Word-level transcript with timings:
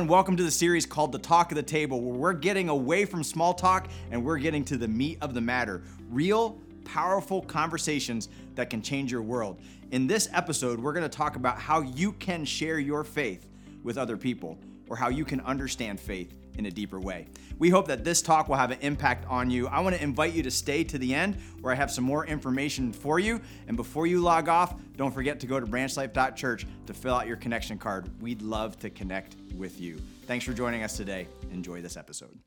everyone. 0.00 0.16
Welcome 0.16 0.36
to 0.38 0.42
the 0.42 0.50
series 0.50 0.86
called 0.86 1.12
The 1.12 1.18
Talk 1.18 1.52
of 1.52 1.56
the 1.56 1.62
Table, 1.62 2.00
where 2.00 2.14
we're 2.14 2.32
getting 2.32 2.70
away 2.70 3.04
from 3.04 3.22
small 3.22 3.52
talk 3.52 3.90
and 4.10 4.24
we're 4.24 4.38
getting 4.38 4.64
to 4.64 4.78
the 4.78 4.88
meat 4.88 5.18
of 5.20 5.34
the 5.34 5.42
matter 5.42 5.82
real, 6.08 6.58
powerful 6.86 7.42
conversations 7.42 8.30
that 8.54 8.70
can 8.70 8.80
change 8.80 9.12
your 9.12 9.20
world. 9.20 9.60
In 9.90 10.06
this 10.06 10.30
episode, 10.32 10.80
we're 10.80 10.94
going 10.94 11.02
to 11.02 11.14
talk 11.14 11.36
about 11.36 11.58
how 11.58 11.82
you 11.82 12.12
can 12.12 12.46
share 12.46 12.78
your 12.78 13.04
faith 13.04 13.46
with 13.82 13.98
other 13.98 14.16
people 14.16 14.56
or 14.88 14.96
how 14.96 15.10
you 15.10 15.26
can 15.26 15.42
understand 15.42 16.00
faith 16.00 16.34
in 16.56 16.66
a 16.66 16.70
deeper 16.70 17.00
way. 17.00 17.26
We 17.58 17.70
hope 17.70 17.88
that 17.88 18.04
this 18.04 18.22
talk 18.22 18.48
will 18.48 18.56
have 18.56 18.70
an 18.70 18.78
impact 18.80 19.26
on 19.28 19.50
you. 19.50 19.68
I 19.68 19.80
want 19.80 19.96
to 19.96 20.02
invite 20.02 20.32
you 20.32 20.42
to 20.42 20.50
stay 20.50 20.84
to 20.84 20.98
the 20.98 21.14
end 21.14 21.36
where 21.60 21.72
I 21.72 21.76
have 21.76 21.90
some 21.90 22.04
more 22.04 22.26
information 22.26 22.92
for 22.92 23.18
you. 23.18 23.40
And 23.68 23.76
before 23.76 24.06
you 24.06 24.20
log 24.20 24.48
off, 24.48 24.74
don't 24.96 25.12
forget 25.12 25.40
to 25.40 25.46
go 25.46 25.60
to 25.60 25.66
branchlife.church 25.66 26.66
to 26.86 26.94
fill 26.94 27.14
out 27.14 27.26
your 27.26 27.36
connection 27.36 27.78
card. 27.78 28.10
We'd 28.20 28.42
love 28.42 28.78
to 28.80 28.90
connect 28.90 29.36
with 29.56 29.80
you. 29.80 30.00
Thanks 30.26 30.44
for 30.44 30.52
joining 30.52 30.82
us 30.82 30.96
today. 30.96 31.26
Enjoy 31.52 31.82
this 31.82 31.96
episode. 31.96 32.38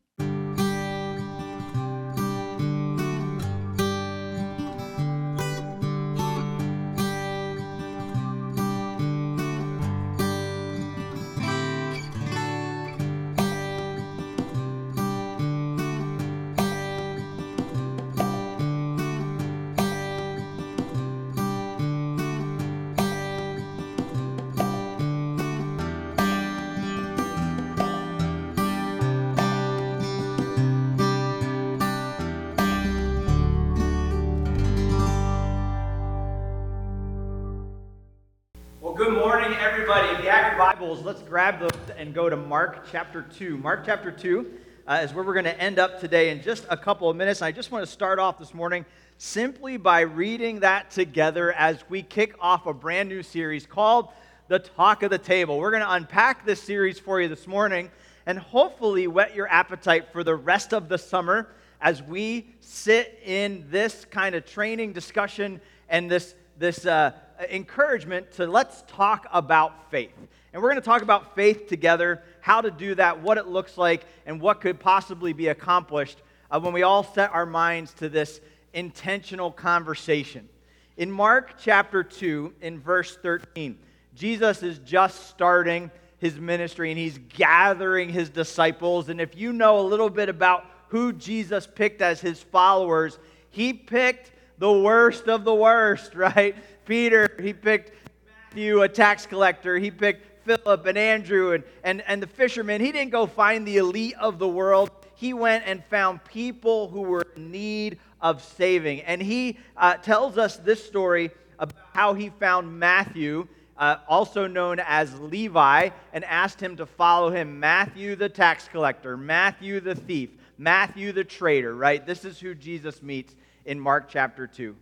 Bibles, 40.94 41.05
let's 41.08 41.27
grab 41.27 41.60
those 41.60 41.72
and 41.98 42.13
go 42.13 42.30
to 42.30 42.38
Mark 42.38 42.86
chapter 42.91 43.24
2. 43.24 43.58
Mark 43.58 43.84
chapter 43.84 44.12
2 44.12 44.54
uh, 44.86 45.02
is 45.04 45.12
where 45.12 45.24
we're 45.24 45.34
going 45.34 45.44
to 45.44 45.60
end 45.60 45.80
up 45.80 46.00
today 46.00 46.30
in 46.30 46.40
just 46.40 46.68
a 46.70 46.77
couple 46.77 47.10
of 47.10 47.18
minutes. 47.18 47.41
I 47.41 47.52
just 47.52 47.72
want 47.72 47.84
to 47.84 47.91
start 47.91 48.20
off 48.20 48.38
this 48.38 48.54
morning 48.54 48.85
simply 49.18 49.77
by 49.77 50.02
reading 50.02 50.60
that 50.60 50.91
together 50.91 51.52
as 51.54 51.84
we 51.90 52.04
kick 52.04 52.35
off 52.40 52.68
a 52.68 52.76
brand 52.76 53.10
new 53.10 53.24
series 53.24 53.66
called 53.66 54.10
The 54.50 54.60
Talk 54.60 55.02
of 55.02 55.10
the 55.10 55.18
Table. 55.18 55.58
We're 55.58 55.72
going 55.72 55.82
to 55.82 55.94
unpack 55.94 56.46
this 56.46 56.62
series 56.62 57.00
for 57.00 57.20
you 57.20 57.28
this 57.28 57.48
morning 57.48 57.90
and 58.28 58.38
hopefully 58.38 59.07
whet 59.07 59.34
your 59.34 59.48
appetite 59.48 60.13
for 60.13 60.24
the 60.24 60.35
rest 60.35 60.76
of 60.76 60.90
the 60.90 61.00
summer 61.00 61.50
as 61.82 62.04
we 62.04 62.54
sit 62.60 63.20
in 63.26 63.66
this 63.72 64.06
kind 64.12 64.35
of 64.35 64.46
training 64.46 64.94
discussion 64.94 65.59
and 65.90 66.12
this, 66.12 66.35
this 66.59 66.85
uh, 66.85 67.13
encouragement 67.50 68.31
to 68.34 68.46
let's 68.46 68.84
talk 68.88 69.25
about 69.31 69.90
faith. 69.90 70.13
And 70.53 70.62
we're 70.62 70.69
going 70.69 70.81
to 70.81 70.85
talk 70.85 71.01
about 71.01 71.35
faith 71.35 71.68
together, 71.68 72.22
how 72.40 72.62
to 72.62 72.69
do 72.69 72.94
that, 72.96 73.19
what 73.19 73.40
it 73.40 73.47
looks 73.47 73.78
like, 73.78 74.06
and 74.28 74.40
what 74.40 74.62
could 74.62 74.79
possibly 74.79 75.34
be 75.34 75.47
accomplished 75.47 76.22
uh, 76.51 76.59
when 76.59 76.73
we 76.73 76.84
all 76.84 77.03
set 77.03 77.34
our 77.34 77.47
minds 77.47 77.94
to 77.95 78.07
this 78.07 78.40
intentional 78.73 79.51
conversation. 79.51 80.47
In 80.95 81.12
Mark 81.12 81.56
chapter 81.59 82.03
2, 82.03 82.53
in 82.62 82.79
verse 82.79 83.18
13, 83.18 83.79
Jesus 84.13 84.62
is 84.62 84.78
just 84.79 85.29
starting 85.29 85.90
his 86.19 86.40
ministry 86.40 86.91
and 86.91 87.00
he's 87.00 87.17
gathering 87.29 88.09
his 88.09 88.29
disciples. 88.29 89.09
And 89.09 89.19
if 89.19 89.35
you 89.35 89.53
know 89.53 89.79
a 89.79 89.81
little 89.81 90.09
bit 90.09 90.29
about 90.29 90.66
who 90.90 91.13
Jesus 91.13 91.67
picked 91.67 92.03
as 92.03 92.22
his 92.22 92.41
followers, 92.41 93.17
he 93.50 93.73
picked 93.73 94.31
the 94.59 94.72
worst 94.72 95.28
of 95.28 95.45
the 95.45 95.55
worst, 95.55 96.13
right? 96.16 96.55
Peter, 96.85 97.28
he 97.41 97.53
picked 97.53 97.91
Matthew, 98.28 98.83
a 98.83 98.88
tax 98.88 99.25
collector. 99.25 99.79
He 99.79 99.89
picked 99.89 100.28
Philip 100.45 100.85
and 100.85 100.97
Andrew 100.97 101.53
and, 101.53 101.63
and, 101.83 102.03
and 102.07 102.21
the 102.21 102.27
fishermen. 102.27 102.81
He 102.81 102.91
didn't 102.91 103.11
go 103.11 103.25
find 103.25 103.67
the 103.67 103.77
elite 103.77 104.15
of 104.19 104.39
the 104.39 104.47
world. 104.47 104.91
He 105.15 105.33
went 105.33 105.63
and 105.65 105.83
found 105.85 106.23
people 106.25 106.89
who 106.89 107.01
were 107.01 107.25
in 107.35 107.51
need 107.51 107.99
of 108.21 108.43
saving. 108.43 109.01
And 109.01 109.21
he 109.21 109.57
uh, 109.77 109.95
tells 109.95 110.37
us 110.37 110.57
this 110.57 110.83
story 110.83 111.31
about 111.59 111.77
how 111.93 112.13
he 112.13 112.29
found 112.29 112.79
Matthew, 112.79 113.47
uh, 113.77 113.97
also 114.07 114.47
known 114.47 114.79
as 114.79 115.17
Levi, 115.19 115.89
and 116.13 116.25
asked 116.25 116.59
him 116.59 116.75
to 116.77 116.85
follow 116.85 117.29
him. 117.29 117.59
Matthew, 117.59 118.15
the 118.15 118.29
tax 118.29 118.67
collector, 118.67 119.17
Matthew, 119.17 119.79
the 119.79 119.95
thief, 119.95 120.29
Matthew, 120.57 121.11
the 121.11 121.23
traitor, 121.23 121.75
right? 121.75 122.05
This 122.05 122.25
is 122.25 122.39
who 122.39 122.55
Jesus 122.55 123.01
meets 123.01 123.35
in 123.65 123.79
Mark 123.79 124.09
chapter 124.09 124.47
2. 124.47 124.75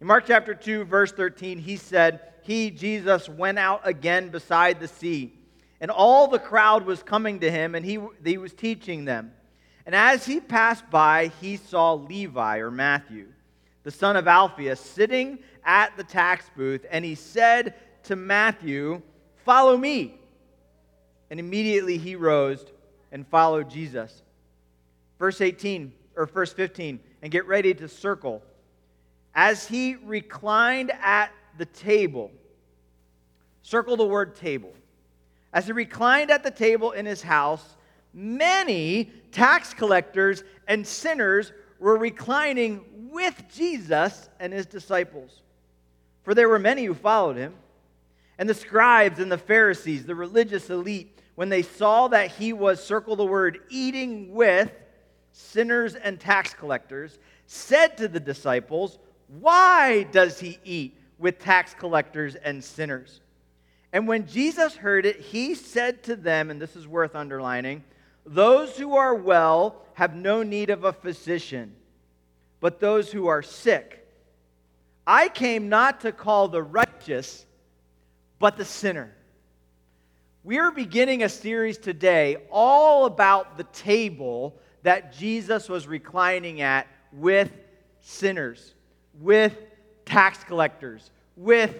In 0.00 0.06
Mark 0.06 0.24
chapter 0.26 0.54
2, 0.54 0.84
verse 0.84 1.12
13, 1.12 1.58
he 1.58 1.76
said, 1.76 2.20
He, 2.48 2.70
Jesus, 2.70 3.28
went 3.28 3.58
out 3.58 3.82
again 3.84 4.30
beside 4.30 4.80
the 4.80 4.88
sea, 4.88 5.34
and 5.82 5.90
all 5.90 6.28
the 6.28 6.38
crowd 6.38 6.86
was 6.86 7.02
coming 7.02 7.40
to 7.40 7.50
him, 7.50 7.74
and 7.74 7.84
he, 7.84 7.98
he 8.24 8.38
was 8.38 8.54
teaching 8.54 9.04
them. 9.04 9.34
And 9.84 9.94
as 9.94 10.24
he 10.24 10.40
passed 10.40 10.88
by, 10.88 11.30
he 11.42 11.58
saw 11.58 11.92
Levi, 11.92 12.56
or 12.60 12.70
Matthew, 12.70 13.26
the 13.82 13.90
son 13.90 14.16
of 14.16 14.26
Alphaeus, 14.26 14.80
sitting 14.80 15.40
at 15.62 15.94
the 15.98 16.04
tax 16.04 16.46
booth, 16.56 16.86
and 16.90 17.04
he 17.04 17.16
said 17.16 17.74
to 18.04 18.16
Matthew, 18.16 19.02
Follow 19.44 19.76
me. 19.76 20.18
And 21.28 21.38
immediately 21.38 21.98
he 21.98 22.16
rose 22.16 22.64
and 23.12 23.26
followed 23.26 23.68
Jesus. 23.68 24.22
Verse 25.18 25.42
18, 25.42 25.92
or 26.16 26.24
verse 26.24 26.54
15, 26.54 26.98
and 27.20 27.30
get 27.30 27.46
ready 27.46 27.74
to 27.74 27.88
circle 27.88 28.42
as 29.34 29.66
he 29.66 29.96
reclined 29.96 30.92
at 31.02 31.30
the 31.58 31.66
table, 31.66 32.30
circle 33.62 33.96
the 33.96 34.06
word 34.06 34.36
table. 34.36 34.72
As 35.52 35.66
he 35.66 35.72
reclined 35.72 36.30
at 36.30 36.42
the 36.42 36.50
table 36.50 36.92
in 36.92 37.04
his 37.06 37.22
house, 37.22 37.76
many 38.14 39.10
tax 39.32 39.74
collectors 39.74 40.44
and 40.66 40.86
sinners 40.86 41.52
were 41.78 41.96
reclining 41.96 42.84
with 43.10 43.42
Jesus 43.52 44.28
and 44.40 44.52
his 44.52 44.66
disciples. 44.66 45.42
For 46.22 46.34
there 46.34 46.48
were 46.48 46.58
many 46.58 46.84
who 46.84 46.94
followed 46.94 47.36
him. 47.36 47.54
And 48.38 48.48
the 48.48 48.54
scribes 48.54 49.18
and 49.18 49.32
the 49.32 49.38
Pharisees, 49.38 50.06
the 50.06 50.14
religious 50.14 50.70
elite, 50.70 51.18
when 51.34 51.48
they 51.48 51.62
saw 51.62 52.08
that 52.08 52.32
he 52.32 52.52
was, 52.52 52.82
circle 52.82 53.16
the 53.16 53.24
word, 53.24 53.60
eating 53.70 54.32
with 54.32 54.70
sinners 55.32 55.94
and 55.94 56.20
tax 56.20 56.54
collectors, 56.54 57.18
said 57.46 57.96
to 57.96 58.08
the 58.08 58.20
disciples, 58.20 58.98
why 59.28 60.04
does 60.04 60.38
he 60.40 60.58
eat 60.64 60.97
with 61.18 61.38
tax 61.38 61.74
collectors 61.74 62.34
and 62.34 62.62
sinners? 62.62 63.20
And 63.92 64.06
when 64.06 64.26
Jesus 64.26 64.76
heard 64.76 65.06
it, 65.06 65.20
he 65.20 65.54
said 65.54 66.02
to 66.04 66.16
them, 66.16 66.50
and 66.50 66.60
this 66.60 66.76
is 66.76 66.86
worth 66.86 67.14
underlining 67.14 67.84
those 68.26 68.76
who 68.76 68.96
are 68.96 69.14
well 69.14 69.82
have 69.94 70.14
no 70.14 70.42
need 70.42 70.68
of 70.68 70.84
a 70.84 70.92
physician, 70.92 71.74
but 72.60 72.78
those 72.78 73.10
who 73.10 73.26
are 73.26 73.42
sick. 73.42 74.06
I 75.06 75.28
came 75.28 75.70
not 75.70 76.02
to 76.02 76.12
call 76.12 76.48
the 76.48 76.62
righteous, 76.62 77.46
but 78.38 78.58
the 78.58 78.66
sinner. 78.66 79.14
We 80.44 80.58
are 80.58 80.70
beginning 80.70 81.22
a 81.22 81.28
series 81.28 81.78
today 81.78 82.36
all 82.50 83.06
about 83.06 83.56
the 83.56 83.64
table 83.64 84.58
that 84.82 85.14
Jesus 85.14 85.68
was 85.68 85.86
reclining 85.86 86.60
at 86.60 86.86
with 87.12 87.50
sinners 88.00 88.74
with 89.20 89.56
tax 90.08 90.42
collectors, 90.44 91.10
with 91.36 91.74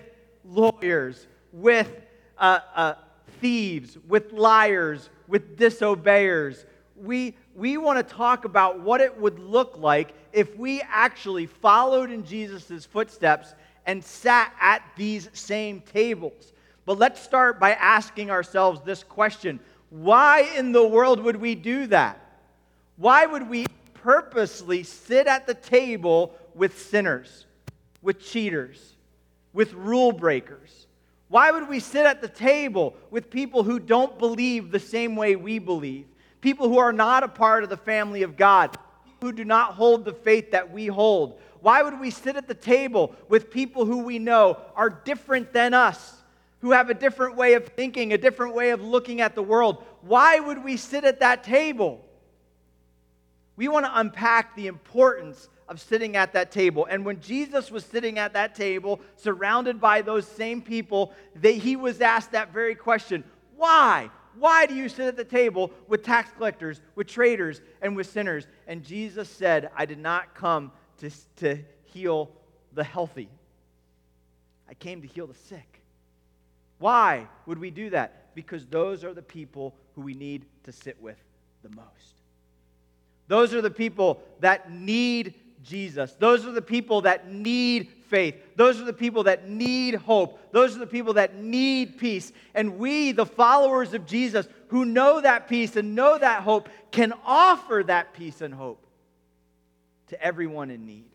lawyers, 0.45 1.27
with 1.53 1.91
uh, 2.37 2.61
uh, 2.75 2.95
thieves, 3.41 3.97
with 4.07 4.33
liars, 4.33 5.09
with 5.27 5.57
disobeyers. 5.57 6.65
We, 6.97 7.37
we 7.55 7.77
want 7.77 8.07
to 8.07 8.15
talk 8.15 8.45
about 8.45 8.81
what 8.81 9.01
it 9.01 9.19
would 9.19 9.39
look 9.39 9.79
like 9.79 10.13
if 10.33 10.57
we 10.57 10.83
actually 10.83 11.47
followed 11.47 12.11
in 12.11 12.25
Jesus' 12.25 12.85
footsteps 12.85 13.55
and 13.87 14.05
sat 14.05 14.53
at 14.61 14.83
these 14.97 15.31
same 15.33 15.81
tables. 15.81 16.53
But 16.85 16.99
let's 16.99 17.21
start 17.21 17.59
by 17.59 17.73
asking 17.73 18.31
ourselves 18.31 18.81
this 18.85 19.03
question 19.03 19.61
Why 19.91 20.41
in 20.57 20.73
the 20.73 20.87
world 20.87 21.21
would 21.21 21.37
we 21.37 21.55
do 21.55 21.87
that? 21.87 22.21
Why 22.97 23.27
would 23.27 23.49
we 23.49 23.67
purposely 23.95 24.83
sit 24.83 25.27
at 25.27 25.47
the 25.47 25.55
table 25.55 26.35
with 26.55 26.81
sinners, 26.81 27.47
with 28.09 28.21
cheaters, 28.21 28.95
with 29.53 29.75
rule 29.75 30.13
breakers? 30.13 30.87
Why 31.29 31.51
would 31.51 31.69
we 31.69 31.79
sit 31.79 32.07
at 32.07 32.23
the 32.23 32.29
table 32.29 32.97
with 33.11 33.29
people 33.29 33.65
who 33.65 33.79
don't 33.79 34.19
believe 34.19 34.71
the 34.71 34.81
same 34.81 35.15
way 35.15 35.37
we 35.37 35.59
believe? 35.59 36.07
People 36.41 36.71
who 36.71 36.79
are 36.79 36.91
not 36.91 37.23
a 37.23 37.29
part 37.29 37.65
of 37.65 37.69
the 37.69 37.77
family 37.77 38.23
of 38.23 38.35
God, 38.35 38.75
who 39.21 39.31
do 39.31 39.45
not 39.45 39.75
hold 39.75 40.07
the 40.07 40.15
faith 40.15 40.53
that 40.53 40.73
we 40.73 40.87
hold? 40.87 41.39
Why 41.61 41.83
would 41.83 42.01
we 42.01 42.11
sit 42.11 42.35
at 42.37 42.49
the 42.49 42.55
table 42.55 43.15
with 43.29 43.51
people 43.51 43.85
who 43.85 43.99
we 43.99 44.19
know 44.19 44.57
are 44.75 44.89
different 44.89 45.53
than 45.53 45.75
us? 45.75 46.15
who 46.61 46.73
have 46.73 46.91
a 46.91 46.95
different 46.95 47.37
way 47.37 47.55
of 47.55 47.69
thinking, 47.69 48.13
a 48.13 48.19
different 48.19 48.53
way 48.53 48.71
of 48.71 48.83
looking 48.83 49.21
at 49.21 49.37
the 49.37 49.43
world. 49.43 49.85
Why 50.01 50.41
would 50.41 50.65
we 50.65 50.77
sit 50.77 51.05
at 51.05 51.21
that 51.21 51.45
table? 51.45 52.05
We 53.55 53.69
want 53.69 53.87
to 53.87 53.97
unpack 53.97 54.57
the 54.57 54.67
importance 54.67 55.49
of 55.69 55.81
sitting 55.81 56.17
at 56.17 56.33
that 56.33 56.51
table. 56.51 56.87
And 56.89 57.05
when 57.05 57.21
Jesus 57.21 57.71
was 57.71 57.85
sitting 57.85 58.19
at 58.19 58.33
that 58.33 58.55
table, 58.55 59.01
surrounded 59.17 59.81
by 59.81 60.03
those 60.03 60.27
same 60.27 60.63
people, 60.63 61.13
they, 61.35 61.59
he 61.59 61.77
was 61.77 62.01
asked 62.01 62.33
that 62.33 62.53
very 62.53 62.75
question 62.75 63.25
Why? 63.57 64.11
Why 64.39 64.67
do 64.67 64.75
you 64.75 64.89
sit 64.89 65.07
at 65.07 65.17
the 65.17 65.25
table 65.25 65.73
with 65.89 66.05
tax 66.05 66.31
collectors, 66.37 66.81
with 66.95 67.09
traitors, 67.09 67.61
and 67.83 67.97
with 67.97 68.09
sinners? 68.09 68.47
And 68.69 68.85
Jesus 68.85 69.29
said, 69.29 69.71
I 69.77 69.85
did 69.85 69.99
not 69.99 70.35
come 70.35 70.71
to, 70.99 71.11
to 71.37 71.59
heal 71.85 72.31
the 72.73 72.85
healthy, 72.85 73.29
I 74.69 74.75
came 74.75 75.03
to 75.03 75.09
heal 75.09 75.27
the 75.27 75.35
sick. 75.35 75.83
Why 76.79 77.27
would 77.47 77.59
we 77.59 77.71
do 77.71 77.91
that? 77.91 78.35
Because 78.35 78.65
those 78.67 79.03
are 79.03 79.13
the 79.13 79.23
people 79.23 79.75
who 79.95 80.03
we 80.03 80.15
need 80.15 80.45
to 80.63 80.73
sit 80.73 81.01
with 81.03 81.17
the 81.63 81.71
most. 81.71 82.23
Those 83.27 83.53
are 83.53 83.61
the 83.61 83.71
people 83.71 84.23
that 84.41 84.73
need 84.73 85.35
Jesus. 85.69 86.15
Those 86.19 86.47
are 86.47 86.53
the 86.53 86.63
people 86.63 87.03
that 87.03 87.31
need 87.31 87.89
faith. 88.09 88.35
Those 88.57 88.81
are 88.81 88.85
the 88.85 88.93
people 88.93 89.25
that 89.25 89.49
need 89.49 89.95
hope. 89.95 90.53
Those 90.53 90.75
are 90.75 90.81
the 90.81 90.87
people 90.87 91.15
that 91.15 91.37
need 91.37 91.99
peace. 91.99 92.33
And 92.55 92.79
we, 92.79 93.13
the 93.13 93.27
followers 93.27 93.95
of 93.95 94.07
Jesus, 94.07 94.49
who 94.69 94.85
know 94.85 95.21
that 95.21 95.49
peace 95.49 95.77
and 95.77 95.95
know 95.95 96.19
that 96.19 96.43
hope, 96.43 96.69
can 96.91 97.13
offer 97.25 97.85
that 97.87 98.15
peace 98.15 98.41
and 98.41 98.53
hope 98.53 98.85
to 100.09 100.21
everyone 100.23 100.71
in 100.71 100.87
need. 100.87 101.11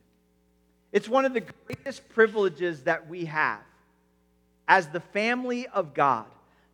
It's 0.92 1.10
one 1.10 1.26
of 1.26 1.34
the 1.34 1.42
greatest 1.42 2.08
privileges 2.10 2.84
that 2.84 3.10
we 3.10 3.26
have 3.26 3.62
as 4.68 4.88
the 4.88 5.00
family 5.00 5.68
of 5.68 5.94
God 5.94 6.26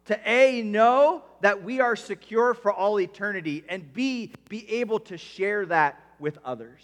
to 0.09 0.19
A, 0.29 0.63
know 0.63 1.23
that 1.41 1.63
we 1.63 1.81
are 1.81 1.95
secure 1.95 2.55
for 2.55 2.73
all 2.73 2.99
eternity, 2.99 3.63
and 3.69 3.93
B, 3.93 4.33
be 4.49 4.67
able 4.71 4.99
to 5.01 5.19
share 5.19 5.67
that 5.67 6.01
with 6.19 6.39
others. 6.43 6.81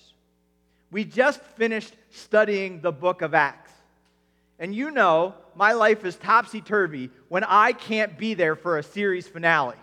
We 0.91 1.03
just 1.03 1.41
finished 1.41 1.95
studying 2.11 2.81
the 2.81 2.91
book 2.91 3.21
of 3.21 3.33
Acts. 3.33 3.71
And 4.59 4.73
you 4.73 4.91
know, 4.91 5.33
my 5.55 5.73
life 5.73 6.05
is 6.05 6.15
topsy 6.15 6.61
turvy 6.61 7.09
when 7.27 7.43
I 7.43 7.73
can't 7.73 8.17
be 8.17 8.33
there 8.33 8.55
for 8.55 8.77
a 8.77 8.83
series 8.83 9.27
finale. 9.27 9.75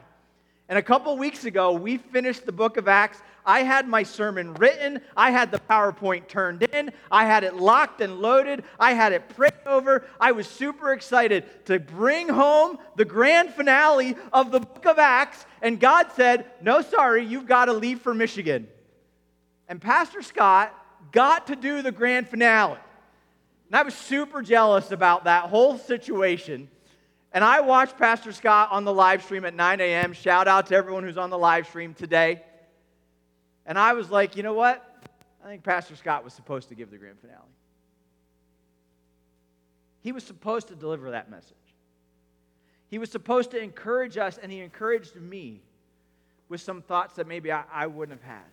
And 0.68 0.78
a 0.78 0.82
couple 0.82 1.14
weeks 1.18 1.44
ago, 1.44 1.72
we 1.72 1.98
finished 1.98 2.46
the 2.46 2.52
book 2.52 2.78
of 2.78 2.88
Acts. 2.88 3.20
I 3.44 3.62
had 3.62 3.88
my 3.88 4.04
sermon 4.04 4.54
written. 4.54 5.02
I 5.16 5.30
had 5.30 5.50
the 5.50 5.58
PowerPoint 5.58 6.28
turned 6.28 6.62
in. 6.62 6.92
I 7.10 7.26
had 7.26 7.44
it 7.44 7.56
locked 7.56 8.00
and 8.00 8.20
loaded. 8.20 8.64
I 8.80 8.94
had 8.94 9.12
it 9.12 9.28
prayed 9.30 9.52
over. 9.66 10.06
I 10.18 10.32
was 10.32 10.46
super 10.46 10.92
excited 10.92 11.44
to 11.66 11.78
bring 11.78 12.28
home 12.28 12.78
the 12.96 13.04
grand 13.04 13.50
finale 13.50 14.16
of 14.32 14.50
the 14.50 14.60
book 14.60 14.86
of 14.86 14.98
Acts. 14.98 15.44
And 15.60 15.78
God 15.78 16.06
said, 16.16 16.46
No, 16.62 16.80
sorry, 16.80 17.24
you've 17.24 17.46
got 17.46 17.66
to 17.66 17.72
leave 17.72 18.00
for 18.00 18.14
Michigan. 18.14 18.68
And 19.68 19.80
Pastor 19.80 20.22
Scott 20.22 20.72
got 21.12 21.46
to 21.46 21.56
do 21.56 21.82
the 21.82 21.92
grand 21.92 22.28
finale. 22.28 22.78
And 23.68 23.76
I 23.76 23.82
was 23.82 23.94
super 23.94 24.42
jealous 24.42 24.90
about 24.90 25.24
that 25.24 25.44
whole 25.44 25.78
situation. 25.78 26.68
And 27.32 27.42
I 27.42 27.60
watched 27.60 27.96
Pastor 27.96 28.32
Scott 28.32 28.68
on 28.70 28.84
the 28.84 28.92
live 28.92 29.22
stream 29.22 29.44
at 29.44 29.54
9 29.54 29.80
a.m. 29.80 30.12
Shout 30.12 30.48
out 30.48 30.66
to 30.66 30.74
everyone 30.74 31.04
who's 31.04 31.16
on 31.16 31.30
the 31.30 31.38
live 31.38 31.66
stream 31.66 31.94
today. 31.94 32.42
And 33.64 33.78
I 33.78 33.94
was 33.94 34.10
like, 34.10 34.36
you 34.36 34.42
know 34.42 34.54
what? 34.54 34.86
I 35.42 35.48
think 35.48 35.62
Pastor 35.62 35.96
Scott 35.96 36.24
was 36.24 36.34
supposed 36.34 36.68
to 36.68 36.74
give 36.74 36.90
the 36.90 36.98
grand 36.98 37.18
finale. 37.18 37.38
He 40.02 40.12
was 40.12 40.24
supposed 40.24 40.68
to 40.68 40.74
deliver 40.74 41.12
that 41.12 41.30
message. 41.30 41.56
He 42.88 42.98
was 42.98 43.10
supposed 43.10 43.52
to 43.52 43.58
encourage 43.58 44.18
us, 44.18 44.36
and 44.36 44.52
he 44.52 44.60
encouraged 44.60 45.16
me 45.16 45.62
with 46.48 46.60
some 46.60 46.82
thoughts 46.82 47.14
that 47.14 47.26
maybe 47.26 47.50
I, 47.50 47.64
I 47.72 47.86
wouldn't 47.86 48.20
have 48.20 48.28
had. 48.28 48.44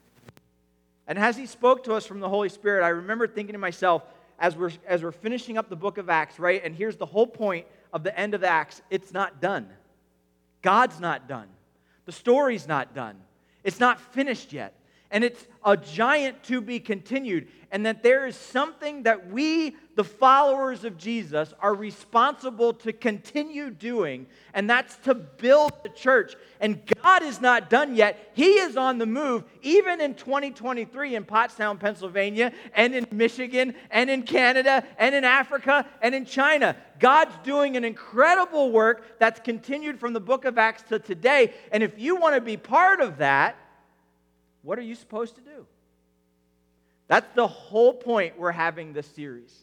And 1.10 1.18
as 1.18 1.36
he 1.36 1.48
spoke 1.48 1.84
to 1.86 1.96
us 1.96 2.06
from 2.06 2.20
the 2.20 2.30
Holy 2.30 2.50
Spirit, 2.50 2.86
I 2.86 2.90
remember 2.90 3.28
thinking 3.28 3.54
to 3.54 3.60
myself, 3.60 4.04
as 4.38 4.56
we're, 4.56 4.72
as 4.88 5.04
we're 5.04 5.12
finishing 5.12 5.58
up 5.58 5.68
the 5.68 5.76
book 5.76 5.98
of 5.98 6.08
Acts, 6.08 6.40
right? 6.40 6.64
And 6.64 6.74
here's 6.74 6.96
the 6.96 7.06
whole 7.06 7.28
point 7.28 7.66
of 7.92 8.04
the 8.04 8.18
end 8.18 8.36
of 8.36 8.44
Acts 8.44 8.82
it's 8.92 9.12
not 9.12 9.42
done. 9.42 9.68
God's 10.62 11.00
not 11.00 11.28
done. 11.28 11.48
The 12.06 12.12
story's 12.12 12.68
not 12.68 12.94
done. 12.94 13.18
It's 13.64 13.80
not 13.80 14.00
finished 14.00 14.54
yet 14.54 14.74
and 15.12 15.24
it's 15.24 15.48
a 15.66 15.76
giant 15.76 16.44
to 16.44 16.62
be 16.62 16.80
continued, 16.80 17.48
and 17.72 17.86
that 17.86 18.04
there 18.04 18.26
is 18.28 18.36
something 18.36 19.04
that 19.04 19.30
we, 19.30 19.76
the 19.96 20.04
followers 20.04 20.84
of 20.84 20.98
Jesus, 20.98 21.54
are 21.60 21.74
responsible 21.74 22.74
to 22.74 22.94
continue 22.94 23.70
doing, 23.70 24.28
and 24.54 24.70
that's 24.70 24.96
to 24.98 25.14
build 25.14 25.72
the 25.84 25.90
church. 25.90 26.36
And 26.60 26.82
God 27.02 27.24
is 27.24 27.42
not 27.42 27.70
done 27.70 27.96
yet. 27.96 28.32
He 28.34 28.54
is 28.54 28.78
on 28.78 29.00
the 29.00 29.06
move, 29.06 29.44
even 29.62 30.00
in 30.00 30.14
2023 30.14 31.16
in 31.16 31.26
Pottstown, 31.26 31.80
Pennsylvania, 31.80 32.54
and 32.74 32.96
in 32.96 33.08
Michigan, 33.12 33.74
and 33.92 34.10
in 34.10 34.24
Canada, 34.24 34.86
and 34.98 35.14
in 35.14 35.24
Africa, 35.24 35.88
and 36.02 36.14
in 36.14 36.26
China. 36.26 36.76
God's 37.00 37.36
doing 37.44 37.78
an 37.78 37.84
incredible 37.84 38.72
work 38.72 39.20
that's 39.20 39.40
continued 39.40 40.00
from 40.00 40.14
the 40.14 40.20
book 40.20 40.46
of 40.46 40.58
Acts 40.58 40.84
to 40.84 41.00
today. 41.00 41.54
And 41.72 41.82
if 41.82 41.98
you 41.98 42.16
want 42.16 42.36
to 42.36 42.42
be 42.42 42.58
part 42.58 43.02
of 43.02 43.18
that, 43.18 43.56
what 44.62 44.78
are 44.78 44.84
you 44.84 44.96
supposed 44.96 45.36
to 45.36 45.42
do? 45.42 45.66
That's 47.08 47.28
the 47.34 47.48
whole 47.48 47.94
point 47.94 48.38
we're 48.38 48.52
having 48.52 48.94
this 48.94 49.08
series. 49.08 49.54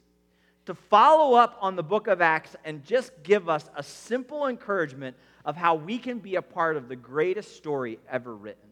To 0.66 0.74
follow 0.74 1.36
up 1.36 1.56
on 1.60 1.76
the 1.76 1.82
book 1.82 2.08
of 2.08 2.20
Acts 2.20 2.56
and 2.64 2.84
just 2.84 3.12
give 3.22 3.48
us 3.48 3.70
a 3.76 3.82
simple 3.82 4.48
encouragement 4.48 5.16
of 5.44 5.56
how 5.56 5.76
we 5.76 5.96
can 5.98 6.18
be 6.18 6.34
a 6.34 6.42
part 6.42 6.76
of 6.76 6.88
the 6.88 6.96
greatest 6.96 7.56
story 7.56 8.00
ever 8.10 8.34
written. 8.34 8.68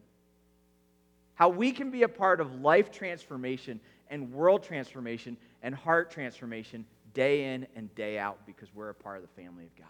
How 1.34 1.48
we 1.48 1.70
can 1.70 1.90
be 1.90 2.02
a 2.02 2.08
part 2.08 2.40
of 2.40 2.60
life 2.60 2.90
transformation 2.90 3.78
and 4.10 4.32
world 4.32 4.64
transformation 4.64 5.36
and 5.62 5.72
heart 5.72 6.10
transformation 6.10 6.84
day 7.14 7.54
in 7.54 7.66
and 7.76 7.94
day 7.94 8.18
out 8.18 8.38
because 8.44 8.68
we're 8.74 8.90
a 8.90 8.94
part 8.94 9.16
of 9.16 9.22
the 9.22 9.42
family 9.42 9.64
of 9.64 9.76
God. 9.76 9.86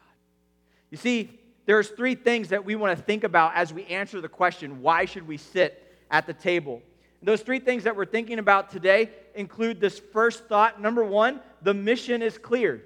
You 0.90 0.98
see, 0.98 1.40
there's 1.66 1.88
three 1.88 2.14
things 2.14 2.48
that 2.48 2.64
we 2.64 2.76
want 2.76 2.96
to 2.96 3.02
think 3.02 3.24
about 3.24 3.54
as 3.54 3.72
we 3.72 3.86
answer 3.86 4.20
the 4.20 4.28
question, 4.28 4.82
why 4.82 5.06
should 5.06 5.26
we 5.26 5.38
sit 5.38 5.83
at 6.10 6.26
the 6.26 6.32
table. 6.32 6.82
Those 7.24 7.40
three 7.40 7.58
things 7.58 7.84
that 7.84 7.96
we're 7.96 8.04
thinking 8.04 8.38
about 8.38 8.70
today 8.70 9.10
include 9.34 9.80
this 9.80 9.98
first 9.98 10.46
thought. 10.46 10.80
Number 10.80 11.02
one, 11.02 11.40
the 11.62 11.72
mission 11.72 12.20
is 12.20 12.36
clear. 12.36 12.82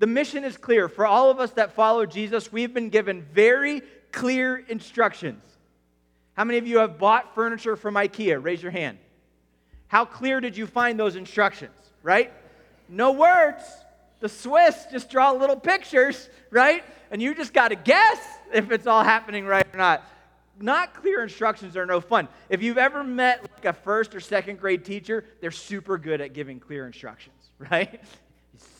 The 0.00 0.08
mission 0.08 0.42
is 0.42 0.56
clear. 0.56 0.88
For 0.88 1.06
all 1.06 1.30
of 1.30 1.38
us 1.38 1.52
that 1.52 1.72
follow 1.72 2.04
Jesus, 2.04 2.50
we've 2.50 2.74
been 2.74 2.90
given 2.90 3.22
very 3.32 3.82
clear 4.10 4.56
instructions. 4.56 5.42
How 6.34 6.42
many 6.44 6.58
of 6.58 6.66
you 6.66 6.78
have 6.78 6.98
bought 6.98 7.32
furniture 7.34 7.76
from 7.76 7.94
IKEA? 7.94 8.42
Raise 8.42 8.60
your 8.60 8.72
hand. 8.72 8.98
How 9.86 10.04
clear 10.04 10.40
did 10.40 10.56
you 10.56 10.66
find 10.66 10.98
those 10.98 11.14
instructions, 11.14 11.72
right? 12.02 12.32
No 12.88 13.12
words. 13.12 13.62
The 14.18 14.28
Swiss 14.28 14.86
just 14.90 15.10
draw 15.10 15.30
little 15.30 15.56
pictures, 15.56 16.28
right? 16.50 16.82
And 17.12 17.22
you 17.22 17.36
just 17.36 17.52
got 17.52 17.68
to 17.68 17.76
guess 17.76 18.18
if 18.52 18.72
it's 18.72 18.88
all 18.88 19.04
happening 19.04 19.46
right 19.46 19.66
or 19.72 19.78
not 19.78 20.02
not 20.60 20.94
clear 20.94 21.22
instructions 21.22 21.76
are 21.76 21.86
no 21.86 22.00
fun. 22.00 22.28
If 22.48 22.62
you've 22.62 22.78
ever 22.78 23.02
met 23.02 23.42
like 23.42 23.64
a 23.64 23.72
first 23.72 24.14
or 24.14 24.20
second 24.20 24.58
grade 24.58 24.84
teacher, 24.84 25.24
they're 25.40 25.50
super 25.50 25.98
good 25.98 26.20
at 26.20 26.32
giving 26.32 26.60
clear 26.60 26.86
instructions, 26.86 27.50
right? 27.58 28.00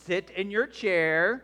sit 0.05 0.29
in 0.31 0.51
your 0.51 0.67
chair, 0.67 1.43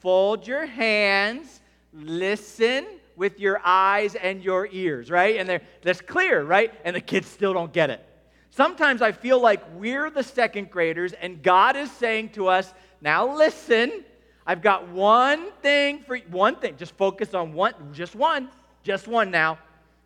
fold 0.00 0.46
your 0.46 0.64
hands, 0.64 1.60
listen 1.92 2.86
with 3.16 3.40
your 3.40 3.60
eyes 3.64 4.14
and 4.14 4.42
your 4.42 4.68
ears, 4.70 5.10
right? 5.10 5.36
And 5.36 5.60
that's 5.82 6.00
clear, 6.00 6.42
right? 6.42 6.72
And 6.84 6.96
the 6.96 7.00
kids 7.00 7.28
still 7.28 7.52
don't 7.52 7.72
get 7.72 7.90
it. 7.90 8.06
Sometimes 8.50 9.02
I 9.02 9.12
feel 9.12 9.40
like 9.40 9.62
we're 9.74 10.10
the 10.10 10.22
second 10.22 10.70
graders 10.70 11.12
and 11.12 11.42
God 11.42 11.76
is 11.76 11.90
saying 11.92 12.30
to 12.30 12.48
us, 12.48 12.72
now 13.00 13.36
listen, 13.36 14.04
I've 14.46 14.62
got 14.62 14.88
one 14.88 15.50
thing 15.62 16.00
for 16.00 16.18
one 16.30 16.56
thing. 16.56 16.76
Just 16.76 16.96
focus 16.96 17.34
on 17.34 17.52
one, 17.52 17.74
just 17.92 18.14
one. 18.14 18.48
Just 18.82 19.08
one 19.08 19.30
now. 19.30 19.58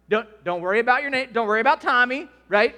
Don't, 0.08 0.28
don't 0.44 0.60
worry 0.60 0.80
about 0.80 1.02
your 1.02 1.10
name. 1.10 1.30
Don't 1.32 1.46
worry 1.46 1.60
about 1.60 1.80
Tommy, 1.80 2.28
right? 2.48 2.74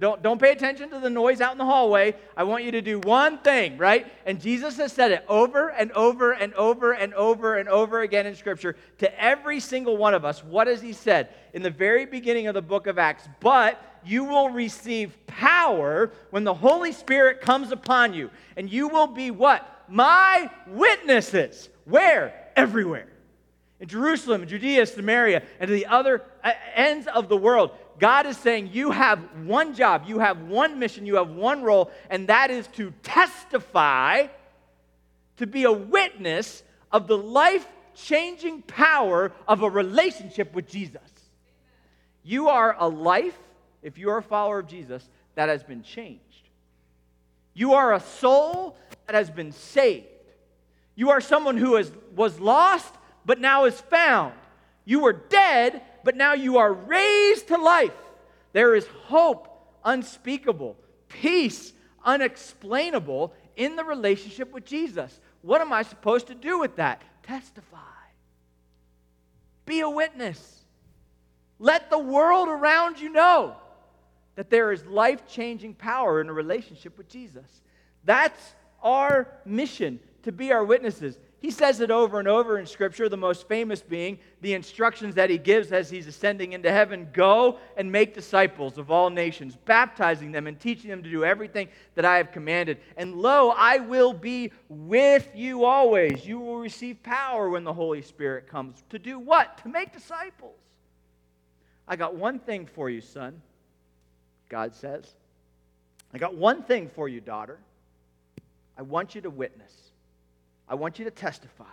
Don't, 0.00 0.20
don't 0.20 0.40
pay 0.40 0.50
attention 0.50 0.90
to 0.90 0.98
the 0.98 1.08
noise 1.08 1.40
out 1.40 1.52
in 1.52 1.58
the 1.58 1.64
hallway. 1.64 2.16
I 2.36 2.42
want 2.42 2.64
you 2.64 2.72
to 2.72 2.82
do 2.82 2.98
one 2.98 3.38
thing, 3.38 3.78
right? 3.78 4.12
And 4.26 4.40
Jesus 4.40 4.76
has 4.78 4.92
said 4.92 5.12
it 5.12 5.24
over 5.28 5.68
and 5.68 5.92
over 5.92 6.32
and 6.32 6.52
over 6.54 6.92
and 6.92 7.14
over 7.14 7.56
and 7.56 7.68
over 7.68 8.00
again 8.00 8.26
in 8.26 8.34
Scripture 8.34 8.74
to 8.98 9.22
every 9.22 9.60
single 9.60 9.96
one 9.96 10.14
of 10.14 10.24
us. 10.24 10.42
What 10.42 10.66
has 10.66 10.82
He 10.82 10.92
said 10.92 11.28
in 11.52 11.62
the 11.62 11.70
very 11.70 12.06
beginning 12.06 12.48
of 12.48 12.54
the 12.54 12.62
book 12.62 12.88
of 12.88 12.98
Acts? 12.98 13.28
But 13.38 13.80
you 14.04 14.24
will 14.24 14.50
receive 14.50 15.16
power 15.28 16.10
when 16.30 16.42
the 16.42 16.54
Holy 16.54 16.90
Spirit 16.90 17.40
comes 17.40 17.70
upon 17.70 18.12
you. 18.14 18.30
And 18.56 18.68
you 18.68 18.88
will 18.88 19.06
be 19.06 19.30
what? 19.30 19.84
My 19.88 20.50
witnesses. 20.66 21.68
Where? 21.84 22.34
Everywhere 22.56 23.11
in 23.82 23.88
Jerusalem, 23.88 24.46
Judea, 24.46 24.86
Samaria, 24.86 25.42
and 25.58 25.66
to 25.66 25.74
the 25.74 25.86
other 25.86 26.22
uh, 26.44 26.52
ends 26.76 27.08
of 27.08 27.28
the 27.28 27.36
world. 27.36 27.72
God 27.98 28.26
is 28.26 28.36
saying, 28.36 28.70
You 28.72 28.92
have 28.92 29.18
one 29.44 29.74
job, 29.74 30.04
you 30.06 30.20
have 30.20 30.40
one 30.42 30.78
mission, 30.78 31.04
you 31.04 31.16
have 31.16 31.30
one 31.30 31.64
role, 31.64 31.90
and 32.08 32.28
that 32.28 32.52
is 32.52 32.68
to 32.74 32.92
testify, 33.02 34.28
to 35.38 35.46
be 35.48 35.64
a 35.64 35.72
witness 35.72 36.62
of 36.92 37.08
the 37.08 37.18
life 37.18 37.66
changing 37.94 38.62
power 38.62 39.32
of 39.48 39.62
a 39.62 39.68
relationship 39.68 40.54
with 40.54 40.68
Jesus. 40.68 41.00
You 42.22 42.50
are 42.50 42.76
a 42.78 42.88
life, 42.88 43.36
if 43.82 43.98
you 43.98 44.10
are 44.10 44.18
a 44.18 44.22
follower 44.22 44.60
of 44.60 44.68
Jesus, 44.68 45.06
that 45.34 45.48
has 45.48 45.64
been 45.64 45.82
changed. 45.82 46.22
You 47.52 47.74
are 47.74 47.94
a 47.94 48.00
soul 48.00 48.76
that 49.06 49.16
has 49.16 49.28
been 49.28 49.50
saved. 49.50 50.06
You 50.94 51.10
are 51.10 51.20
someone 51.20 51.56
who 51.56 51.74
is, 51.76 51.90
was 52.14 52.38
lost, 52.38 52.94
but 53.24 53.40
now 53.40 53.64
is 53.64 53.80
found. 53.80 54.34
You 54.84 55.00
were 55.00 55.12
dead, 55.12 55.82
but 56.04 56.16
now 56.16 56.34
you 56.34 56.58
are 56.58 56.72
raised 56.72 57.48
to 57.48 57.56
life. 57.56 57.94
There 58.52 58.74
is 58.74 58.86
hope 59.04 59.48
unspeakable, 59.84 60.76
peace 61.08 61.72
unexplainable 62.04 63.32
in 63.56 63.76
the 63.76 63.84
relationship 63.84 64.52
with 64.52 64.64
Jesus. 64.64 65.20
What 65.42 65.60
am 65.60 65.72
I 65.72 65.82
supposed 65.82 66.28
to 66.28 66.34
do 66.34 66.58
with 66.58 66.76
that? 66.76 67.02
Testify. 67.22 67.78
Be 69.66 69.80
a 69.80 69.90
witness. 69.90 70.64
Let 71.58 71.90
the 71.90 71.98
world 71.98 72.48
around 72.48 72.98
you 73.00 73.08
know 73.08 73.56
that 74.34 74.50
there 74.50 74.72
is 74.72 74.84
life 74.86 75.26
changing 75.28 75.74
power 75.74 76.20
in 76.20 76.28
a 76.28 76.32
relationship 76.32 76.98
with 76.98 77.08
Jesus. 77.08 77.62
That's 78.04 78.54
our 78.82 79.28
mission 79.44 80.00
to 80.24 80.32
be 80.32 80.52
our 80.52 80.64
witnesses. 80.64 81.18
He 81.42 81.50
says 81.50 81.80
it 81.80 81.90
over 81.90 82.20
and 82.20 82.28
over 82.28 82.56
in 82.56 82.66
Scripture, 82.66 83.08
the 83.08 83.16
most 83.16 83.48
famous 83.48 83.82
being 83.82 84.20
the 84.42 84.54
instructions 84.54 85.16
that 85.16 85.28
he 85.28 85.38
gives 85.38 85.72
as 85.72 85.90
he's 85.90 86.06
ascending 86.06 86.52
into 86.52 86.70
heaven 86.70 87.08
go 87.12 87.58
and 87.76 87.90
make 87.90 88.14
disciples 88.14 88.78
of 88.78 88.92
all 88.92 89.10
nations, 89.10 89.58
baptizing 89.64 90.30
them 90.30 90.46
and 90.46 90.60
teaching 90.60 90.88
them 90.88 91.02
to 91.02 91.10
do 91.10 91.24
everything 91.24 91.66
that 91.96 92.04
I 92.04 92.18
have 92.18 92.30
commanded. 92.30 92.78
And 92.96 93.16
lo, 93.16 93.52
I 93.56 93.78
will 93.78 94.12
be 94.12 94.52
with 94.68 95.28
you 95.34 95.64
always. 95.64 96.24
You 96.24 96.38
will 96.38 96.58
receive 96.58 97.02
power 97.02 97.50
when 97.50 97.64
the 97.64 97.72
Holy 97.72 98.02
Spirit 98.02 98.46
comes. 98.46 98.84
To 98.90 98.98
do 99.00 99.18
what? 99.18 99.58
To 99.64 99.68
make 99.68 99.92
disciples. 99.92 100.60
I 101.88 101.96
got 101.96 102.14
one 102.14 102.38
thing 102.38 102.66
for 102.66 102.88
you, 102.88 103.00
son, 103.00 103.42
God 104.48 104.76
says. 104.76 105.12
I 106.14 106.18
got 106.18 106.36
one 106.36 106.62
thing 106.62 106.88
for 106.88 107.08
you, 107.08 107.20
daughter. 107.20 107.58
I 108.78 108.82
want 108.82 109.16
you 109.16 109.22
to 109.22 109.30
witness. 109.30 109.81
I 110.68 110.74
want 110.74 110.98
you 110.98 111.04
to 111.04 111.10
testify. 111.10 111.64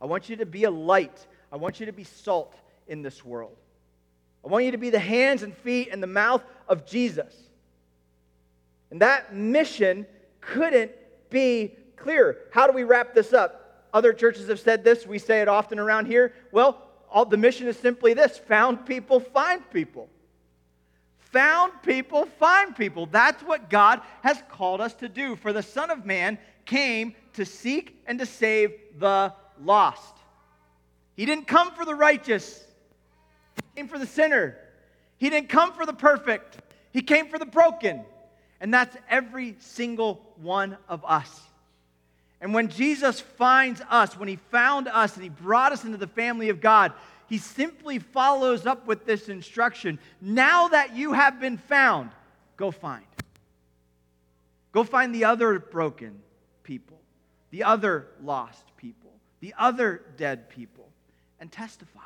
I 0.00 0.06
want 0.06 0.28
you 0.28 0.36
to 0.36 0.46
be 0.46 0.64
a 0.64 0.70
light. 0.70 1.26
I 1.52 1.56
want 1.56 1.80
you 1.80 1.86
to 1.86 1.92
be 1.92 2.04
salt 2.04 2.54
in 2.86 3.02
this 3.02 3.24
world. 3.24 3.56
I 4.44 4.48
want 4.48 4.64
you 4.64 4.70
to 4.70 4.78
be 4.78 4.90
the 4.90 4.98
hands 4.98 5.42
and 5.42 5.54
feet 5.54 5.88
and 5.92 6.02
the 6.02 6.06
mouth 6.06 6.42
of 6.68 6.86
Jesus. 6.86 7.34
And 8.90 9.00
that 9.02 9.34
mission 9.34 10.06
couldn't 10.40 10.92
be 11.28 11.76
clearer. 11.96 12.38
How 12.52 12.66
do 12.66 12.72
we 12.72 12.84
wrap 12.84 13.14
this 13.14 13.32
up? 13.32 13.88
Other 13.92 14.12
churches 14.12 14.48
have 14.48 14.60
said 14.60 14.84
this. 14.84 15.06
We 15.06 15.18
say 15.18 15.42
it 15.42 15.48
often 15.48 15.78
around 15.78 16.06
here. 16.06 16.32
Well, 16.52 16.86
all, 17.10 17.24
the 17.24 17.36
mission 17.36 17.66
is 17.66 17.76
simply 17.76 18.14
this 18.14 18.38
found 18.38 18.86
people, 18.86 19.20
find 19.20 19.68
people. 19.70 20.08
Found 21.32 21.72
people, 21.82 22.26
find 22.38 22.74
people. 22.74 23.06
That's 23.06 23.42
what 23.42 23.70
God 23.70 24.00
has 24.22 24.42
called 24.48 24.80
us 24.80 24.94
to 24.94 25.08
do. 25.08 25.36
For 25.36 25.52
the 25.52 25.62
Son 25.62 25.90
of 25.90 26.04
Man 26.04 26.38
came 26.64 27.14
to 27.34 27.44
seek 27.44 28.02
and 28.06 28.18
to 28.18 28.26
save 28.26 28.72
the 28.98 29.32
lost. 29.62 30.14
He 31.16 31.26
didn't 31.26 31.46
come 31.46 31.72
for 31.72 31.84
the 31.84 31.94
righteous, 31.94 32.64
He 33.56 33.62
came 33.76 33.88
for 33.88 33.98
the 33.98 34.06
sinner. 34.06 34.56
He 35.18 35.28
didn't 35.28 35.50
come 35.50 35.74
for 35.74 35.84
the 35.84 35.92
perfect, 35.92 36.58
He 36.92 37.02
came 37.02 37.28
for 37.28 37.38
the 37.38 37.46
broken. 37.46 38.04
And 38.62 38.72
that's 38.74 38.94
every 39.08 39.56
single 39.58 40.20
one 40.36 40.76
of 40.88 41.02
us. 41.06 41.40
And 42.42 42.54
when 42.54 42.68
Jesus 42.68 43.20
finds 43.20 43.82
us, 43.90 44.18
when 44.18 44.28
he 44.28 44.36
found 44.36 44.86
us 44.88 45.14
and 45.14 45.22
he 45.22 45.30
brought 45.30 45.72
us 45.72 45.84
into 45.84 45.96
the 45.96 46.06
family 46.06 46.48
of 46.48 46.60
God, 46.60 46.92
he 47.26 47.38
simply 47.38 47.98
follows 47.98 48.66
up 48.66 48.86
with 48.86 49.06
this 49.06 49.28
instruction 49.28 49.98
Now 50.20 50.68
that 50.68 50.94
you 50.96 51.12
have 51.12 51.40
been 51.40 51.58
found, 51.58 52.10
go 52.56 52.70
find. 52.70 53.04
Go 54.72 54.84
find 54.84 55.14
the 55.14 55.24
other 55.24 55.58
broken 55.58 56.20
people 56.62 56.99
the 57.50 57.64
other 57.64 58.08
lost 58.22 58.64
people, 58.76 59.10
the 59.40 59.54
other 59.58 60.02
dead 60.16 60.48
people, 60.48 60.88
and 61.40 61.50
testify. 61.50 62.00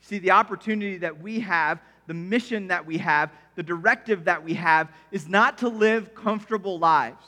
See, 0.00 0.18
the 0.18 0.32
opportunity 0.32 0.98
that 0.98 1.20
we 1.20 1.40
have, 1.40 1.80
the 2.06 2.14
mission 2.14 2.68
that 2.68 2.86
we 2.86 2.98
have, 2.98 3.30
the 3.54 3.62
directive 3.62 4.24
that 4.24 4.44
we 4.44 4.54
have 4.54 4.88
is 5.10 5.28
not 5.28 5.58
to 5.58 5.68
live 5.68 6.14
comfortable 6.14 6.78
lives. 6.78 7.24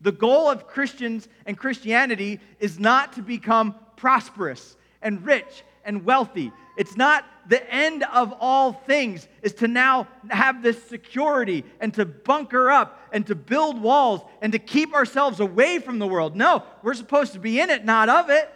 The 0.00 0.12
goal 0.12 0.48
of 0.50 0.66
Christians 0.66 1.28
and 1.46 1.56
Christianity 1.56 2.40
is 2.58 2.78
not 2.78 3.12
to 3.14 3.22
become 3.22 3.74
prosperous 3.96 4.76
and 5.00 5.24
rich 5.24 5.64
and 5.84 6.04
wealthy. 6.04 6.52
It's 6.76 6.96
not 6.96 7.24
the 7.48 7.68
end 7.72 8.04
of 8.04 8.32
all 8.40 8.72
things 8.72 9.26
is 9.42 9.54
to 9.54 9.68
now 9.68 10.08
have 10.30 10.62
this 10.62 10.82
security 10.84 11.64
and 11.80 11.92
to 11.94 12.04
bunker 12.04 12.70
up 12.70 13.00
and 13.12 13.26
to 13.26 13.34
build 13.34 13.80
walls 13.80 14.22
and 14.40 14.52
to 14.52 14.58
keep 14.58 14.94
ourselves 14.94 15.40
away 15.40 15.78
from 15.78 15.98
the 15.98 16.06
world. 16.06 16.36
No, 16.36 16.62
we're 16.82 16.94
supposed 16.94 17.32
to 17.34 17.38
be 17.38 17.60
in 17.60 17.70
it, 17.70 17.84
not 17.84 18.08
of 18.08 18.30
it. 18.30 18.50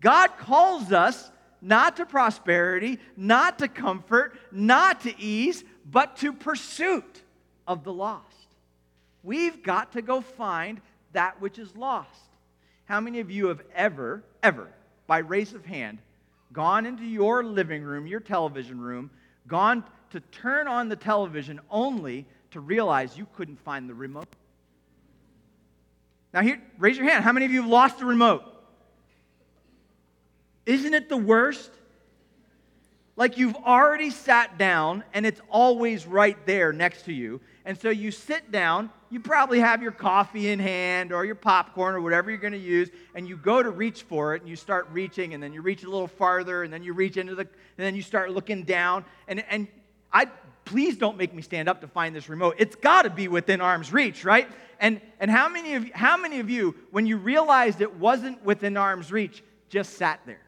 God 0.00 0.30
calls 0.38 0.92
us 0.92 1.30
not 1.60 1.96
to 1.98 2.06
prosperity, 2.06 2.98
not 3.16 3.58
to 3.58 3.68
comfort, 3.68 4.38
not 4.50 5.02
to 5.02 5.18
ease, 5.20 5.62
but 5.84 6.16
to 6.18 6.32
pursuit 6.32 7.22
of 7.66 7.84
the 7.84 7.92
lost. 7.92 8.24
We've 9.22 9.62
got 9.62 9.92
to 9.92 10.02
go 10.02 10.22
find 10.22 10.80
that 11.12 11.40
which 11.40 11.58
is 11.58 11.76
lost. 11.76 12.08
How 12.86 13.00
many 13.00 13.20
of 13.20 13.30
you 13.30 13.48
have 13.48 13.62
ever, 13.74 14.24
ever, 14.42 14.68
by 15.10 15.18
raise 15.18 15.54
of 15.54 15.66
hand, 15.66 15.98
gone 16.52 16.86
into 16.86 17.02
your 17.02 17.42
living 17.42 17.82
room, 17.82 18.06
your 18.06 18.20
television 18.20 18.80
room, 18.80 19.10
gone 19.48 19.82
to 20.10 20.20
turn 20.20 20.68
on 20.68 20.88
the 20.88 20.94
television 20.94 21.58
only 21.68 22.24
to 22.52 22.60
realize 22.60 23.18
you 23.18 23.26
couldn't 23.34 23.58
find 23.58 23.90
the 23.90 23.94
remote? 23.94 24.28
Now, 26.32 26.42
here, 26.42 26.62
raise 26.78 26.96
your 26.96 27.10
hand. 27.10 27.24
How 27.24 27.32
many 27.32 27.44
of 27.44 27.50
you 27.50 27.60
have 27.62 27.68
lost 27.68 27.98
the 27.98 28.04
remote? 28.04 28.44
Isn't 30.64 30.94
it 30.94 31.08
the 31.08 31.16
worst? 31.16 31.72
Like 33.16 33.36
you've 33.36 33.56
already 33.56 34.10
sat 34.10 34.58
down 34.58 35.02
and 35.12 35.26
it's 35.26 35.40
always 35.50 36.06
right 36.06 36.38
there 36.46 36.72
next 36.72 37.06
to 37.06 37.12
you. 37.12 37.40
And 37.64 37.76
so 37.76 37.90
you 37.90 38.12
sit 38.12 38.52
down, 38.52 38.90
you 39.10 39.18
probably 39.18 39.58
have 39.58 39.82
your 39.82 39.90
coffee 39.90 40.50
in 40.50 40.60
hand 40.60 41.12
or 41.12 41.24
your 41.24 41.34
popcorn 41.34 41.96
or 41.96 42.00
whatever 42.00 42.30
you're 42.30 42.38
going 42.38 42.52
to 42.52 42.58
use, 42.58 42.88
and 43.14 43.28
you 43.28 43.36
go 43.36 43.60
to 43.60 43.70
reach 43.70 44.02
for 44.04 44.36
it 44.36 44.42
and 44.42 44.48
you 44.48 44.54
start 44.54 44.88
reaching, 44.92 45.34
and 45.34 45.42
then 45.42 45.52
you 45.52 45.62
reach 45.62 45.82
a 45.82 45.90
little 45.90 46.06
farther, 46.06 46.62
and 46.62 46.72
then 46.72 46.84
you 46.84 46.92
reach 46.92 47.16
into 47.16 47.34
the, 47.34 47.42
and 47.42 47.48
then 47.76 47.96
you 47.96 48.02
start 48.02 48.30
looking 48.30 48.62
down. 48.62 49.04
And, 49.26 49.44
and 49.50 49.66
I, 50.12 50.26
please 50.64 50.96
don't 50.96 51.16
make 51.16 51.34
me 51.34 51.42
stand 51.42 51.68
up 51.68 51.80
to 51.80 51.88
find 51.88 52.14
this 52.14 52.28
remote. 52.28 52.54
It's 52.58 52.76
got 52.76 53.02
to 53.02 53.10
be 53.10 53.26
within 53.26 53.60
arm's 53.60 53.92
reach, 53.92 54.24
right? 54.24 54.48
And, 54.78 55.00
and 55.18 55.28
how, 55.28 55.48
many 55.48 55.74
of, 55.74 55.90
how 55.90 56.16
many 56.16 56.38
of 56.38 56.48
you, 56.48 56.76
when 56.92 57.04
you 57.04 57.16
realized 57.16 57.80
it 57.80 57.96
wasn't 57.96 58.42
within 58.44 58.76
arm's 58.76 59.10
reach, 59.10 59.42
just 59.68 59.94
sat 59.94 60.20
there? 60.24 60.40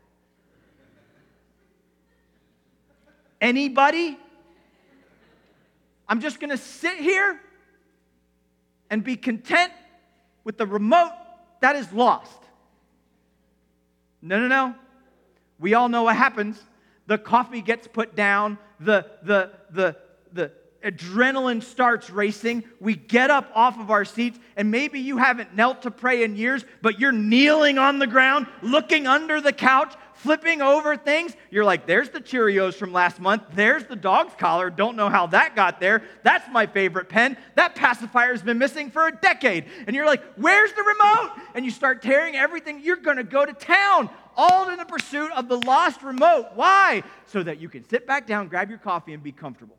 Anybody? 3.41 4.17
I'm 6.09 6.21
just 6.21 6.39
going 6.39 6.51
to 6.51 6.57
sit 6.57 6.99
here 6.99 7.41
and 8.93 9.03
be 9.03 9.17
content 9.17 9.73
with 10.45 10.59
the 10.59 10.67
remote 10.67 11.13
that 11.63 11.77
is 11.77 11.91
lost. 11.95 12.39
No, 14.21 14.39
no, 14.39 14.49
no. 14.49 14.75
We 15.59 15.73
all 15.73 15.89
know 15.89 16.03
what 16.03 16.17
happens. 16.17 16.61
The 17.07 17.17
coffee 17.17 17.63
gets 17.63 17.89
put 17.89 18.15
down, 18.15 18.59
the, 18.79 19.07
the, 19.23 19.51
the, 19.71 19.97
the 20.35 20.53
adrenaline 20.85 21.63
starts 21.63 22.11
racing. 22.11 22.65
We 22.81 22.95
get 22.95 23.31
up 23.31 23.51
off 23.55 23.81
of 23.81 23.91
our 23.91 24.05
seats, 24.05 24.39
and 24.57 24.71
maybe 24.71 25.01
you 25.01 25.17
haven't 25.17 25.55
knelt 25.55 25.83
to 25.83 25.91
pray 25.91 26.23
in 26.23 26.37
years, 26.37 26.63
but 26.83 27.01
you're 27.01 27.13
kneeling 27.13 27.79
on 27.79 27.99
the 27.99 28.07
ground, 28.07 28.47
looking 28.61 29.07
under 29.07 29.41
the 29.41 29.55
couch, 29.55 29.95
flipping 30.23 30.63
over 30.63 30.97
things. 30.97 31.37
You're 31.51 31.65
like, 31.65 31.87
there's 31.87 32.11
the 32.11 32.21
Cheerios 32.21 32.75
from 32.75 32.93
last 32.93 33.21
month. 33.21 33.43
There's 33.55 33.85
the 33.85 33.97
dog's 33.97 34.35
collar. 34.39 34.71
Don't 34.71 34.97
know 34.97 35.09
how 35.09 35.27
that 35.29 35.57
got 35.57 35.81
there. 35.81 36.03
That's 36.23 36.49
my 36.51 36.67
favorite 36.67 37.09
pen. 37.09 37.37
That 37.57 37.75
pacifier's 37.75 38.41
been 38.41 38.59
missing 38.59 38.91
for 38.91 39.09
a 39.09 39.13
decade. 39.13 39.67
And 39.87 39.97
you're 39.97 40.07
like, 40.07 40.23
where's 40.37 40.73
the 40.73 40.83
remote? 40.83 41.33
And 41.55 41.65
you 41.65 41.71
start 41.71 42.03
tearing 42.03 42.37
everything. 42.37 42.83
You're 42.83 42.97
going 42.97 43.17
to 43.17 43.25
go 43.25 43.45
to 43.45 43.53
town, 43.53 44.09
all 44.37 44.71
in 44.71 44.79
the 44.79 44.85
pursuit 44.85 45.33
of 45.33 45.49
the 45.49 45.59
lost 45.59 46.03
remote. 46.03 46.51
Why? 46.55 47.03
So 47.27 47.43
that 47.43 47.61
you 47.61 47.69
can 47.69 47.87
sit 47.89 48.07
back 48.07 48.27
down, 48.27 48.49
grab 48.49 48.71
your 48.71 48.79
coffee, 48.79 49.13
and 49.13 49.23
be 49.23 49.33
comfortable. 49.33 49.77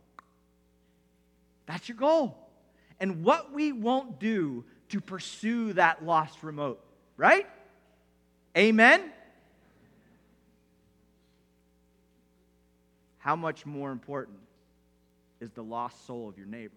That's 1.66 1.88
your 1.88 1.98
goal. 1.98 2.38
And 3.00 3.24
what 3.24 3.54
we 3.54 3.72
won't 3.72 4.20
do 4.20 4.66
to 4.90 5.00
pursue 5.02 5.74
that 5.74 6.06
lost 6.06 6.44
remote, 6.44 6.84
right? 7.18 7.48
Amen? 8.58 9.12
How 13.24 13.36
much 13.36 13.66
more 13.66 13.92
important 13.92 14.38
is 15.40 15.50
the 15.52 15.64
lost 15.64 16.06
soul 16.06 16.28
of 16.28 16.38
your 16.38 16.48
neighbor? 16.48 16.74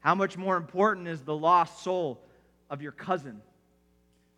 How 0.00 0.14
much 0.14 0.38
more 0.38 0.56
important 0.56 1.06
is 1.06 1.20
the 1.20 1.36
lost 1.36 1.84
soul 1.84 2.20
of 2.70 2.80
your 2.80 2.92
cousin 2.92 3.42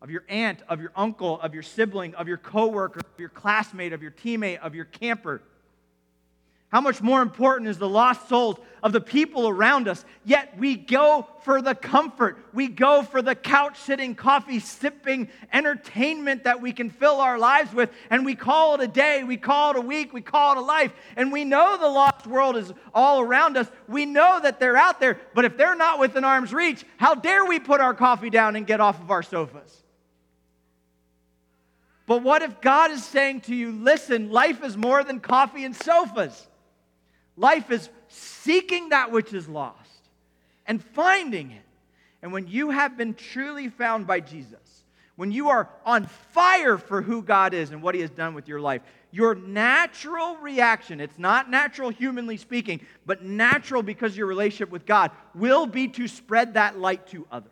of 0.03 0.11
your 0.11 0.25
aunt, 0.29 0.63
of 0.69 0.81
your 0.81 0.91
uncle, 0.97 1.41
of 1.41 1.55
your 1.55 1.63
sibling, 1.63 2.13
of 2.17 2.27
your 2.27 2.37
coworker, 2.37 2.99
of 2.99 3.21
your 3.21 3.29
classmate, 3.29 3.93
of 3.93 4.03
your 4.03 4.11
teammate, 4.11 4.59
of 4.59 4.75
your 4.75 4.85
camper. 4.85 5.41
How 6.73 6.81
much 6.81 7.03
more 7.03 7.21
important 7.21 7.69
is 7.69 7.77
the 7.77 7.89
lost 7.89 8.31
souls 8.31 8.57
of 8.83 8.93
the 8.93 9.01
people 9.01 9.47
around 9.47 9.89
us? 9.89 10.07
Yet 10.25 10.57
we 10.57 10.75
go 10.75 11.29
for 11.43 11.61
the 11.61 11.75
comfort. 11.75 12.39
We 12.55 12.69
go 12.69 13.03
for 13.03 13.21
the 13.21 13.35
couch 13.35 13.79
sitting, 13.79 14.15
coffee 14.15 14.59
sipping 14.59 15.29
entertainment 15.53 16.45
that 16.45 16.63
we 16.63 16.73
can 16.73 16.89
fill 16.89 17.21
our 17.21 17.39
lives 17.39 17.75
with. 17.75 17.91
And 18.09 18.25
we 18.25 18.35
call 18.35 18.77
it 18.77 18.81
a 18.81 18.87
day, 18.87 19.23
we 19.23 19.37
call 19.37 19.73
it 19.73 19.77
a 19.77 19.83
week, 19.83 20.15
we 20.15 20.23
call 20.23 20.53
it 20.53 20.59
a 20.59 20.63
life. 20.63 20.95
And 21.15 21.31
we 21.31 21.45
know 21.45 21.77
the 21.77 21.91
lost 21.91 22.27
world 22.27 22.57
is 22.57 22.73
all 22.95 23.21
around 23.21 23.59
us. 23.59 23.71
We 23.87 24.07
know 24.07 24.41
that 24.43 24.59
they're 24.59 24.79
out 24.79 24.99
there. 24.99 25.21
But 25.35 25.45
if 25.45 25.59
they're 25.59 25.77
not 25.77 25.99
within 25.99 26.25
arm's 26.25 26.55
reach, 26.55 26.87
how 26.97 27.15
dare 27.15 27.45
we 27.45 27.61
put 27.61 27.83
our 27.83 27.93
coffee 27.93 28.31
down 28.31 28.57
and 28.57 28.67
get 28.67 28.81
off 28.81 28.99
of 28.99 29.11
our 29.11 29.23
sofas? 29.23 29.83
But 32.07 32.23
what 32.23 32.41
if 32.41 32.63
God 32.63 32.91
is 32.91 33.05
saying 33.05 33.43
to 33.43 33.55
you, 33.55 33.73
listen, 33.73 34.31
life 34.31 34.65
is 34.65 34.75
more 34.75 35.05
than 35.05 35.21
coffee 35.21 35.67
and 35.67 35.77
sofas? 35.77 36.49
Life 37.37 37.71
is 37.71 37.89
seeking 38.09 38.91
that 38.91 39.11
which 39.11 39.33
is 39.33 39.49
lost 39.49 39.79
and 40.67 40.83
finding 40.83 41.51
it. 41.51 41.63
And 42.23 42.33
when 42.33 42.47
you 42.47 42.71
have 42.71 42.97
been 42.97 43.15
truly 43.15 43.69
found 43.69 44.07
by 44.07 44.21
Jesus, 44.21 44.85
when 45.17 45.33
you 45.33 45.49
are 45.49 45.69
on 45.85 46.07
fire 46.07 46.79
for 46.79 47.03
who 47.03 47.23
God 47.23 47.53
is 47.55 47.71
and 47.71 47.83
what 47.83 47.95
He 47.95 48.01
has 48.01 48.11
done 48.11 48.35
with 48.35 48.49
your 48.49 48.61
life, 48.61 48.83
your 49.11 49.35
natural 49.35 50.37
reaction, 50.37 51.01
it's 51.01 51.19
not 51.19 51.51
natural 51.51 51.91
humanly 51.91 52.37
speaking, 52.37 52.81
but 53.05 53.23
natural 53.23 53.83
because 53.83 54.17
your 54.17 54.27
relationship 54.27 54.71
with 54.71 54.87
God, 54.87 55.11
will 55.35 55.67
be 55.67 55.89
to 55.89 56.09
spread 56.09 56.55
that 56.55 56.79
light 56.79 57.07
to 57.09 57.27
others, 57.31 57.51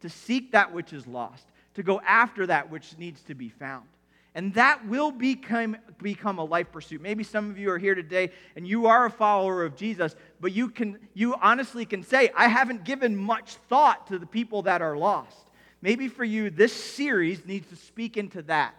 to 0.00 0.08
seek 0.08 0.52
that 0.52 0.72
which 0.72 0.92
is 0.92 1.06
lost, 1.06 1.44
to 1.74 1.82
go 1.82 2.00
after 2.00 2.46
that 2.46 2.70
which 2.70 2.98
needs 2.98 3.22
to 3.22 3.34
be 3.34 3.48
found. 3.48 3.86
And 4.34 4.54
that 4.54 4.86
will 4.86 5.10
become, 5.10 5.76
become 6.00 6.38
a 6.38 6.44
life 6.44 6.70
pursuit. 6.70 7.00
Maybe 7.00 7.24
some 7.24 7.50
of 7.50 7.58
you 7.58 7.70
are 7.70 7.78
here 7.78 7.96
today 7.96 8.30
and 8.54 8.66
you 8.66 8.86
are 8.86 9.06
a 9.06 9.10
follower 9.10 9.64
of 9.64 9.74
Jesus, 9.74 10.14
but 10.40 10.52
you, 10.52 10.68
can, 10.68 10.98
you 11.14 11.34
honestly 11.34 11.84
can 11.84 12.04
say, 12.04 12.30
I 12.36 12.46
haven't 12.46 12.84
given 12.84 13.16
much 13.16 13.54
thought 13.68 14.06
to 14.08 14.18
the 14.18 14.26
people 14.26 14.62
that 14.62 14.82
are 14.82 14.96
lost. 14.96 15.50
Maybe 15.82 16.06
for 16.08 16.24
you, 16.24 16.50
this 16.50 16.72
series 16.72 17.44
needs 17.44 17.68
to 17.70 17.76
speak 17.76 18.16
into 18.16 18.42
that. 18.42 18.74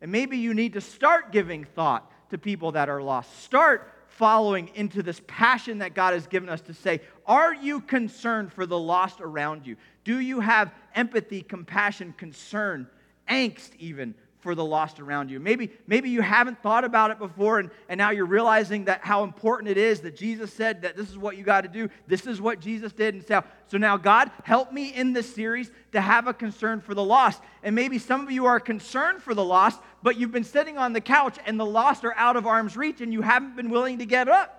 And 0.00 0.10
maybe 0.10 0.38
you 0.38 0.54
need 0.54 0.72
to 0.74 0.80
start 0.80 1.30
giving 1.30 1.64
thought 1.64 2.10
to 2.30 2.38
people 2.38 2.72
that 2.72 2.88
are 2.88 3.02
lost. 3.02 3.42
Start 3.42 3.92
following 4.08 4.70
into 4.74 5.02
this 5.02 5.20
passion 5.26 5.78
that 5.78 5.94
God 5.94 6.14
has 6.14 6.26
given 6.26 6.48
us 6.48 6.60
to 6.62 6.74
say, 6.74 7.00
Are 7.26 7.54
you 7.54 7.80
concerned 7.80 8.52
for 8.52 8.64
the 8.64 8.78
lost 8.78 9.20
around 9.20 9.66
you? 9.66 9.76
Do 10.04 10.20
you 10.20 10.40
have 10.40 10.72
empathy, 10.94 11.42
compassion, 11.42 12.14
concern, 12.16 12.86
angst 13.28 13.70
even 13.78 14.14
for 14.40 14.54
the 14.54 14.64
lost 14.64 15.00
around 15.00 15.30
you. 15.30 15.38
Maybe, 15.38 15.70
maybe 15.86 16.08
you 16.10 16.22
haven't 16.22 16.62
thought 16.62 16.84
about 16.84 17.10
it 17.10 17.18
before, 17.18 17.58
and, 17.58 17.70
and 17.88 17.98
now 17.98 18.10
you're 18.10 18.26
realizing 18.26 18.86
that 18.86 19.02
how 19.02 19.22
important 19.22 19.70
it 19.70 19.76
is 19.76 20.00
that 20.00 20.16
Jesus 20.16 20.52
said 20.52 20.82
that 20.82 20.96
this 20.96 21.08
is 21.10 21.18
what 21.18 21.36
you 21.36 21.44
got 21.44 21.60
to 21.62 21.68
do. 21.68 21.88
This 22.06 22.26
is 22.26 22.40
what 22.40 22.60
Jesus 22.60 22.92
did. 22.92 23.14
And 23.14 23.26
so, 23.26 23.44
so 23.66 23.78
now, 23.78 23.96
God, 23.96 24.30
help 24.44 24.72
me 24.72 24.94
in 24.94 25.12
this 25.12 25.32
series 25.34 25.70
to 25.92 26.00
have 26.00 26.26
a 26.26 26.34
concern 26.34 26.80
for 26.80 26.94
the 26.94 27.04
lost. 27.04 27.42
And 27.62 27.74
maybe 27.74 27.98
some 27.98 28.22
of 28.22 28.30
you 28.30 28.46
are 28.46 28.58
concerned 28.58 29.22
for 29.22 29.34
the 29.34 29.44
lost, 29.44 29.80
but 30.02 30.16
you've 30.16 30.32
been 30.32 30.44
sitting 30.44 30.78
on 30.78 30.92
the 30.92 31.00
couch 31.00 31.38
and 31.46 31.60
the 31.60 31.66
lost 31.66 32.04
are 32.04 32.14
out 32.16 32.36
of 32.36 32.46
arm's 32.46 32.76
reach 32.76 33.00
and 33.00 33.12
you 33.12 33.20
haven't 33.20 33.56
been 33.56 33.68
willing 33.68 33.98
to 33.98 34.06
get 34.06 34.28
up. 34.28 34.56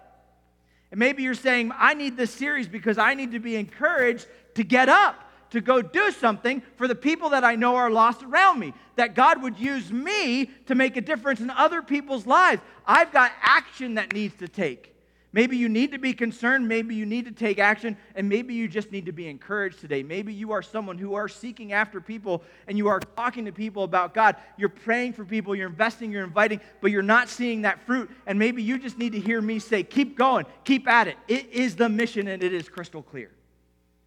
And 0.91 0.99
maybe 0.99 1.23
you're 1.23 1.33
saying, 1.33 1.71
I 1.75 1.93
need 1.93 2.17
this 2.17 2.31
series 2.31 2.67
because 2.67 2.97
I 2.97 3.13
need 3.13 3.31
to 3.31 3.39
be 3.39 3.55
encouraged 3.55 4.27
to 4.55 4.63
get 4.63 4.89
up 4.89 5.30
to 5.51 5.61
go 5.61 5.81
do 5.81 6.11
something 6.11 6.61
for 6.75 6.87
the 6.87 6.95
people 6.95 7.29
that 7.29 7.43
I 7.43 7.55
know 7.55 7.75
are 7.75 7.91
lost 7.91 8.23
around 8.23 8.59
me. 8.59 8.73
That 8.95 9.15
God 9.15 9.41
would 9.41 9.59
use 9.59 9.91
me 9.91 10.45
to 10.65 10.75
make 10.75 10.97
a 10.97 11.01
difference 11.01 11.39
in 11.39 11.49
other 11.49 11.81
people's 11.81 12.25
lives. 12.25 12.61
I've 12.85 13.11
got 13.11 13.31
action 13.41 13.95
that 13.95 14.13
needs 14.13 14.35
to 14.37 14.47
take. 14.47 14.91
Maybe 15.33 15.55
you 15.55 15.69
need 15.69 15.93
to 15.93 15.97
be 15.97 16.11
concerned, 16.11 16.67
maybe 16.67 16.93
you 16.93 17.05
need 17.05 17.23
to 17.23 17.31
take 17.31 17.57
action, 17.57 17.95
and 18.15 18.27
maybe 18.27 18.53
you 18.53 18.67
just 18.67 18.91
need 18.91 19.05
to 19.05 19.13
be 19.13 19.29
encouraged 19.29 19.79
today. 19.79 20.03
Maybe 20.03 20.33
you 20.33 20.51
are 20.51 20.61
someone 20.61 20.97
who 20.97 21.13
are 21.13 21.29
seeking 21.29 21.71
after 21.71 22.01
people 22.01 22.43
and 22.67 22.77
you 22.77 22.89
are 22.89 22.99
talking 22.99 23.45
to 23.45 23.53
people 23.53 23.83
about 23.83 24.13
God. 24.13 24.35
You're 24.57 24.67
praying 24.67 25.13
for 25.13 25.23
people, 25.23 25.55
you're 25.55 25.69
investing, 25.69 26.11
you're 26.11 26.25
inviting, 26.25 26.59
but 26.81 26.91
you're 26.91 27.01
not 27.01 27.29
seeing 27.29 27.61
that 27.61 27.81
fruit. 27.85 28.11
And 28.27 28.37
maybe 28.37 28.61
you 28.61 28.77
just 28.77 28.97
need 28.97 29.13
to 29.13 29.21
hear 29.21 29.39
me 29.41 29.59
say, 29.59 29.83
keep 29.83 30.17
going, 30.17 30.45
keep 30.65 30.85
at 30.85 31.07
it. 31.07 31.15
It 31.29 31.49
is 31.49 31.77
the 31.77 31.87
mission 31.87 32.27
and 32.27 32.43
it 32.43 32.51
is 32.51 32.67
crystal 32.67 33.01
clear 33.01 33.31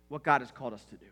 what 0.09 0.23
God 0.23 0.43
has 0.43 0.51
called 0.51 0.75
us 0.75 0.85
to 0.85 0.97
do. 0.97 1.07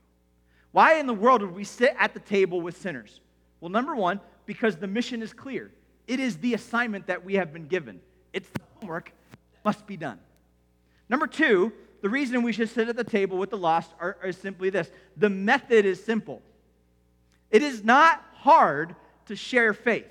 Why 0.73 0.95
in 0.95 1.07
the 1.07 1.15
world 1.15 1.43
would 1.43 1.55
we 1.55 1.65
sit 1.65 1.95
at 1.99 2.15
the 2.15 2.21
table 2.21 2.61
with 2.61 2.77
sinners? 2.79 3.21
Well, 3.61 3.71
number 3.71 3.95
one, 3.95 4.21
because 4.47 4.77
the 4.77 4.87
mission 4.87 5.23
is 5.23 5.33
clear. 5.33 5.71
It 6.07 6.19
is 6.19 6.39
the 6.39 6.55
assignment 6.55 7.07
that 7.07 7.25
we 7.25 7.35
have 7.35 7.53
been 7.53 7.67
given, 7.67 8.01
it's 8.33 8.49
the 8.49 8.61
homework 8.81 9.13
that 9.31 9.65
must 9.65 9.87
be 9.87 9.97
done. 9.97 10.19
Number 11.09 11.27
two, 11.27 11.73
the 12.01 12.09
reason 12.09 12.43
we 12.43 12.53
should 12.53 12.69
sit 12.69 12.89
at 12.89 12.97
the 12.97 13.05
table 13.05 13.39
with 13.39 13.51
the 13.51 13.59
lost 13.59 13.93
are, 14.01 14.17
is 14.25 14.37
simply 14.37 14.71
this 14.71 14.91
the 15.17 15.31
method 15.31 15.85
is 15.85 16.03
simple. 16.03 16.43
It 17.51 17.63
is 17.63 17.85
not 17.85 18.25
hard 18.35 18.97
to 19.27 19.37
share 19.37 19.73
faith, 19.73 20.09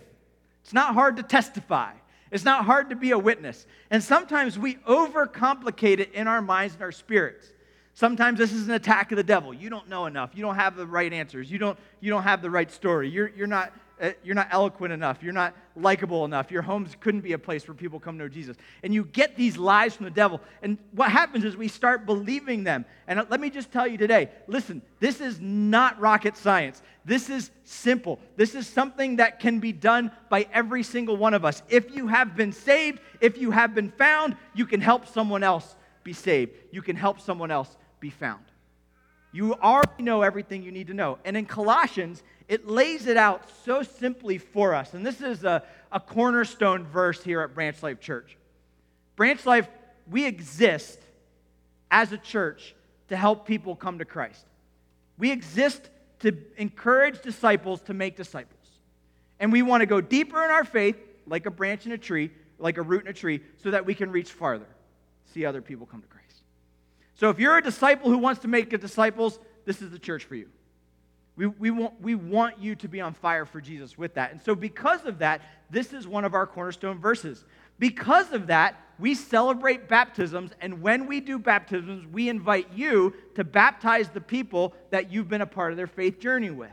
it's 0.63 0.73
not 0.73 0.93
hard 0.93 1.17
to 1.17 1.23
testify. 1.23 1.93
It's 2.31 2.45
not 2.45 2.63
hard 2.63 2.91
to 2.91 2.95
be 2.95 3.11
a 3.11 3.19
witness. 3.19 3.65
And 3.89 4.01
sometimes 4.01 4.57
we 4.57 4.75
overcomplicate 4.87 5.99
it 5.99 6.13
in 6.13 6.29
our 6.29 6.41
minds 6.41 6.75
and 6.75 6.83
our 6.83 6.93
spirits. 6.93 7.45
Sometimes 7.93 8.39
this 8.39 8.53
is 8.53 8.67
an 8.67 8.73
attack 8.73 9.11
of 9.11 9.17
the 9.17 9.23
devil. 9.23 9.53
You 9.53 9.69
don't 9.69 9.89
know 9.89 10.05
enough. 10.05 10.31
You 10.33 10.41
don't 10.41 10.55
have 10.55 10.75
the 10.75 10.87
right 10.87 11.11
answers. 11.11 11.51
You 11.51 11.57
don't, 11.57 11.77
you 11.99 12.09
don't 12.09 12.23
have 12.23 12.41
the 12.41 12.49
right 12.49 12.71
story. 12.71 13.09
You're, 13.09 13.29
you're, 13.35 13.47
not, 13.47 13.73
uh, 13.99 14.11
you're 14.23 14.35
not 14.35 14.47
eloquent 14.51 14.93
enough. 14.93 15.21
You're 15.21 15.33
not 15.33 15.53
likable 15.75 16.23
enough. 16.23 16.51
Your 16.51 16.61
homes 16.61 16.95
couldn't 17.01 17.21
be 17.21 17.33
a 17.33 17.37
place 17.37 17.67
where 17.67 17.75
people 17.75 17.99
come 17.99 18.17
to 18.17 18.23
know 18.23 18.29
Jesus. 18.29 18.55
And 18.81 18.93
you 18.93 19.03
get 19.03 19.35
these 19.35 19.57
lies 19.57 19.93
from 19.93 20.05
the 20.05 20.11
devil. 20.11 20.39
And 20.61 20.77
what 20.93 21.11
happens 21.11 21.43
is 21.43 21.57
we 21.57 21.67
start 21.67 22.05
believing 22.05 22.63
them. 22.63 22.85
And 23.07 23.25
let 23.29 23.41
me 23.41 23.49
just 23.49 23.71
tell 23.73 23.87
you 23.87 23.97
today 23.97 24.29
listen, 24.47 24.81
this 24.99 25.19
is 25.19 25.41
not 25.41 25.99
rocket 25.99 26.37
science. 26.37 26.81
This 27.03 27.29
is 27.29 27.51
simple. 27.65 28.19
This 28.37 28.55
is 28.55 28.67
something 28.67 29.17
that 29.17 29.39
can 29.39 29.59
be 29.59 29.73
done 29.73 30.11
by 30.29 30.47
every 30.53 30.83
single 30.83 31.17
one 31.17 31.33
of 31.33 31.43
us. 31.43 31.61
If 31.67 31.93
you 31.93 32.07
have 32.07 32.37
been 32.37 32.53
saved, 32.53 32.99
if 33.19 33.37
you 33.37 33.51
have 33.51 33.75
been 33.75 33.91
found, 33.91 34.37
you 34.53 34.65
can 34.65 34.79
help 34.79 35.07
someone 35.07 35.43
else 35.43 35.75
be 36.03 36.13
saved. 36.13 36.53
You 36.71 36.81
can 36.81 36.95
help 36.95 37.19
someone 37.19 37.51
else 37.51 37.75
be 38.01 38.09
found. 38.09 38.43
You 39.31 39.53
already 39.55 40.03
know 40.03 40.23
everything 40.23 40.63
you 40.63 40.73
need 40.73 40.87
to 40.87 40.93
know. 40.93 41.17
And 41.23 41.37
in 41.37 41.45
Colossians, 41.45 42.21
it 42.49 42.67
lays 42.67 43.07
it 43.07 43.15
out 43.15 43.49
so 43.63 43.81
simply 43.81 44.37
for 44.37 44.75
us. 44.75 44.93
And 44.93 45.05
this 45.05 45.21
is 45.21 45.45
a, 45.45 45.63
a 45.89 46.01
cornerstone 46.01 46.83
verse 46.83 47.23
here 47.23 47.39
at 47.39 47.55
Branch 47.55 47.81
Life 47.81 48.01
Church. 48.01 48.35
Branch 49.15 49.45
Life, 49.45 49.69
we 50.09 50.25
exist 50.25 50.99
as 51.89 52.11
a 52.11 52.17
church 52.17 52.75
to 53.07 53.15
help 53.15 53.47
people 53.47 53.75
come 53.75 53.99
to 53.99 54.05
Christ. 54.05 54.45
We 55.17 55.31
exist 55.31 55.89
to 56.19 56.37
encourage 56.57 57.21
disciples 57.21 57.81
to 57.83 57.93
make 57.93 58.17
disciples. 58.17 58.57
And 59.39 59.51
we 59.51 59.61
want 59.61 59.81
to 59.81 59.85
go 59.85 60.01
deeper 60.01 60.43
in 60.43 60.51
our 60.51 60.65
faith, 60.65 60.97
like 61.25 61.45
a 61.45 61.51
branch 61.51 61.85
in 61.85 61.93
a 61.93 61.97
tree, 61.97 62.31
like 62.59 62.77
a 62.77 62.81
root 62.81 63.03
in 63.03 63.07
a 63.07 63.13
tree, 63.13 63.41
so 63.63 63.71
that 63.71 63.85
we 63.85 63.95
can 63.95 64.11
reach 64.11 64.31
farther, 64.31 64.67
see 65.33 65.45
other 65.45 65.61
people 65.61 65.85
come 65.85 66.01
to 66.01 66.07
Christ. 66.07 66.20
So 67.15 67.29
if 67.29 67.39
you're 67.39 67.57
a 67.57 67.63
disciple 67.63 68.09
who 68.09 68.17
wants 68.17 68.41
to 68.41 68.47
make 68.47 68.69
disciples, 68.69 69.39
this 69.65 69.81
is 69.81 69.91
the 69.91 69.99
church 69.99 70.25
for 70.25 70.35
you. 70.35 70.47
We, 71.35 71.47
we, 71.47 71.71
want, 71.71 72.01
we 72.01 72.15
want 72.15 72.59
you 72.59 72.75
to 72.75 72.87
be 72.87 72.99
on 73.01 73.13
fire 73.13 73.45
for 73.45 73.61
Jesus 73.61 73.97
with 73.97 74.15
that. 74.15 74.31
And 74.31 74.41
so, 74.41 74.53
because 74.53 75.05
of 75.05 75.19
that, 75.19 75.41
this 75.69 75.93
is 75.93 76.07
one 76.07 76.25
of 76.25 76.33
our 76.33 76.45
cornerstone 76.45 76.99
verses. 76.99 77.45
Because 77.79 78.31
of 78.31 78.47
that, 78.47 78.75
we 78.99 79.15
celebrate 79.15 79.87
baptisms, 79.87 80.51
and 80.61 80.81
when 80.81 81.07
we 81.07 81.19
do 81.19 81.39
baptisms, 81.39 82.05
we 82.05 82.29
invite 82.29 82.73
you 82.75 83.15
to 83.35 83.43
baptize 83.43 84.09
the 84.09 84.21
people 84.21 84.75
that 84.91 85.11
you've 85.11 85.27
been 85.29 85.41
a 85.41 85.47
part 85.47 85.71
of 85.71 85.77
their 85.77 85.87
faith 85.87 86.19
journey 86.19 86.51
with. 86.51 86.69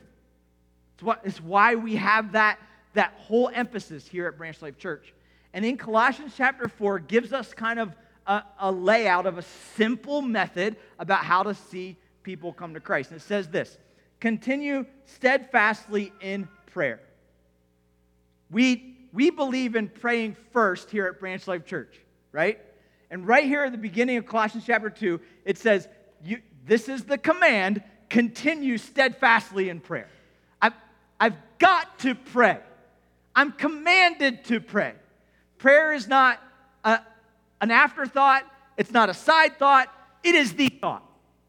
It's, 0.94 1.03
what, 1.03 1.20
it's 1.24 1.40
why 1.40 1.77
we 1.77 1.96
have 1.96 2.33
that, 2.33 2.59
that 2.92 3.14
whole 3.16 3.51
emphasis 3.55 4.07
here 4.07 4.27
at 4.27 4.37
Branch 4.37 4.61
Life 4.61 4.77
Church. 4.77 5.14
And 5.55 5.64
in 5.64 5.79
Colossians 5.79 6.35
chapter 6.37 6.68
4 6.68 6.98
gives 6.98 7.33
us 7.33 7.55
kind 7.55 7.79
of 7.79 7.94
a, 8.28 8.44
a 8.60 8.70
layout 8.70 9.26
of 9.26 9.38
a 9.38 9.42
simple 9.74 10.22
method 10.22 10.76
about 10.98 11.24
how 11.24 11.42
to 11.42 11.54
see 11.54 11.96
people 12.22 12.52
come 12.52 12.74
to 12.74 12.80
Christ. 12.80 13.10
And 13.10 13.18
it 13.18 13.24
says 13.24 13.48
this 13.48 13.78
continue 14.20 14.84
steadfastly 15.06 16.12
in 16.20 16.46
prayer. 16.66 17.00
We, 18.50 18.96
we 19.12 19.30
believe 19.30 19.74
in 19.74 19.88
praying 19.88 20.36
first 20.52 20.90
here 20.90 21.06
at 21.06 21.18
Branch 21.18 21.46
Life 21.46 21.64
Church, 21.64 21.98
right? 22.32 22.58
And 23.10 23.26
right 23.26 23.44
here 23.44 23.64
at 23.64 23.72
the 23.72 23.78
beginning 23.78 24.18
of 24.18 24.26
Colossians 24.26 24.64
chapter 24.66 24.90
2, 24.90 25.20
it 25.44 25.58
says, 25.58 25.88
you, 26.22 26.40
This 26.66 26.88
is 26.88 27.04
the 27.04 27.18
command 27.18 27.82
continue 28.10 28.78
steadfastly 28.78 29.68
in 29.70 29.80
prayer. 29.80 30.08
I've, 30.60 30.74
I've 31.20 31.36
got 31.58 31.98
to 32.00 32.14
pray. 32.14 32.58
I'm 33.34 33.52
commanded 33.52 34.44
to 34.46 34.60
pray. 34.60 34.94
Prayer 35.58 35.92
is 35.92 36.08
not 36.08 36.40
an 37.61 37.71
afterthought, 37.71 38.44
it's 38.77 38.92
not 38.92 39.09
a 39.11 39.14
side 39.14 39.59
thought, 39.59 39.92
it 40.23 40.35
is 40.35 40.55
the 40.55 40.68
thought, 40.68 41.03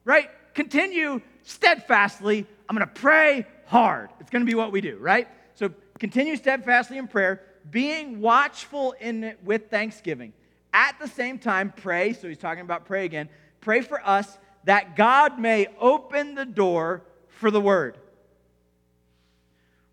right? 0.04 0.30
Continue 0.54 1.22
steadfastly. 1.44 2.46
I'm 2.68 2.76
going 2.76 2.88
to 2.88 2.94
pray 2.94 3.46
hard. 3.66 4.10
It's 4.20 4.30
going 4.30 4.46
to 4.46 4.50
be 4.50 4.56
what 4.56 4.72
we 4.72 4.82
do, 4.82 4.98
right? 4.98 5.28
So 5.56 5.72
continue 6.00 6.36
steadfastly 6.36 6.98
in 6.98 7.08
prayer, 7.08 7.42
being 7.70 8.22
watchful 8.22 8.94
in 9.00 9.24
it 9.24 9.40
with 9.44 9.70
thanksgiving. 9.70 10.34
At 10.74 10.96
the 11.00 11.08
same 11.08 11.40
time, 11.40 11.74
pray. 11.76 12.14
So 12.14 12.28
he's 12.28 12.38
talking 12.38 12.62
about 12.62 12.86
pray 12.86 13.06
again. 13.06 13.30
Pray 13.62 13.82
for 13.82 14.06
us 14.06 14.38
that 14.64 14.96
God 14.96 15.40
may 15.40 15.68
open 15.80 16.36
the 16.36 16.46
door 16.46 17.04
for 17.28 17.52
the 17.52 17.62
word. 17.62 17.98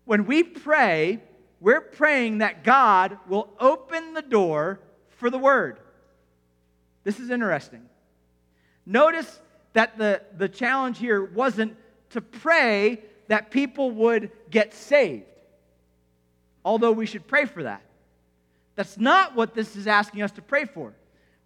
When 0.05 0.25
we 0.25 0.43
pray, 0.43 1.19
we're 1.59 1.81
praying 1.81 2.39
that 2.39 2.63
God 2.63 3.17
will 3.27 3.49
open 3.59 4.13
the 4.13 4.21
door 4.21 4.79
for 5.17 5.29
the 5.29 5.37
word. 5.37 5.79
This 7.07 7.21
is 7.21 7.29
interesting. 7.29 7.83
Notice 8.85 9.39
that 9.71 9.97
the, 9.97 10.21
the 10.37 10.49
challenge 10.49 10.99
here 10.99 11.23
wasn't 11.23 11.77
to 12.09 12.19
pray 12.19 12.99
that 13.29 13.49
people 13.49 13.91
would 13.91 14.29
get 14.51 14.73
saved, 14.73 15.23
although 16.65 16.91
we 16.91 17.05
should 17.05 17.25
pray 17.25 17.45
for 17.45 17.63
that. 17.63 17.81
That's 18.75 18.97
not 18.97 19.37
what 19.37 19.53
this 19.53 19.77
is 19.77 19.87
asking 19.87 20.21
us 20.21 20.33
to 20.33 20.41
pray 20.41 20.65
for. 20.65 20.91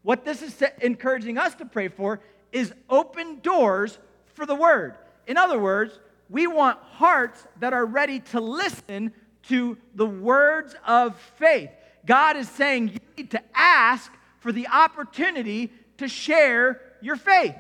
What 0.02 0.26
this 0.26 0.42
is 0.42 0.64
encouraging 0.82 1.38
us 1.38 1.54
to 1.54 1.66
pray 1.66 1.90
for 1.90 2.22
is 2.52 2.74
open 2.90 3.40
doors 3.42 4.00
for 4.34 4.48
the 4.48 4.56
word. 4.56 4.96
In 5.28 5.38
other 5.38 5.60
words, 5.60 6.00
we 6.28 6.48
want 6.48 6.80
hearts 6.80 7.46
that 7.60 7.72
are 7.72 7.86
ready 7.86 8.22
to 8.32 8.42
listen 8.42 9.14
to 9.44 9.78
the 9.94 10.08
words 10.08 10.74
of 10.88 11.20
faith. 11.38 11.70
God 12.04 12.36
is 12.36 12.50
saying 12.50 12.88
you 12.88 13.00
need 13.16 13.30
to 13.30 13.44
ask 13.54 14.12
for 14.42 14.52
the 14.52 14.68
opportunity 14.68 15.72
to 15.98 16.08
share 16.08 16.82
your 17.02 17.16
faith. 17.16 17.56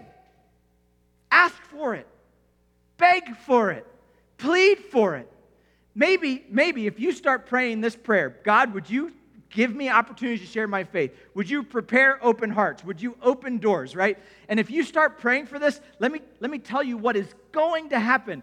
Ask 1.32 1.56
for 1.72 1.96
it. 1.96 2.08
Beg 2.98 3.36
for 3.38 3.72
it. 3.72 3.88
Plead 4.38 4.80
for 4.92 5.16
it. 5.16 5.32
Maybe, 5.96 6.44
maybe 6.50 6.88
if 6.88 7.00
you 7.00 7.12
start 7.12 7.46
praying 7.46 7.82
this 7.82 7.96
prayer, 7.96 8.38
God, 8.44 8.74
would 8.74 8.90
you 8.90 9.14
give 9.50 9.76
me 9.76 9.90
opportunities 9.90 10.42
to 10.42 10.52
share 10.52 10.68
my 10.68 10.84
faith? 10.84 11.12
Would 11.36 11.50
you 11.50 11.64
prepare 11.64 12.24
open 12.24 12.50
hearts? 12.50 12.84
Would 12.84 13.02
you 13.02 13.18
open 13.22 13.58
doors, 13.58 13.96
right? 13.96 14.18
And 14.50 14.60
if 14.60 14.72
you 14.72 14.84
start 14.84 15.20
praying 15.20 15.48
for 15.48 15.60
this, 15.60 15.80
let 16.00 16.12
me, 16.12 16.22
let 16.40 16.50
me 16.50 16.60
tell 16.60 16.82
you 16.82 16.98
what 16.98 17.16
is 17.16 17.34
going 17.52 17.90
to 17.90 18.00
happen. 18.00 18.42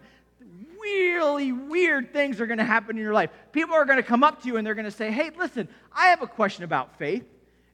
Really 0.81 1.51
weird 1.51 2.13
things 2.13 2.39
are 2.39 2.47
going 2.47 2.59
to 2.59 2.63
happen 2.63 2.97
in 2.97 3.03
your 3.03 3.13
life. 3.13 3.31
People 3.51 3.75
are 3.75 3.85
going 3.85 3.97
to 3.97 4.03
come 4.03 4.23
up 4.23 4.41
to 4.43 4.47
you 4.47 4.57
and 4.57 4.65
they're 4.65 4.75
going 4.75 4.85
to 4.85 4.91
say, 4.91 5.11
Hey, 5.11 5.31
listen, 5.37 5.67
I 5.91 6.07
have 6.07 6.21
a 6.21 6.27
question 6.27 6.63
about 6.63 6.97
faith. 6.97 7.25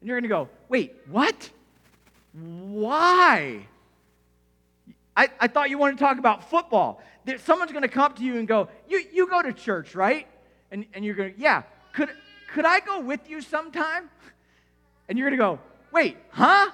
And 0.06 0.10
you're 0.12 0.22
going 0.22 0.30
to 0.30 0.36
go, 0.36 0.50
Wait, 0.70 0.94
what? 1.10 1.50
Why? 2.32 3.66
I, 5.18 5.30
I 5.40 5.48
thought 5.48 5.72
you 5.72 5.80
wanted 5.80 5.98
to 5.98 6.04
talk 6.04 6.20
about 6.20 6.48
football. 6.48 7.02
There, 7.26 7.40
someone's 7.40 7.72
going 7.72 7.82
to 7.82 7.88
come 7.88 8.04
up 8.04 8.18
to 8.18 8.24
you 8.24 8.38
and 8.38 8.48
go, 8.48 8.70
You, 8.88 9.04
you 9.12 9.28
go 9.28 9.42
to 9.42 9.52
church, 9.52 9.96
right? 9.96 10.28
And, 10.70 10.86
and 10.94 11.04
you're 11.04 11.16
going 11.16 11.34
to, 11.34 11.40
Yeah. 11.40 11.64
Could, 11.94 12.10
could 12.54 12.66
I 12.66 12.82
go 12.82 13.00
with 13.00 13.28
you 13.28 13.42
sometime? 13.42 14.12
And 15.10 15.18
you're 15.18 15.28
going 15.28 15.40
to 15.40 15.44
go, 15.44 15.60
Wait, 15.92 16.18
huh? 16.30 16.70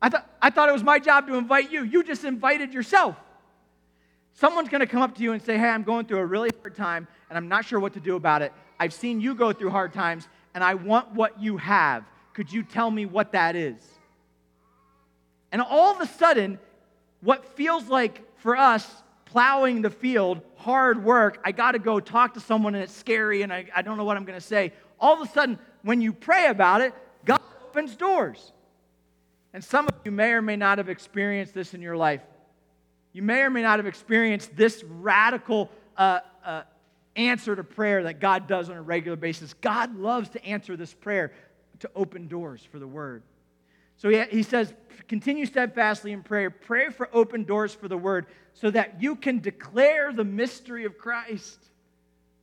I, 0.00 0.08
thought 0.08 0.28
I 0.42 0.50
thought 0.50 0.68
it 0.68 0.72
was 0.72 0.82
my 0.82 0.98
job 0.98 1.28
to 1.28 1.36
invite 1.36 1.70
you. 1.70 1.84
You 1.84 2.02
just 2.02 2.24
invited 2.24 2.74
yourself. 2.74 3.14
Someone's 4.34 4.68
going 4.68 4.80
to 4.80 4.88
come 4.88 5.02
up 5.02 5.14
to 5.14 5.22
you 5.22 5.30
and 5.30 5.40
say, 5.40 5.56
Hey, 5.56 5.68
I'm 5.68 5.84
going 5.84 6.06
through 6.06 6.18
a 6.18 6.26
really 6.26 6.50
hard 6.60 6.74
time 6.74 7.06
and 7.30 7.36
I'm 7.38 7.46
not 7.46 7.66
sure 7.66 7.78
what 7.78 7.92
to 7.92 8.00
do 8.00 8.16
about 8.16 8.42
it. 8.42 8.52
I've 8.80 8.92
seen 8.92 9.20
you 9.20 9.36
go 9.36 9.52
through 9.52 9.70
hard 9.70 9.92
times 9.92 10.26
and 10.56 10.64
I 10.64 10.74
want 10.74 11.12
what 11.14 11.40
you 11.40 11.56
have. 11.58 12.04
Could 12.34 12.52
you 12.52 12.62
tell 12.62 12.90
me 12.90 13.06
what 13.06 13.32
that 13.32 13.56
is? 13.56 13.76
And 15.50 15.60
all 15.60 15.94
of 15.94 16.00
a 16.00 16.06
sudden, 16.06 16.58
what 17.20 17.44
feels 17.56 17.88
like 17.88 18.22
for 18.38 18.56
us 18.56 18.88
plowing 19.26 19.82
the 19.82 19.90
field, 19.90 20.40
hard 20.56 21.02
work, 21.02 21.40
I 21.44 21.52
got 21.52 21.72
to 21.72 21.78
go 21.78 22.00
talk 22.00 22.34
to 22.34 22.40
someone 22.40 22.74
and 22.74 22.84
it's 22.84 22.94
scary 22.94 23.42
and 23.42 23.52
I, 23.52 23.66
I 23.74 23.82
don't 23.82 23.96
know 23.96 24.04
what 24.04 24.16
I'm 24.16 24.24
going 24.24 24.38
to 24.38 24.44
say. 24.44 24.72
All 25.00 25.20
of 25.20 25.26
a 25.26 25.32
sudden, 25.32 25.58
when 25.82 26.00
you 26.00 26.12
pray 26.12 26.48
about 26.48 26.80
it, 26.80 26.94
God 27.24 27.40
opens 27.64 27.96
doors. 27.96 28.52
And 29.54 29.62
some 29.62 29.86
of 29.86 29.94
you 30.04 30.10
may 30.10 30.32
or 30.32 30.42
may 30.42 30.56
not 30.56 30.78
have 30.78 30.88
experienced 30.88 31.54
this 31.54 31.74
in 31.74 31.82
your 31.82 31.96
life. 31.96 32.22
You 33.12 33.22
may 33.22 33.42
or 33.42 33.50
may 33.50 33.62
not 33.62 33.78
have 33.78 33.86
experienced 33.86 34.56
this 34.56 34.82
radical 34.84 35.70
uh, 35.96 36.20
uh, 36.44 36.62
answer 37.16 37.54
to 37.54 37.64
prayer 37.64 38.04
that 38.04 38.20
God 38.20 38.46
does 38.46 38.70
on 38.70 38.76
a 38.76 38.82
regular 38.82 39.16
basis. 39.16 39.54
God 39.54 39.96
loves 39.96 40.30
to 40.30 40.44
answer 40.44 40.76
this 40.76 40.94
prayer 40.94 41.32
to 41.82 41.90
open 41.94 42.26
doors 42.26 42.66
for 42.70 42.78
the 42.78 42.86
word. 42.86 43.22
So 43.96 44.08
he, 44.08 44.20
he 44.30 44.42
says, 44.42 44.72
continue 45.06 45.46
steadfastly 45.46 46.10
in 46.10 46.22
prayer. 46.22 46.50
Pray 46.50 46.88
for 46.90 47.08
open 47.12 47.44
doors 47.44 47.72
for 47.72 47.86
the 47.86 47.96
word 47.96 48.26
so 48.54 48.70
that 48.70 49.00
you 49.00 49.14
can 49.14 49.38
declare 49.38 50.12
the 50.12 50.24
mystery 50.24 50.84
of 50.84 50.98
Christ. 50.98 51.58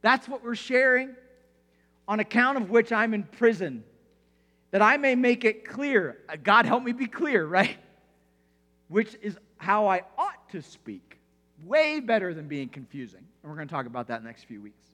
That's 0.02 0.30
what 0.30 0.43
we're 0.43 0.56
sharing, 0.56 1.15
on 2.08 2.19
account 2.19 2.58
of 2.58 2.69
which 2.69 2.91
I'm 2.91 3.13
in 3.13 3.23
prison, 3.23 3.84
that 4.71 4.82
I 4.82 4.97
may 4.97 5.15
make 5.15 5.43
it 5.43 5.67
clear. 5.67 6.19
Uh, 6.30 6.38
God, 6.41 6.65
help 6.65 6.84
me 6.84 6.93
be 6.93 7.08
clear, 7.08 7.45
right? 7.45 7.78
Which 8.88 9.15
is 9.21 9.38
how 9.58 9.88
I 9.88 10.04
ought 10.17 10.49
to 10.52 10.62
speak. 10.62 11.17
Way 11.65 11.99
better 11.99 12.34
than 12.34 12.47
being 12.47 12.69
confusing. 12.69 13.25
And 13.43 13.49
we're 13.49 13.58
going 13.58 13.67
to 13.67 13.73
talk 13.73 13.86
about 13.86 14.08
that 14.08 14.23
next 14.23 14.43
few 14.43 14.62
weeks. 14.62 14.86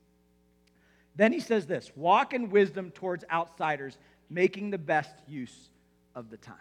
Then 1.16 1.32
he 1.32 1.40
says 1.40 1.66
this 1.66 1.92
walk 1.96 2.34
in 2.34 2.50
wisdom 2.50 2.92
towards 2.92 3.24
outsiders, 3.32 3.98
making 4.30 4.72
the 4.72 4.78
best 4.78 5.14
use 5.28 5.70
of 6.16 6.30
the 6.30 6.38
time. 6.38 6.56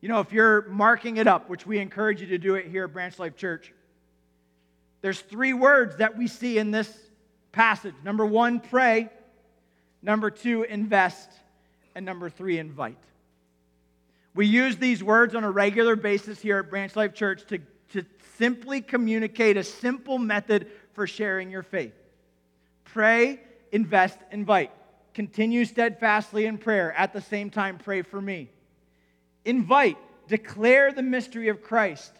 You 0.00 0.08
know, 0.08 0.20
if 0.20 0.32
you're 0.32 0.66
marking 0.68 1.18
it 1.18 1.26
up, 1.26 1.50
which 1.50 1.66
we 1.66 1.78
encourage 1.78 2.20
you 2.20 2.26
to 2.28 2.38
do 2.38 2.54
it 2.54 2.66
here 2.66 2.84
at 2.84 2.92
Branch 2.92 3.18
Life 3.18 3.36
Church, 3.36 3.72
there's 5.02 5.20
three 5.20 5.52
words 5.52 5.96
that 5.96 6.16
we 6.16 6.26
see 6.26 6.58
in 6.58 6.70
this 6.70 6.90
passage. 7.52 7.94
Number 8.04 8.24
one, 8.24 8.60
pray. 8.60 9.10
Number 10.02 10.30
two, 10.30 10.62
invest. 10.62 11.30
And 11.94 12.06
number 12.06 12.30
three, 12.30 12.58
invite. 12.58 12.96
We 14.34 14.46
use 14.46 14.76
these 14.76 15.02
words 15.02 15.34
on 15.34 15.44
a 15.44 15.50
regular 15.50 15.96
basis 15.96 16.40
here 16.40 16.58
at 16.58 16.70
Branch 16.70 16.94
Life 16.94 17.14
Church 17.14 17.44
to, 17.48 17.58
to 17.92 18.04
simply 18.38 18.80
communicate 18.80 19.56
a 19.56 19.64
simple 19.64 20.18
method 20.18 20.68
for 20.94 21.06
sharing 21.06 21.50
your 21.50 21.62
faith. 21.62 21.94
Pray, 22.84 23.40
invest, 23.72 24.18
invite. 24.30 24.70
Continue 25.20 25.66
steadfastly 25.66 26.46
in 26.46 26.56
prayer. 26.56 26.94
At 26.94 27.12
the 27.12 27.20
same 27.20 27.50
time, 27.50 27.76
pray 27.76 28.00
for 28.00 28.22
me. 28.22 28.48
Invite, 29.44 29.98
declare 30.28 30.92
the 30.92 31.02
mystery 31.02 31.48
of 31.48 31.62
Christ. 31.62 32.10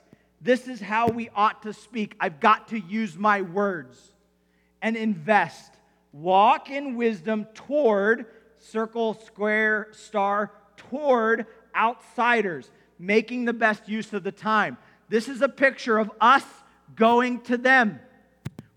This 0.42 0.68
is 0.68 0.82
how 0.82 1.08
we 1.08 1.30
ought 1.34 1.62
to 1.62 1.72
speak. 1.72 2.14
I've 2.20 2.40
got 2.40 2.68
to 2.68 2.78
use 2.78 3.16
my 3.16 3.40
words. 3.40 3.98
And 4.82 4.98
invest. 4.98 5.72
Walk 6.12 6.68
in 6.68 6.94
wisdom 6.94 7.46
toward, 7.54 8.26
circle, 8.58 9.14
square, 9.14 9.88
star, 9.92 10.52
toward 10.76 11.46
outsiders, 11.74 12.70
making 12.98 13.46
the 13.46 13.54
best 13.54 13.88
use 13.88 14.12
of 14.12 14.24
the 14.24 14.32
time. 14.32 14.76
This 15.08 15.26
is 15.26 15.40
a 15.40 15.48
picture 15.48 15.96
of 15.96 16.10
us 16.20 16.44
going 16.96 17.40
to 17.44 17.56
them. 17.56 17.98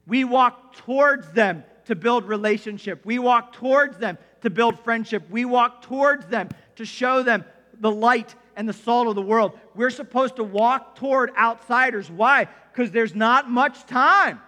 We 0.08 0.24
walk 0.24 0.78
towards 0.78 1.30
them 1.34 1.66
to 1.86 1.96
build 1.96 2.26
relationship. 2.26 3.06
We 3.06 3.20
walk 3.20 3.54
towards 3.54 3.98
them 3.98 4.18
to 4.42 4.50
build 4.50 4.80
friendship. 4.80 5.30
We 5.30 5.46
walk 5.46 5.82
towards 5.82 6.26
them 6.28 6.50
to 6.76 6.86
show 6.86 7.24
them 7.24 7.46
the 7.80 7.92
light 7.92 8.36
and 8.56 8.68
the 8.68 8.74
salt 8.74 9.08
of 9.08 9.16
the 9.16 9.22
world. 9.22 9.58
We're 9.76 9.90
supposed 9.90 10.38
to 10.38 10.44
walk 10.44 10.96
toward 10.96 11.32
outsiders. 11.36 12.10
Why? 12.10 12.48
Because 12.72 12.92
there's 12.92 13.16
not 13.16 13.50
much 13.50 13.86
time. 13.86 14.42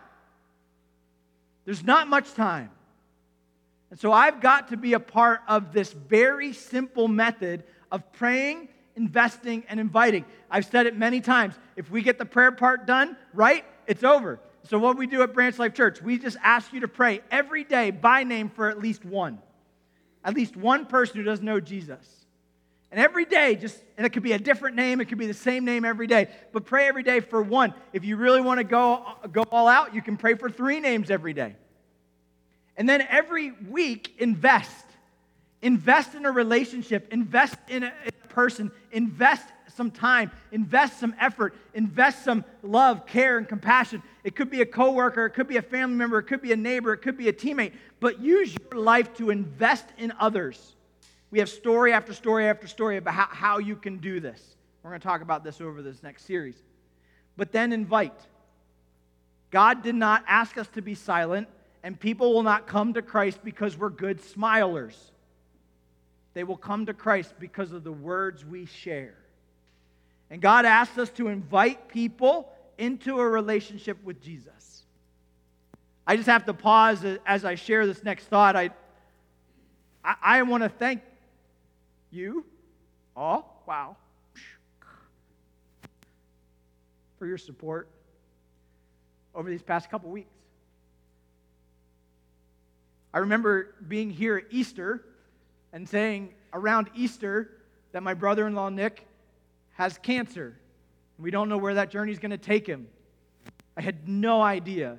There's 1.65 1.84
not 1.84 2.08
much 2.08 2.34
time. 2.34 2.69
And 3.89 4.00
so 4.00 4.12
I've 4.12 4.41
got 4.41 4.69
to 4.69 4.78
be 4.78 4.93
a 4.93 5.00
part 5.00 5.41
of 5.48 5.71
this 5.74 5.93
very 5.93 6.54
simple 6.54 7.08
method 7.08 7.63
of 7.91 8.12
praying, 8.13 8.69
investing, 8.95 9.63
and 9.69 9.80
inviting. 9.80 10.26
I've 10.50 10.65
said 10.65 10.86
it 10.86 10.95
many 10.95 11.21
times. 11.21 11.56
If 11.76 11.89
we 11.89 12.02
get 12.02 12.17
the 12.17 12.26
prayer 12.26 12.52
part 12.52 12.86
done 12.86 13.17
right, 13.34 13.63
it's 13.88 14.04
over. 14.04 14.39
So, 14.67 14.80
what 14.80 14.97
we 14.97 15.06
do 15.06 15.21
at 15.21 15.34
Branch 15.34 15.58
Life 15.60 15.75
Church, 15.75 16.01
we 16.01 16.17
just 16.17 16.38
ask 16.41 16.73
you 16.73 16.80
to 16.80 16.88
pray 16.88 17.21
every 17.30 17.63
day 17.63 17.91
by 17.91 18.23
name 18.23 18.49
for 18.49 18.69
at 18.69 18.80
least 18.80 19.06
one. 19.06 19.39
At 20.23 20.34
least 20.34 20.58
one 20.58 20.88
person 20.88 21.17
who 21.17 21.23
doesn't 21.23 21.45
know 21.45 21.60
Jesus. 21.60 22.25
And 22.91 22.99
every 22.99 23.25
day, 23.25 23.56
just, 23.56 23.78
and 23.97 24.08
it 24.08 24.10
could 24.10 24.23
be 24.23 24.32
a 24.32 24.39
different 24.39 24.75
name, 24.75 25.01
it 25.01 25.06
could 25.06 25.19
be 25.19 25.28
the 25.28 25.34
same 25.34 25.65
name 25.65 25.86
every 25.86 26.08
day, 26.08 26.30
but 26.51 26.65
pray 26.65 26.88
every 26.88 27.04
day 27.04 27.19
for 27.19 27.43
one. 27.43 27.73
If 27.93 28.06
you 28.06 28.15
really 28.15 28.41
want 28.41 28.60
to 28.60 28.63
go, 28.63 29.06
go 29.32 29.43
all 29.51 29.67
out, 29.67 29.93
you 29.93 30.01
can 30.01 30.17
pray 30.17 30.34
for 30.34 30.49
three 30.49 30.80
names 30.80 31.12
every 31.12 31.34
day. 31.34 31.56
And 32.78 32.89
then 32.89 33.01
every 33.10 33.51
week, 33.51 34.15
invest. 34.17 34.86
Invest 35.62 36.15
in 36.15 36.25
a 36.25 36.32
relationship, 36.32 37.12
invest 37.12 37.58
in 37.67 37.84
a, 37.84 37.93
in 38.04 38.12
a 38.23 38.28
person, 38.30 38.71
invest 38.91 39.45
some 39.75 39.91
time, 39.91 40.31
invest 40.51 40.99
some 40.99 41.15
effort, 41.19 41.55
invest 41.73 42.23
some 42.23 42.43
love, 42.63 43.05
care, 43.05 43.38
and 43.38 43.47
compassion. 43.47 44.01
It 44.23 44.35
could 44.35 44.49
be 44.49 44.61
a 44.61 44.65
coworker, 44.65 45.25
it 45.25 45.31
could 45.31 45.47
be 45.47 45.57
a 45.57 45.61
family 45.61 45.95
member, 45.95 46.19
it 46.19 46.23
could 46.23 46.41
be 46.41 46.51
a 46.51 46.57
neighbor, 46.57 46.93
it 46.93 46.99
could 46.99 47.17
be 47.17 47.29
a 47.29 47.33
teammate, 47.33 47.73
but 47.99 48.19
use 48.19 48.55
your 48.71 48.81
life 48.81 49.13
to 49.15 49.29
invest 49.29 49.85
in 49.97 50.13
others. 50.19 50.75
We 51.31 51.39
have 51.39 51.49
story 51.49 51.93
after 51.93 52.13
story 52.13 52.47
after 52.47 52.67
story 52.67 52.97
about 52.97 53.13
how, 53.13 53.27
how 53.29 53.57
you 53.57 53.75
can 53.75 53.97
do 53.97 54.19
this. 54.19 54.55
We're 54.83 54.91
going 54.91 55.01
to 55.01 55.07
talk 55.07 55.21
about 55.21 55.43
this 55.43 55.61
over 55.61 55.81
this 55.81 56.03
next 56.03 56.25
series. 56.25 56.55
But 57.38 57.51
then 57.51 57.73
invite. 57.73 58.13
God 59.51 59.83
did 59.83 59.95
not 59.95 60.23
ask 60.27 60.57
us 60.57 60.67
to 60.69 60.81
be 60.81 60.95
silent, 60.95 61.47
and 61.83 61.99
people 61.99 62.33
will 62.33 62.43
not 62.43 62.67
come 62.67 62.93
to 62.93 63.01
Christ 63.01 63.39
because 63.43 63.77
we're 63.77 63.89
good 63.89 64.21
smilers. 64.21 64.95
They 66.33 66.43
will 66.43 66.57
come 66.57 66.85
to 66.85 66.93
Christ 66.93 67.33
because 67.39 67.71
of 67.71 67.83
the 67.83 67.91
words 67.91 68.45
we 68.45 68.65
share. 68.65 69.15
And 70.29 70.41
God 70.41 70.65
asks 70.65 70.97
us 70.97 71.09
to 71.11 71.27
invite 71.27 71.88
people 71.88 72.49
into 72.77 73.19
a 73.19 73.27
relationship 73.27 74.03
with 74.03 74.21
Jesus. 74.21 74.83
I 76.07 76.15
just 76.15 76.27
have 76.27 76.45
to 76.45 76.53
pause 76.53 77.03
as 77.25 77.45
I 77.45 77.55
share 77.55 77.88
this 77.88 78.03
next 78.03 78.25
thought. 78.25 78.55
I, 78.55 78.69
I, 80.03 80.15
I 80.21 80.41
want 80.43 80.63
to 80.63 80.69
thank 80.69 81.01
you 82.11 82.45
all, 83.15 83.63
wow, 83.65 83.95
for 87.17 87.25
your 87.25 87.38
support 87.38 87.88
over 89.33 89.49
these 89.49 89.63
past 89.63 89.89
couple 89.89 90.09
weeks. 90.09 90.29
I 93.13 93.19
remember 93.19 93.75
being 93.88 94.09
here 94.09 94.38
at 94.38 94.45
Easter 94.51 95.05
and 95.71 95.88
saying 95.88 96.33
around 96.53 96.89
Easter 96.95 97.49
that 97.93 98.03
my 98.03 98.13
brother 98.13 98.45
in 98.45 98.55
law 98.55 98.69
Nick 98.69 99.05
has 99.75 99.97
cancer. 99.97 100.57
We 101.19 101.31
don't 101.31 101.47
know 101.47 101.57
where 101.57 101.75
that 101.75 101.91
journey 101.91 102.11
is 102.11 102.19
going 102.19 102.31
to 102.31 102.38
take 102.38 102.65
him. 102.65 102.88
I 103.77 103.81
had 103.81 104.07
no 104.07 104.41
idea 104.41 104.97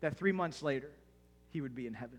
that 0.00 0.16
three 0.16 0.32
months 0.32 0.62
later 0.62 0.90
he 1.50 1.60
would 1.60 1.74
be 1.74 1.86
in 1.86 1.94
heaven. 1.94 2.18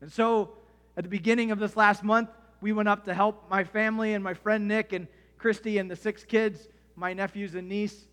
And 0.00 0.12
so 0.12 0.52
at 0.96 1.02
the 1.02 1.08
beginning 1.08 1.50
of 1.50 1.58
this 1.58 1.76
last 1.76 2.04
month, 2.04 2.28
we 2.60 2.72
went 2.72 2.88
up 2.88 3.04
to 3.06 3.14
help 3.14 3.50
my 3.50 3.64
family 3.64 4.12
and 4.12 4.22
my 4.22 4.34
friend 4.34 4.68
Nick 4.68 4.92
and 4.92 5.08
Christy 5.38 5.78
and 5.78 5.90
the 5.90 5.96
six 5.96 6.24
kids, 6.24 6.68
my 6.94 7.14
nephews 7.14 7.54
and 7.54 7.68
niece, 7.68 8.04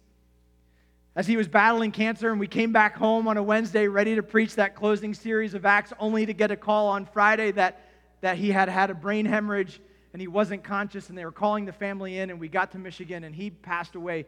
as 1.16 1.28
he 1.28 1.36
was 1.36 1.50
battling 1.50 1.92
cancer. 1.92 2.32
And 2.32 2.40
we 2.40 2.48
came 2.48 2.72
back 2.72 2.96
home 2.96 3.28
on 3.28 3.36
a 3.36 3.44
Wednesday 3.44 3.88
ready 3.88 4.16
to 4.16 4.24
preach 4.24 4.56
that 4.56 4.76
closing 4.76 5.14
series 5.14 5.54
of 5.54 5.66
Acts, 5.66 5.92
only 6.00 6.26
to 6.26 6.34
get 6.34 6.50
a 6.50 6.56
call 6.56 6.88
on 6.88 7.06
Friday 7.06 7.52
that, 7.52 7.90
that 8.22 8.38
he 8.38 8.52
had 8.52 8.70
had 8.70 8.90
a 8.90 8.94
brain 8.94 9.26
hemorrhage 9.26 9.82
and 10.14 10.22
he 10.22 10.28
wasn't 10.28 10.64
conscious. 10.64 11.10
And 11.10 11.18
they 11.18 11.26
were 11.26 11.32
calling 11.32 11.66
the 11.66 11.72
family 11.72 12.20
in. 12.20 12.30
And 12.30 12.40
we 12.40 12.48
got 12.48 12.72
to 12.72 12.78
Michigan 12.78 13.24
and 13.24 13.36
he 13.36 13.50
passed 13.50 13.96
away 13.96 14.26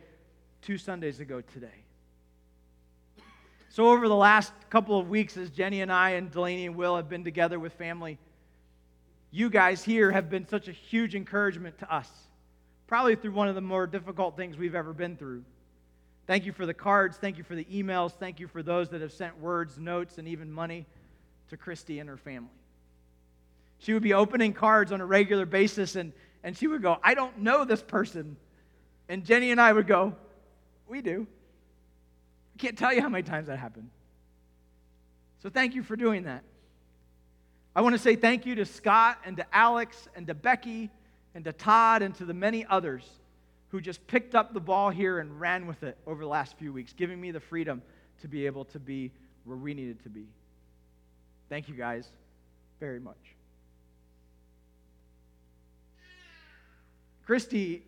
two 0.62 0.78
Sundays 0.78 1.20
ago 1.20 1.42
today. 1.42 1.84
So, 3.70 3.90
over 3.90 4.08
the 4.08 4.16
last 4.16 4.54
couple 4.70 5.00
of 5.00 5.10
weeks, 5.10 5.36
as 5.36 5.50
Jenny 5.50 5.82
and 5.82 5.92
I 5.92 6.12
and 6.12 6.30
Delaney 6.30 6.68
and 6.68 6.76
Will 6.76 6.96
have 6.96 7.10
been 7.10 7.24
together 7.24 7.60
with 7.60 7.74
family, 7.74 8.20
you 9.32 9.50
guys 9.50 9.84
here 9.84 10.12
have 10.12 10.30
been 10.30 10.48
such 10.48 10.68
a 10.68 10.72
huge 10.72 11.16
encouragement 11.16 11.80
to 11.80 11.92
us, 11.92 12.08
probably 12.86 13.16
through 13.16 13.32
one 13.32 13.48
of 13.48 13.56
the 13.56 13.62
more 13.62 13.88
difficult 13.88 14.38
things 14.38 14.58
we've 14.58 14.76
ever 14.76 14.94
been 14.94 15.18
through. 15.18 15.44
Thank 16.28 16.46
you 16.46 16.52
for 16.52 16.68
the 16.68 16.74
cards. 16.76 17.18
Thank 17.18 17.40
you 17.40 17.44
for 17.44 17.56
the 17.56 17.66
emails. 17.66 18.12
Thank 18.12 18.40
you 18.40 18.48
for 18.48 18.62
those 18.62 18.90
that 18.90 19.02
have 19.02 19.12
sent 19.12 19.40
words, 19.40 19.80
notes, 19.80 20.20
and 20.20 20.28
even 20.28 20.52
money 20.52 20.86
to 21.50 21.58
Christy 21.58 21.98
and 21.98 22.08
her 22.08 22.18
family. 22.18 22.50
She 23.84 23.94
would 23.94 24.04
be 24.04 24.14
opening 24.14 24.54
cards 24.54 24.94
on 24.94 25.02
a 25.02 25.06
regular 25.06 25.46
basis, 25.46 25.98
and, 25.98 26.14
and 26.42 26.56
she 26.56 26.68
would 26.68 26.82
go, 26.82 26.98
I 27.04 27.16
don't 27.16 27.40
know 27.40 27.66
this 27.66 27.84
person. 27.84 28.38
And 29.10 29.26
Jenny 29.26 29.52
and 29.52 29.60
I 29.60 29.74
would 29.74 29.88
go, 29.88 30.16
We 30.88 31.02
do. 31.02 31.28
I 32.56 32.58
can't 32.60 32.78
tell 32.78 32.94
you 32.94 33.02
how 33.02 33.10
many 33.10 33.24
times 33.24 33.48
that 33.48 33.60
happened. 33.60 33.90
So 35.42 35.50
thank 35.50 35.76
you 35.76 35.84
for 35.84 35.98
doing 35.98 36.24
that. 36.24 36.44
I 37.76 37.82
want 37.82 37.94
to 37.94 38.00
say 38.00 38.16
thank 38.16 38.46
you 38.46 38.56
to 38.56 38.66
Scott 38.66 39.18
and 39.26 39.36
to 39.36 39.46
Alex 39.54 40.08
and 40.16 40.28
to 40.28 40.34
Becky 40.34 40.90
and 41.36 41.44
to 41.44 41.52
Todd 41.52 42.04
and 42.04 42.16
to 42.16 42.26
the 42.26 42.34
many 42.34 42.66
others 42.66 43.04
who 43.68 43.82
just 43.82 44.06
picked 44.08 44.34
up 44.34 44.54
the 44.54 44.62
ball 44.62 44.92
here 44.92 45.20
and 45.20 45.42
ran 45.42 45.68
with 45.68 45.84
it 45.84 45.98
over 46.08 46.22
the 46.22 46.30
last 46.30 46.58
few 46.58 46.72
weeks, 46.72 46.94
giving 46.94 47.20
me 47.20 47.32
the 47.32 47.40
freedom 47.42 47.82
to 48.22 48.30
be 48.30 48.46
able 48.46 48.64
to 48.64 48.80
be 48.80 49.12
where 49.44 49.58
we 49.58 49.74
needed 49.74 50.02
to 50.04 50.10
be. 50.10 50.26
Thank 51.50 51.68
you 51.68 51.76
guys 51.76 52.08
very 52.80 53.02
much. 53.02 53.18
Christy, 57.26 57.84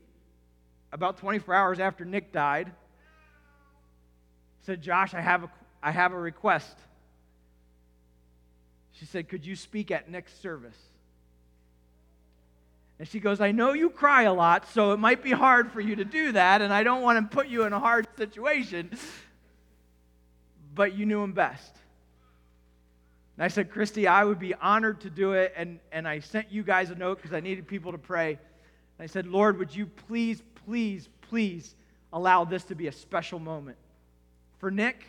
about 0.92 1.18
24 1.18 1.54
hours 1.54 1.80
after 1.80 2.06
Nick 2.06 2.32
died, 2.32 2.72
said, 4.66 4.82
Josh, 4.82 5.14
I 5.14 5.22
have 5.22 5.44
a, 5.44 5.52
I 5.84 5.92
have 5.92 6.14
a 6.14 6.20
request. 6.20 6.78
She 8.94 9.06
said, 9.06 9.28
Could 9.28 9.46
you 9.46 9.56
speak 9.56 9.92
at 9.92 10.10
Nick's 10.10 10.34
service? 10.40 10.78
And 12.98 13.08
she 13.08 13.20
goes, 13.20 13.42
I 13.42 13.52
know 13.52 13.74
you 13.74 13.90
cry 13.90 14.24
a 14.24 14.34
lot, 14.34 14.70
so 14.70 14.94
it 14.94 14.98
might 14.98 15.22
be 15.22 15.32
hard 15.32 15.72
for 15.72 15.82
you 15.82 15.98
to 15.98 16.06
do 16.06 16.32
that, 16.32 16.62
and 16.62 16.74
I 16.74 16.84
don't 16.84 17.02
want 17.02 17.30
to 17.30 17.36
put 17.36 17.48
you 17.48 17.64
in 17.64 17.74
a 17.74 17.80
hard 17.80 18.08
situation, 18.18 18.90
but 20.74 20.96
you 20.96 21.06
knew 21.06 21.22
him 21.22 21.34
best. 21.34 21.76
And 23.36 23.44
I 23.44 23.50
said, 23.50 23.70
Christy, 23.70 24.08
I 24.08 24.24
would 24.24 24.40
be 24.40 24.54
honored 24.54 25.02
to 25.02 25.10
do 25.10 25.34
it, 25.34 25.54
and, 25.58 25.80
and 25.92 26.08
I 26.08 26.20
sent 26.20 26.54
you 26.54 26.64
guys 26.64 26.90
a 26.90 26.96
note 26.96 27.18
because 27.18 27.34
I 27.34 27.42
needed 27.42 27.68
people 27.68 27.92
to 27.92 27.98
pray. 27.98 28.40
I 29.00 29.08
said, 29.08 29.28
Lord, 29.28 29.60
would 29.60 29.76
you 29.76 29.86
please, 29.86 30.42
please, 30.66 31.10
please 31.30 31.76
allow 32.14 32.46
this 32.46 32.64
to 32.66 32.76
be 32.76 32.88
a 32.88 32.92
special 32.92 33.40
moment 33.40 33.78
for 34.60 34.72
Nick 34.72 35.04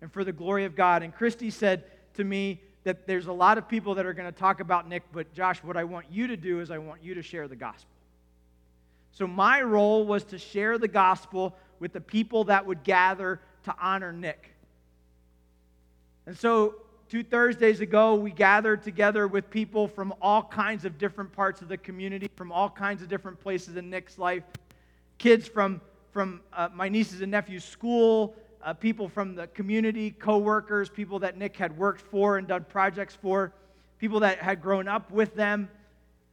and 0.00 0.12
for 0.12 0.24
the 0.24 0.32
glory 0.32 0.64
of 0.64 0.76
God? 0.76 1.02
And 1.02 1.14
Christy 1.14 1.50
said 1.50 1.84
to 2.14 2.24
me, 2.24 2.60
that 2.84 3.06
there's 3.06 3.26
a 3.26 3.32
lot 3.32 3.58
of 3.58 3.68
people 3.68 3.94
that 3.94 4.06
are 4.06 4.12
going 4.12 4.30
to 4.30 4.38
talk 4.38 4.60
about 4.60 4.88
Nick, 4.88 5.02
but 5.12 5.32
Josh, 5.34 5.62
what 5.62 5.76
I 5.76 5.84
want 5.84 6.06
you 6.10 6.26
to 6.28 6.36
do 6.36 6.60
is 6.60 6.70
I 6.70 6.78
want 6.78 7.02
you 7.02 7.14
to 7.14 7.22
share 7.22 7.46
the 7.48 7.56
gospel. 7.56 7.88
So 9.12 9.26
my 9.26 9.62
role 9.62 10.04
was 10.04 10.24
to 10.24 10.38
share 10.38 10.78
the 10.78 10.88
gospel 10.88 11.54
with 11.78 11.92
the 11.92 12.00
people 12.00 12.44
that 12.44 12.66
would 12.66 12.82
gather 12.82 13.40
to 13.64 13.74
honor 13.80 14.12
Nick. 14.12 14.50
And 16.26 16.36
so 16.36 16.76
two 17.12 17.22
Thursdays 17.22 17.82
ago, 17.82 18.14
we 18.14 18.30
gathered 18.30 18.82
together 18.82 19.28
with 19.28 19.50
people 19.50 19.86
from 19.86 20.14
all 20.22 20.42
kinds 20.42 20.86
of 20.86 20.96
different 20.96 21.30
parts 21.30 21.60
of 21.60 21.68
the 21.68 21.76
community, 21.76 22.26
from 22.36 22.50
all 22.50 22.70
kinds 22.70 23.02
of 23.02 23.08
different 23.10 23.38
places 23.38 23.76
in 23.76 23.90
Nick's 23.90 24.16
life. 24.16 24.44
Kids 25.18 25.46
from, 25.46 25.82
from 26.10 26.40
uh, 26.54 26.70
my 26.72 26.88
nieces 26.88 27.20
and 27.20 27.30
nephews' 27.30 27.64
school, 27.64 28.34
uh, 28.64 28.72
people 28.72 29.10
from 29.10 29.34
the 29.34 29.46
community, 29.48 30.12
co-workers, 30.12 30.88
people 30.88 31.18
that 31.18 31.36
Nick 31.36 31.54
had 31.54 31.76
worked 31.76 32.00
for 32.00 32.38
and 32.38 32.48
done 32.48 32.64
projects 32.66 33.14
for, 33.14 33.52
people 33.98 34.20
that 34.20 34.38
had 34.38 34.62
grown 34.62 34.88
up 34.88 35.10
with 35.10 35.34
them, 35.34 35.68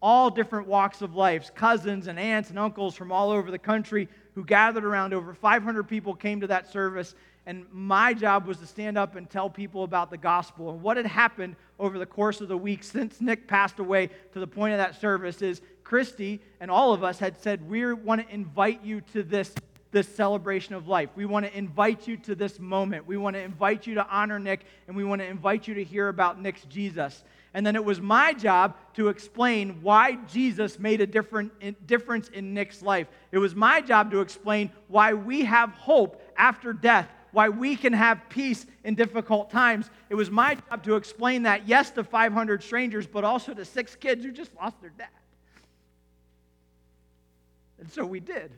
all 0.01 0.29
different 0.29 0.65
walks 0.65 1.01
of 1.01 1.13
life, 1.13 1.53
cousins 1.55 2.07
and 2.07 2.17
aunts 2.17 2.51
and 2.51 2.57
uncles 2.57 2.95
from 2.95 3.11
all 3.11 3.31
over 3.31 3.51
the 3.51 3.59
country 3.59 4.07
who 4.33 4.45
gathered 4.45 4.85
around. 4.85 5.13
Over 5.13 5.33
500 5.33 5.83
people 5.89 6.15
came 6.15 6.39
to 6.39 6.47
that 6.47 6.71
service, 6.71 7.15
and 7.49 7.65
my 7.71 8.13
job 8.13 8.45
was 8.45 8.57
to 8.57 8.67
stand 8.67 8.95
up 8.95 9.15
and 9.15 9.27
tell 9.27 9.49
people 9.49 9.83
about 9.83 10.11
the 10.11 10.17
gospel. 10.17 10.69
And 10.69 10.83
what 10.83 10.97
had 10.97 11.07
happened 11.07 11.55
over 11.79 11.97
the 11.97 12.05
course 12.05 12.41
of 12.41 12.47
the 12.47 12.55
week 12.55 12.83
since 12.83 13.19
Nick 13.19 13.47
passed 13.47 13.79
away 13.79 14.11
to 14.33 14.39
the 14.39 14.45
point 14.45 14.73
of 14.73 14.77
that 14.77 15.01
service 15.01 15.41
is 15.41 15.59
Christy 15.83 16.41
and 16.59 16.69
all 16.69 16.93
of 16.93 17.03
us 17.03 17.17
had 17.17 17.41
said, 17.41 17.67
We 17.67 17.91
want 17.91 18.21
to 18.21 18.31
invite 18.31 18.83
you 18.83 19.01
to 19.13 19.23
this 19.23 19.51
this 19.91 20.07
celebration 20.07 20.75
of 20.75 20.87
life. 20.87 21.09
We 21.15 21.25
want 21.25 21.47
to 21.47 21.57
invite 21.57 22.07
you 22.07 22.17
to 22.17 22.35
this 22.35 22.59
moment. 22.59 23.07
We 23.07 23.17
want 23.17 23.35
to 23.35 23.41
invite 23.41 23.87
you 23.87 23.95
to 23.95 24.07
honor 24.07 24.37
Nick, 24.37 24.65
and 24.87 24.95
we 24.95 25.03
want 25.03 25.19
to 25.21 25.27
invite 25.27 25.67
you 25.67 25.73
to 25.73 25.83
hear 25.83 26.09
about 26.09 26.39
Nick's 26.39 26.63
Jesus. 26.65 27.23
And 27.55 27.65
then 27.65 27.75
it 27.75 27.83
was 27.83 27.99
my 27.99 28.33
job 28.33 28.75
to 28.93 29.07
explain 29.07 29.81
why 29.81 30.19
Jesus 30.31 30.77
made 30.77 31.01
a 31.01 31.07
different, 31.07 31.51
difference 31.87 32.27
in 32.29 32.53
Nick's 32.53 32.83
life. 32.83 33.07
It 33.31 33.39
was 33.39 33.55
my 33.55 33.81
job 33.81 34.11
to 34.11 34.21
explain 34.21 34.69
why 34.87 35.13
we 35.13 35.45
have 35.45 35.71
hope 35.71 36.21
after 36.37 36.71
death, 36.71 37.09
why 37.31 37.49
we 37.49 37.75
can 37.75 37.93
have 37.93 38.21
peace 38.29 38.65
in 38.83 38.95
difficult 38.95 39.49
times. 39.49 39.89
It 40.09 40.15
was 40.15 40.31
my 40.31 40.55
job 40.55 40.83
to 40.83 40.95
explain 40.95 41.43
that, 41.43 41.67
yes, 41.67 41.91
to 41.91 42.03
500 42.03 42.63
strangers, 42.63 43.07
but 43.07 43.23
also 43.23 43.53
to 43.53 43.65
six 43.65 43.95
kids 43.95 44.25
who 44.25 44.31
just 44.31 44.53
lost 44.55 44.79
their 44.81 44.91
dad. 44.97 45.07
And 47.79 47.89
so 47.91 48.05
we 48.05 48.19
did. 48.19 48.51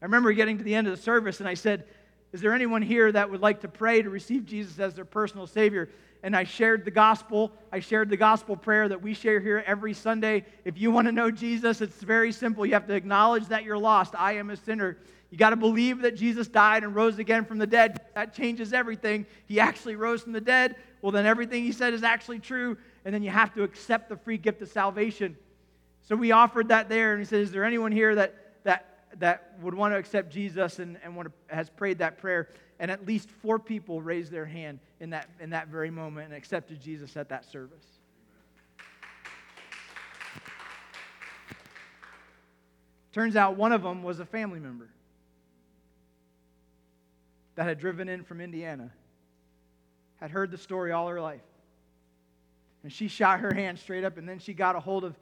I 0.00 0.04
remember 0.04 0.32
getting 0.32 0.58
to 0.58 0.64
the 0.64 0.74
end 0.74 0.86
of 0.86 0.96
the 0.96 1.02
service 1.02 1.40
and 1.40 1.48
I 1.48 1.54
said, 1.54 1.84
Is 2.32 2.40
there 2.40 2.52
anyone 2.52 2.82
here 2.82 3.10
that 3.12 3.30
would 3.30 3.40
like 3.40 3.60
to 3.62 3.68
pray 3.68 4.02
to 4.02 4.10
receive 4.10 4.44
Jesus 4.44 4.78
as 4.78 4.94
their 4.94 5.04
personal 5.04 5.46
Savior? 5.46 5.88
And 6.22 6.34
I 6.34 6.44
shared 6.44 6.86
the 6.86 6.90
gospel. 6.90 7.52
I 7.70 7.80
shared 7.80 8.08
the 8.08 8.16
gospel 8.16 8.56
prayer 8.56 8.88
that 8.88 9.02
we 9.02 9.12
share 9.12 9.40
here 9.40 9.62
every 9.66 9.92
Sunday. 9.92 10.46
If 10.64 10.78
you 10.78 10.90
want 10.90 11.06
to 11.06 11.12
know 11.12 11.30
Jesus, 11.30 11.82
it's 11.82 12.02
very 12.02 12.32
simple. 12.32 12.64
You 12.64 12.72
have 12.72 12.86
to 12.86 12.94
acknowledge 12.94 13.46
that 13.48 13.64
you're 13.64 13.78
lost. 13.78 14.14
I 14.16 14.32
am 14.32 14.48
a 14.48 14.56
sinner. 14.56 14.96
You 15.34 15.38
got 15.38 15.50
to 15.50 15.56
believe 15.56 16.02
that 16.02 16.14
Jesus 16.14 16.46
died 16.46 16.84
and 16.84 16.94
rose 16.94 17.18
again 17.18 17.44
from 17.44 17.58
the 17.58 17.66
dead. 17.66 17.98
That 18.14 18.34
changes 18.34 18.72
everything. 18.72 19.26
He 19.46 19.58
actually 19.58 19.96
rose 19.96 20.22
from 20.22 20.30
the 20.30 20.40
dead. 20.40 20.76
Well, 21.02 21.10
then 21.10 21.26
everything 21.26 21.64
he 21.64 21.72
said 21.72 21.92
is 21.92 22.04
actually 22.04 22.38
true. 22.38 22.76
And 23.04 23.12
then 23.12 23.20
you 23.24 23.30
have 23.30 23.52
to 23.54 23.64
accept 23.64 24.08
the 24.08 24.16
free 24.16 24.38
gift 24.38 24.62
of 24.62 24.68
salvation. 24.68 25.36
So 26.02 26.14
we 26.14 26.30
offered 26.30 26.68
that 26.68 26.88
there. 26.88 27.14
And 27.14 27.20
he 27.20 27.24
said, 27.24 27.40
Is 27.40 27.50
there 27.50 27.64
anyone 27.64 27.90
here 27.90 28.14
that, 28.14 28.62
that 28.62 29.08
that 29.18 29.54
would 29.60 29.74
want 29.74 29.92
to 29.92 29.98
accept 29.98 30.32
Jesus 30.32 30.78
and, 30.78 30.98
and 31.02 31.16
want 31.16 31.26
to, 31.26 31.52
has 31.52 31.68
prayed 31.68 31.98
that 31.98 32.16
prayer, 32.18 32.50
and 32.78 32.88
at 32.88 33.04
least 33.04 33.28
four 33.28 33.58
people 33.58 34.00
raised 34.00 34.30
their 34.30 34.46
hand 34.46 34.78
in 35.00 35.10
that, 35.10 35.28
in 35.40 35.50
that 35.50 35.66
very 35.66 35.90
moment 35.90 36.26
and 36.26 36.36
accepted 36.36 36.80
Jesus 36.80 37.16
at 37.16 37.28
that 37.30 37.44
service. 37.44 37.84
Turns 43.10 43.34
out 43.34 43.56
one 43.56 43.72
of 43.72 43.82
them 43.82 44.04
was 44.04 44.20
a 44.20 44.24
family 44.24 44.60
member. 44.60 44.90
That 47.56 47.64
had 47.64 47.78
driven 47.78 48.08
in 48.08 48.24
from 48.24 48.40
Indiana 48.40 48.90
had 50.16 50.30
heard 50.30 50.50
the 50.50 50.58
story 50.58 50.92
all 50.92 51.08
her 51.08 51.20
life. 51.20 51.42
And 52.82 52.92
she 52.92 53.08
shot 53.08 53.40
her 53.40 53.52
hand 53.52 53.78
straight 53.78 54.04
up, 54.04 54.18
and 54.18 54.28
then 54.28 54.38
she 54.38 54.54
got 54.54 54.76
a 54.76 54.80
hold 54.80 55.04
of, 55.04 55.16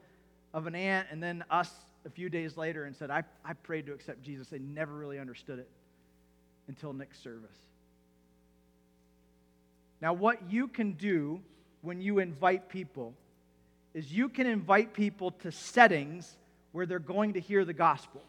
of 0.53 0.67
an 0.67 0.75
aunt 0.75 1.09
and 1.11 1.23
then 1.23 1.45
us 1.51 1.71
a 2.05 2.11
few 2.11 2.29
days 2.29 2.57
later 2.57 2.85
and 2.85 2.95
said, 2.97 3.11
I, 3.11 3.23
I 3.45 3.53
prayed 3.53 3.87
to 3.87 3.93
accept 3.93 4.23
Jesus. 4.23 4.49
They 4.49 4.59
never 4.59 4.93
really 4.93 5.19
understood 5.19 5.59
it 5.59 5.69
until 6.69 6.93
Nick's 6.93 7.19
service. 7.19 7.57
Now, 10.01 10.13
what 10.13 10.51
you 10.51 10.67
can 10.67 10.93
do 10.93 11.41
when 11.81 12.01
you 12.01 12.19
invite 12.19 12.69
people 12.69 13.15
is 13.95 14.13
you 14.13 14.29
can 14.29 14.47
invite 14.47 14.95
people 14.95 15.31
to 15.31 15.53
settings 15.53 16.37
where 16.73 16.87
they're 16.87 16.99
going 16.99 17.35
to 17.35 17.41
hear 17.41 17.65
the 17.65 17.73
gospel. 17.73 18.23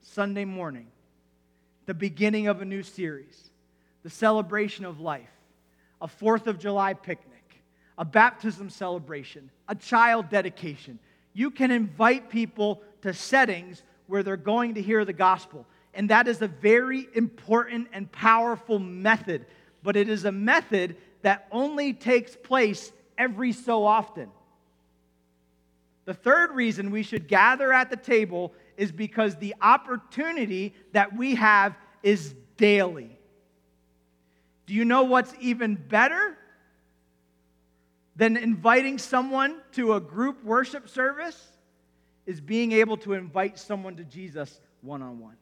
Sunday 0.00 0.44
morning, 0.44 0.86
the 1.86 1.94
beginning 1.94 2.46
of 2.46 2.62
a 2.62 2.64
new 2.64 2.82
series, 2.82 3.50
the 4.02 4.10
celebration 4.10 4.84
of 4.84 5.00
life, 5.00 5.30
a 6.00 6.06
4th 6.06 6.46
of 6.46 6.58
July 6.58 6.94
picnic, 6.94 7.62
a 7.98 8.04
baptism 8.04 8.70
celebration, 8.70 9.50
a 9.68 9.74
child 9.74 10.28
dedication. 10.28 10.98
You 11.34 11.50
can 11.50 11.70
invite 11.70 12.30
people 12.30 12.82
to 13.02 13.14
settings 13.14 13.82
where 14.06 14.22
they're 14.22 14.36
going 14.36 14.74
to 14.74 14.82
hear 14.82 15.04
the 15.04 15.12
gospel. 15.12 15.66
And 15.94 16.10
that 16.10 16.28
is 16.28 16.40
a 16.42 16.48
very 16.48 17.08
important 17.14 17.88
and 17.92 18.10
powerful 18.10 18.78
method, 18.78 19.46
but 19.82 19.96
it 19.96 20.08
is 20.08 20.24
a 20.24 20.32
method 20.32 20.96
that 21.22 21.46
only 21.50 21.92
takes 21.92 22.34
place 22.36 22.92
every 23.18 23.52
so 23.52 23.84
often. 23.84 24.30
The 26.04 26.14
third 26.14 26.50
reason 26.52 26.90
we 26.90 27.02
should 27.02 27.28
gather 27.28 27.72
at 27.72 27.90
the 27.90 27.96
table 27.96 28.52
is 28.82 28.90
because 28.90 29.36
the 29.36 29.54
opportunity 29.62 30.74
that 30.90 31.16
we 31.16 31.36
have 31.36 31.76
is 32.02 32.34
daily. 32.56 33.16
Do 34.66 34.74
you 34.74 34.84
know 34.84 35.04
what's 35.04 35.32
even 35.40 35.76
better 35.76 36.36
than 38.16 38.36
inviting 38.36 38.98
someone 38.98 39.60
to 39.74 39.94
a 39.94 40.00
group 40.00 40.42
worship 40.42 40.88
service? 40.88 41.40
Is 42.26 42.40
being 42.40 42.72
able 42.72 42.96
to 42.98 43.12
invite 43.12 43.56
someone 43.56 43.94
to 43.98 44.04
Jesus 44.04 44.60
one 44.80 45.00
on 45.00 45.20
one. 45.20 45.36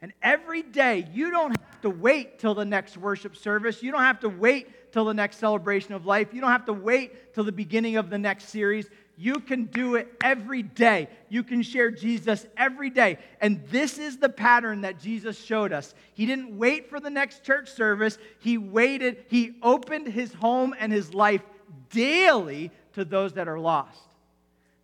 And 0.00 0.12
every 0.22 0.62
day, 0.62 1.08
you 1.12 1.32
don't 1.32 1.58
have 1.58 1.80
to 1.80 1.90
wait 1.90 2.38
till 2.38 2.54
the 2.54 2.64
next 2.64 2.96
worship 2.96 3.34
service. 3.36 3.82
You 3.82 3.90
don't 3.90 4.02
have 4.02 4.20
to 4.20 4.28
wait 4.28 4.92
till 4.92 5.04
the 5.04 5.14
next 5.14 5.38
celebration 5.38 5.94
of 5.94 6.06
life. 6.06 6.28
You 6.32 6.40
don't 6.40 6.52
have 6.52 6.66
to 6.66 6.72
wait 6.72 7.34
till 7.34 7.42
the 7.42 7.50
beginning 7.50 7.96
of 7.96 8.08
the 8.08 8.18
next 8.18 8.50
series. 8.50 8.88
You 9.20 9.40
can 9.40 9.64
do 9.64 9.96
it 9.96 10.14
every 10.22 10.62
day. 10.62 11.08
You 11.28 11.42
can 11.42 11.62
share 11.62 11.90
Jesus 11.90 12.46
every 12.56 12.88
day. 12.88 13.18
And 13.40 13.66
this 13.66 13.98
is 13.98 14.18
the 14.18 14.28
pattern 14.28 14.82
that 14.82 15.00
Jesus 15.00 15.36
showed 15.36 15.72
us. 15.72 15.92
He 16.14 16.24
didn't 16.24 16.56
wait 16.56 16.88
for 16.88 17.00
the 17.00 17.10
next 17.10 17.42
church 17.42 17.68
service, 17.68 18.16
He 18.38 18.58
waited, 18.58 19.24
He 19.28 19.56
opened 19.60 20.06
His 20.06 20.32
home 20.32 20.72
and 20.78 20.92
His 20.92 21.12
life 21.12 21.42
daily 21.90 22.70
to 22.92 23.04
those 23.04 23.32
that 23.32 23.48
are 23.48 23.58
lost. 23.58 23.98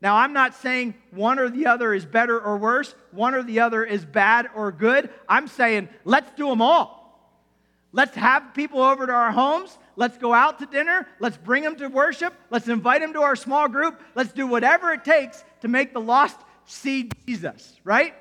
Now, 0.00 0.16
I'm 0.16 0.32
not 0.32 0.56
saying 0.56 0.94
one 1.12 1.38
or 1.38 1.48
the 1.48 1.68
other 1.68 1.94
is 1.94 2.04
better 2.04 2.38
or 2.40 2.56
worse, 2.56 2.92
one 3.12 3.36
or 3.36 3.44
the 3.44 3.60
other 3.60 3.84
is 3.84 4.04
bad 4.04 4.48
or 4.56 4.72
good. 4.72 5.10
I'm 5.28 5.46
saying 5.46 5.88
let's 6.04 6.32
do 6.32 6.48
them 6.48 6.60
all. 6.60 7.04
Let's 7.92 8.16
have 8.16 8.52
people 8.52 8.82
over 8.82 9.06
to 9.06 9.12
our 9.12 9.30
homes. 9.30 9.78
Let's 9.96 10.18
go 10.18 10.32
out 10.32 10.58
to 10.58 10.66
dinner. 10.66 11.06
Let's 11.20 11.36
bring 11.36 11.62
them 11.62 11.76
to 11.76 11.88
worship. 11.88 12.34
Let's 12.50 12.68
invite 12.68 13.00
them 13.00 13.12
to 13.12 13.22
our 13.22 13.36
small 13.36 13.68
group. 13.68 14.00
Let's 14.14 14.32
do 14.32 14.46
whatever 14.46 14.92
it 14.92 15.04
takes 15.04 15.44
to 15.60 15.68
make 15.68 15.92
the 15.92 16.00
lost 16.00 16.38
see 16.66 17.10
Jesus, 17.26 17.80
right? 17.84 18.14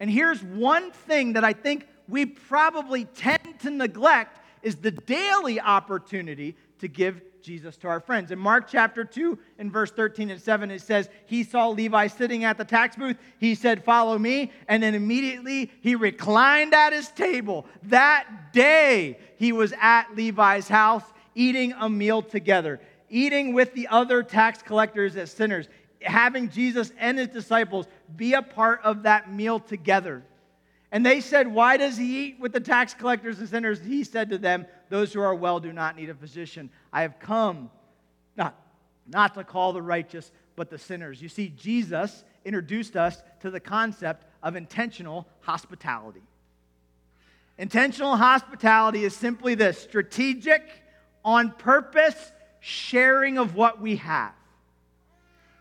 And 0.00 0.10
here's 0.10 0.42
one 0.42 0.90
thing 0.90 1.34
that 1.34 1.44
I 1.44 1.52
think 1.52 1.86
we 2.08 2.26
probably 2.26 3.04
tend 3.04 3.60
to 3.60 3.70
neglect 3.70 4.38
is 4.62 4.76
the 4.76 4.90
daily 4.90 5.60
opportunity 5.60 6.56
to 6.80 6.88
give 6.88 7.20
Jesus 7.42 7.76
to 7.78 7.88
our 7.88 8.00
friends. 8.00 8.30
In 8.30 8.38
Mark 8.38 8.68
chapter 8.68 9.04
2, 9.04 9.38
in 9.58 9.70
verse 9.70 9.90
13 9.90 10.30
and 10.30 10.40
7, 10.40 10.70
it 10.70 10.82
says, 10.82 11.08
He 11.26 11.44
saw 11.44 11.68
Levi 11.68 12.06
sitting 12.06 12.44
at 12.44 12.58
the 12.58 12.64
tax 12.64 12.96
booth. 12.96 13.16
He 13.38 13.54
said, 13.54 13.84
Follow 13.84 14.18
me. 14.18 14.52
And 14.68 14.82
then 14.82 14.94
immediately 14.94 15.70
he 15.80 15.94
reclined 15.94 16.74
at 16.74 16.92
his 16.92 17.08
table. 17.08 17.66
That 17.84 18.52
day 18.52 19.18
he 19.36 19.52
was 19.52 19.72
at 19.80 20.14
Levi's 20.16 20.68
house 20.68 21.04
eating 21.34 21.72
a 21.78 21.88
meal 21.88 22.20
together, 22.20 22.80
eating 23.08 23.54
with 23.54 23.72
the 23.74 23.88
other 23.88 24.22
tax 24.22 24.62
collectors 24.62 25.16
as 25.16 25.30
sinners, 25.30 25.68
having 26.02 26.48
Jesus 26.48 26.92
and 26.98 27.18
his 27.18 27.28
disciples 27.28 27.86
be 28.16 28.34
a 28.34 28.42
part 28.42 28.80
of 28.82 29.04
that 29.04 29.32
meal 29.32 29.60
together. 29.60 30.22
And 30.90 31.04
they 31.04 31.20
said, 31.20 31.48
Why 31.48 31.76
does 31.76 31.96
he 31.96 32.26
eat 32.26 32.40
with 32.40 32.52
the 32.52 32.60
tax 32.60 32.94
collectors 32.94 33.38
and 33.38 33.48
sinners? 33.48 33.80
He 33.80 34.04
said 34.04 34.30
to 34.30 34.38
them, 34.38 34.66
Those 34.88 35.12
who 35.12 35.20
are 35.20 35.34
well 35.34 35.60
do 35.60 35.72
not 35.72 35.96
need 35.96 36.10
a 36.10 36.14
physician. 36.14 36.70
I 36.92 37.02
have 37.02 37.18
come 37.18 37.70
not, 38.36 38.54
not 39.06 39.34
to 39.34 39.44
call 39.44 39.72
the 39.72 39.82
righteous, 39.82 40.30
but 40.56 40.70
the 40.70 40.78
sinners. 40.78 41.20
You 41.20 41.28
see, 41.28 41.48
Jesus 41.50 42.24
introduced 42.44 42.96
us 42.96 43.22
to 43.40 43.50
the 43.50 43.60
concept 43.60 44.24
of 44.42 44.56
intentional 44.56 45.26
hospitality. 45.40 46.22
Intentional 47.58 48.16
hospitality 48.16 49.04
is 49.04 49.14
simply 49.14 49.54
this 49.56 49.78
strategic, 49.78 50.62
on 51.24 51.50
purpose 51.50 52.32
sharing 52.60 53.36
of 53.36 53.54
what 53.54 53.80
we 53.80 53.96
have. 53.96 54.32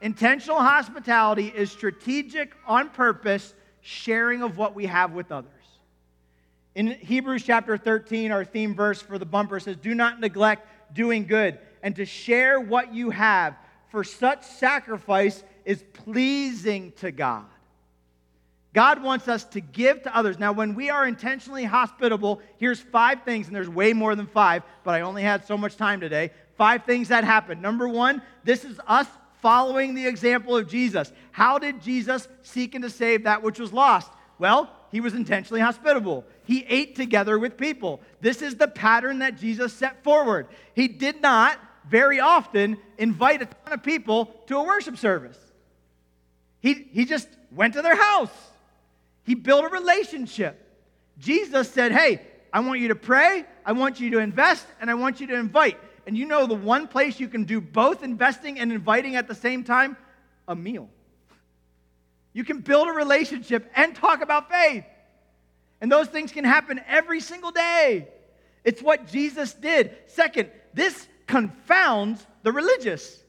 Intentional 0.01 0.59
hospitality 0.59 1.47
is 1.47 1.71
strategic, 1.71 2.53
on 2.67 2.89
purpose 2.89 3.55
sharing 3.88 4.43
of 4.43 4.58
what 4.58 4.76
we 4.76 4.86
have 4.86 5.13
with 5.13 5.32
others. 5.32 5.52
In 6.76 6.88
Hebrews 6.88 7.43
chapter 7.43 7.78
13, 7.78 8.32
our 8.32 8.43
theme 8.43 8.76
verse 8.76 9.02
for 9.02 9.17
the 9.17 9.26
bumper 9.26 9.60
says, 9.60 9.78
Do 9.78 9.95
not 9.95 10.19
neglect 10.19 10.67
doing 10.93 11.26
good 11.26 11.58
and 11.82 11.95
to 11.95 12.06
share 12.06 12.60
what 12.60 12.93
you 12.93 13.12
have, 13.12 13.56
for 13.89 14.04
such 14.04 14.43
sacrifice 14.43 15.41
is 15.63 15.84
pleasing 15.93 16.91
to 16.97 17.12
God. 17.12 17.45
God 18.73 19.02
wants 19.02 19.30
us 19.30 19.45
to 19.45 19.62
give 19.62 20.04
to 20.04 20.15
others. 20.15 20.38
Now, 20.38 20.52
when 20.52 20.76
we 20.76 20.89
are 20.89 21.08
intentionally 21.08 21.63
hospitable, 21.63 22.41
here's 22.58 22.82
five 22.82 23.23
things, 23.23 23.47
and 23.47 23.56
there's 23.56 23.69
way 23.69 23.93
more 23.93 24.15
than 24.15 24.28
five, 24.28 24.63
but 24.84 24.93
I 24.93 25.02
only 25.02 25.23
had 25.23 25.47
so 25.47 25.58
much 25.58 25.78
time 25.78 26.02
today. 26.02 26.32
Five 26.58 26.84
things 26.84 27.08
that 27.08 27.23
happen. 27.23 27.62
Number 27.62 27.88
one, 27.88 28.21
this 28.43 28.65
is 28.65 28.80
us 28.86 29.08
following 29.41 29.93
the 29.93 30.08
example 30.08 30.56
of 30.56 30.67
Jesus. 30.67 31.12
How 31.32 31.60
did 31.60 31.82
Jesus 31.82 32.28
seek 32.41 32.76
and 32.76 32.84
to 32.84 32.89
save 32.89 33.23
that 33.23 33.43
which 33.43 33.60
was 33.60 33.73
lost? 33.73 34.12
Well, 34.39 34.69
he 34.91 35.02
was 35.02 35.13
intentionally 35.13 35.62
hospitable. 35.62 36.26
He 36.45 36.65
ate 36.67 36.95
together 36.95 37.38
with 37.38 37.58
people. 37.58 38.02
This 38.21 38.41
is 38.41 38.56
the 38.56 38.67
pattern 38.67 39.19
that 39.19 39.38
Jesus 39.38 39.73
set 39.73 40.04
forward. 40.04 40.47
He 40.73 40.88
did 40.88 41.21
not 41.21 41.60
very 41.89 42.19
often 42.19 42.78
invite 42.97 43.41
a 43.41 43.45
ton 43.45 43.73
of 43.73 43.84
people 43.84 44.26
to 44.47 44.58
a 44.58 44.63
worship 44.63 44.97
service. 44.97 45.38
He, 46.60 46.73
he 46.91 47.06
just 47.06 47.28
went 47.52 47.73
to 47.76 47.82
their 47.82 47.95
house. 47.95 48.32
He 49.23 49.36
built 49.36 49.65
a 49.65 49.69
relationship. 49.69 50.63
Jesus 51.19 51.69
said, 51.69 51.91
Hey, 51.91 52.21
I 52.52 52.62
want 52.62 52.80
you 52.80 52.89
to 52.89 52.95
pray, 52.95 53.45
I 53.65 53.73
want 53.73 54.00
you 54.00 54.12
to 54.12 54.19
invest, 54.19 54.65
and 54.80 54.89
I 54.89 54.95
want 54.95 55.19
you 55.19 55.28
to 55.28 55.36
invite. 55.36 55.78
And 56.07 56.17
you 56.17 56.25
know 56.25 56.47
the 56.47 56.55
one 56.55 56.87
place 56.87 57.19
you 57.19 57.27
can 57.27 57.43
do 57.43 57.59
both 57.59 58.01
investing 58.01 58.59
and 58.59 58.71
inviting 58.71 59.17
at 59.17 59.27
the 59.27 59.35
same 59.35 59.65
time? 59.65 59.97
A 60.47 60.55
meal. 60.55 60.89
You 62.31 62.45
can 62.45 62.61
build 62.61 62.87
a 62.87 62.93
relationship 62.93 63.69
and 63.75 63.93
talk 63.93 64.21
about 64.21 64.49
faith. 64.49 64.85
And 65.81 65.91
those 65.91 66.07
things 66.07 66.31
can 66.31 66.45
happen 66.45 66.79
every 66.87 67.19
single 67.19 67.51
day. 67.51 68.07
It's 68.63 68.81
what 68.81 69.07
Jesus 69.11 69.53
did. 69.53 69.97
Second, 70.07 70.49
this 70.73 71.07
confounds 71.25 72.25
the 72.41 72.53
religious. 72.53 73.21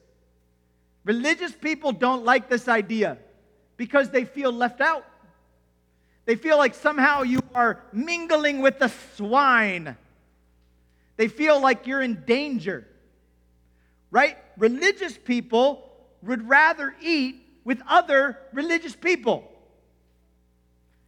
Religious 1.03 1.51
people 1.51 1.91
don't 1.91 2.23
like 2.23 2.49
this 2.49 2.69
idea 2.69 3.17
because 3.75 4.09
they 4.09 4.23
feel 4.23 4.53
left 4.53 4.79
out. 4.79 5.05
They 6.23 6.35
feel 6.35 6.57
like 6.57 6.75
somehow 6.75 7.23
you 7.23 7.41
are 7.53 7.83
mingling 7.91 8.61
with 8.61 8.79
the 8.79 8.89
swine. 9.17 9.97
They 11.19 11.27
feel 11.27 11.59
like 11.59 11.85
you're 11.85 12.01
in 12.01 12.23
danger. 12.25 12.87
Right? 14.09 14.37
Religious 14.57 15.17
people 15.17 15.91
would 16.23 16.47
rather 16.47 16.95
eat 17.01 17.45
with 17.65 17.81
other 17.89 18.37
religious 18.53 18.95
people. 18.95 19.43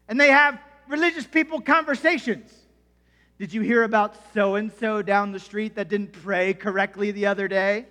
And 0.09 0.19
they 0.19 0.27
have 0.27 0.59
religious 0.89 1.25
people 1.25 1.61
conversations. 1.61 2.51
Did 3.39 3.53
you 3.53 3.61
hear 3.61 3.83
about 3.83 4.17
so 4.33 4.55
and 4.55 4.69
so 4.81 5.01
down 5.01 5.31
the 5.31 5.39
street 5.39 5.75
that 5.75 5.87
didn't 5.87 6.11
pray 6.11 6.55
correctly 6.55 7.11
the 7.11 7.27
other 7.27 7.47
day? 7.47 7.85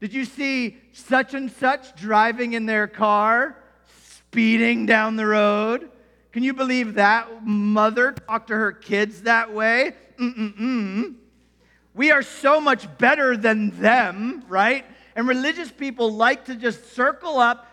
Did 0.00 0.14
you 0.14 0.24
see 0.24 0.78
such 0.94 1.34
and 1.34 1.52
such 1.52 1.94
driving 1.96 2.54
in 2.54 2.64
their 2.64 2.86
car, 2.86 3.58
speeding 4.06 4.86
down 4.86 5.16
the 5.16 5.26
road? 5.26 5.90
Can 6.32 6.44
you 6.44 6.54
believe 6.54 6.94
that 6.94 7.46
mother 7.46 8.12
talked 8.12 8.48
to 8.48 8.54
her 8.54 8.72
kids 8.72 9.24
that 9.24 9.52
way? 9.52 9.92
Mm-mm-mm. 10.18 11.14
We 11.94 12.10
are 12.10 12.22
so 12.22 12.60
much 12.60 12.86
better 12.98 13.36
than 13.36 13.70
them, 13.80 14.44
right? 14.48 14.84
And 15.14 15.28
religious 15.28 15.70
people 15.70 16.12
like 16.12 16.46
to 16.46 16.56
just 16.56 16.94
circle 16.94 17.38
up, 17.38 17.66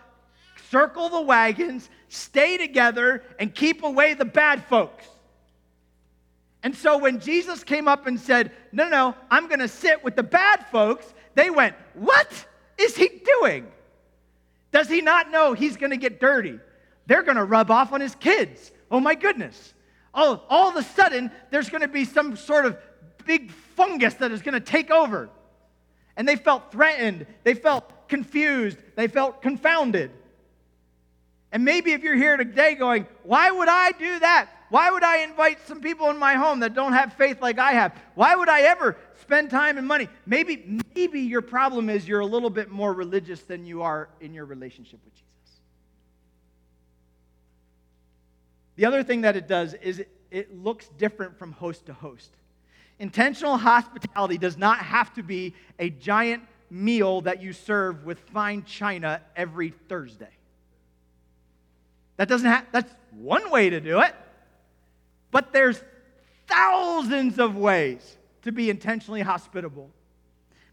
circle 0.69 1.09
the 1.09 1.21
wagons, 1.21 1.89
stay 2.07 2.57
together, 2.57 3.23
and 3.39 3.53
keep 3.53 3.83
away 3.83 4.13
the 4.13 4.25
bad 4.25 4.63
folks. 4.65 5.05
And 6.63 6.75
so 6.75 6.97
when 6.99 7.19
Jesus 7.19 7.63
came 7.63 7.87
up 7.87 8.05
and 8.05 8.19
said, 8.19 8.51
No, 8.71 8.87
no, 8.87 9.15
I'm 9.31 9.47
going 9.47 9.59
to 9.59 9.67
sit 9.67 10.03
with 10.03 10.15
the 10.15 10.23
bad 10.23 10.67
folks, 10.67 11.11
they 11.33 11.49
went, 11.49 11.75
What 11.95 12.45
is 12.77 12.95
he 12.95 13.09
doing? 13.39 13.67
Does 14.71 14.87
he 14.87 15.01
not 15.01 15.31
know 15.31 15.53
he's 15.53 15.77
going 15.77 15.89
to 15.89 15.97
get 15.97 16.19
dirty? 16.19 16.59
They're 17.07 17.23
going 17.23 17.37
to 17.37 17.43
rub 17.43 17.71
off 17.71 17.91
on 17.91 18.01
his 18.01 18.15
kids. 18.15 18.71
Oh 18.89 18.99
my 18.99 19.15
goodness. 19.15 19.73
Oh, 20.14 20.43
all 20.49 20.70
of 20.70 20.76
a 20.76 20.84
sudden, 20.84 21.32
there's 21.51 21.70
going 21.70 21.82
to 21.82 21.88
be 21.88 22.05
some 22.05 22.36
sort 22.36 22.66
of 22.66 22.78
big 23.26 23.51
fungus 23.51 24.16
that 24.16 24.32
is 24.32 24.41
going 24.41 24.53
to 24.53 24.59
take 24.59 24.91
over. 24.91 25.30
And 26.18 26.28
they 26.28 26.36
felt 26.36 26.72
threatened. 26.72 27.26
They 27.43 27.53
felt 27.53 28.09
confused. 28.09 28.78
They 28.95 29.07
felt 29.07 29.41
confounded. 29.41 30.12
And 31.51 31.66
maybe 31.66 31.93
if 31.93 32.03
you're 32.03 32.16
here 32.16 32.38
today 32.38 32.76
going, 32.76 33.07
why 33.24 33.51
would 33.51 33.70
I 33.70 33.91
do 33.91 34.20
that? 34.20 34.49
Why 34.70 34.89
would 34.89 35.03
I 35.03 35.18
invite 35.18 35.68
some 35.68 35.82
people 35.82 36.09
in 36.09 36.18
my 36.18 36.36
home 36.36 36.62
that 36.62 36.74
don't 36.74 36.93
have 36.93 37.14
faith 37.14 37.41
like 37.41 37.59
I 37.59 37.74
have? 37.74 37.93
Why 38.16 38.36
would 38.36 38.47
I 38.47 38.62
ever 38.62 38.95
spend 39.20 39.49
time 39.49 39.78
and 39.78 39.86
money? 39.86 40.07
Maybe, 40.26 40.82
maybe 40.95 41.20
your 41.20 41.41
problem 41.41 41.89
is 41.89 42.07
you're 42.07 42.22
a 42.22 42.26
little 42.26 42.49
bit 42.49 42.70
more 42.70 42.93
religious 42.93 43.41
than 43.41 43.66
you 43.66 43.82
are 43.82 44.07
in 44.22 44.34
your 44.34 44.45
relationship 44.45 45.01
with 45.03 45.14
Jesus. 45.14 45.30
The 48.76 48.86
other 48.86 49.03
thing 49.03 49.22
that 49.22 49.36
it 49.36 49.47
does 49.47 49.74
is 49.76 49.99
it, 49.99 50.09
it 50.30 50.63
looks 50.63 50.89
different 50.97 51.38
from 51.38 51.51
host 51.51 51.86
to 51.88 51.93
host. 51.93 52.32
Intentional 52.99 53.57
hospitality 53.57 54.38
does 54.38 54.57
not 54.57 54.80
have 54.80 55.13
to 55.15 55.24
be 55.24 55.53
a 55.80 55.89
giant 55.89 56.43
meal 56.69 57.22
that 57.22 57.41
you 57.41 57.51
serve 57.51 58.05
with 58.05 58.19
fine 58.19 58.63
china 58.63 59.22
every 59.36 59.72
Thursday. 59.89 60.30
That 62.17 62.30
doesn't 62.30 62.47
have, 62.47 62.65
that's 62.72 62.93
one 63.11 63.49
way 63.49 63.69
to 63.69 63.80
do 63.80 63.99
it. 64.01 64.15
But 65.32 65.53
there's 65.53 65.82
thousands 66.47 67.39
of 67.39 67.55
ways 67.55 68.17
to 68.43 68.51
be 68.51 68.69
intentionally 68.69 69.22
hospitable. 69.22 69.89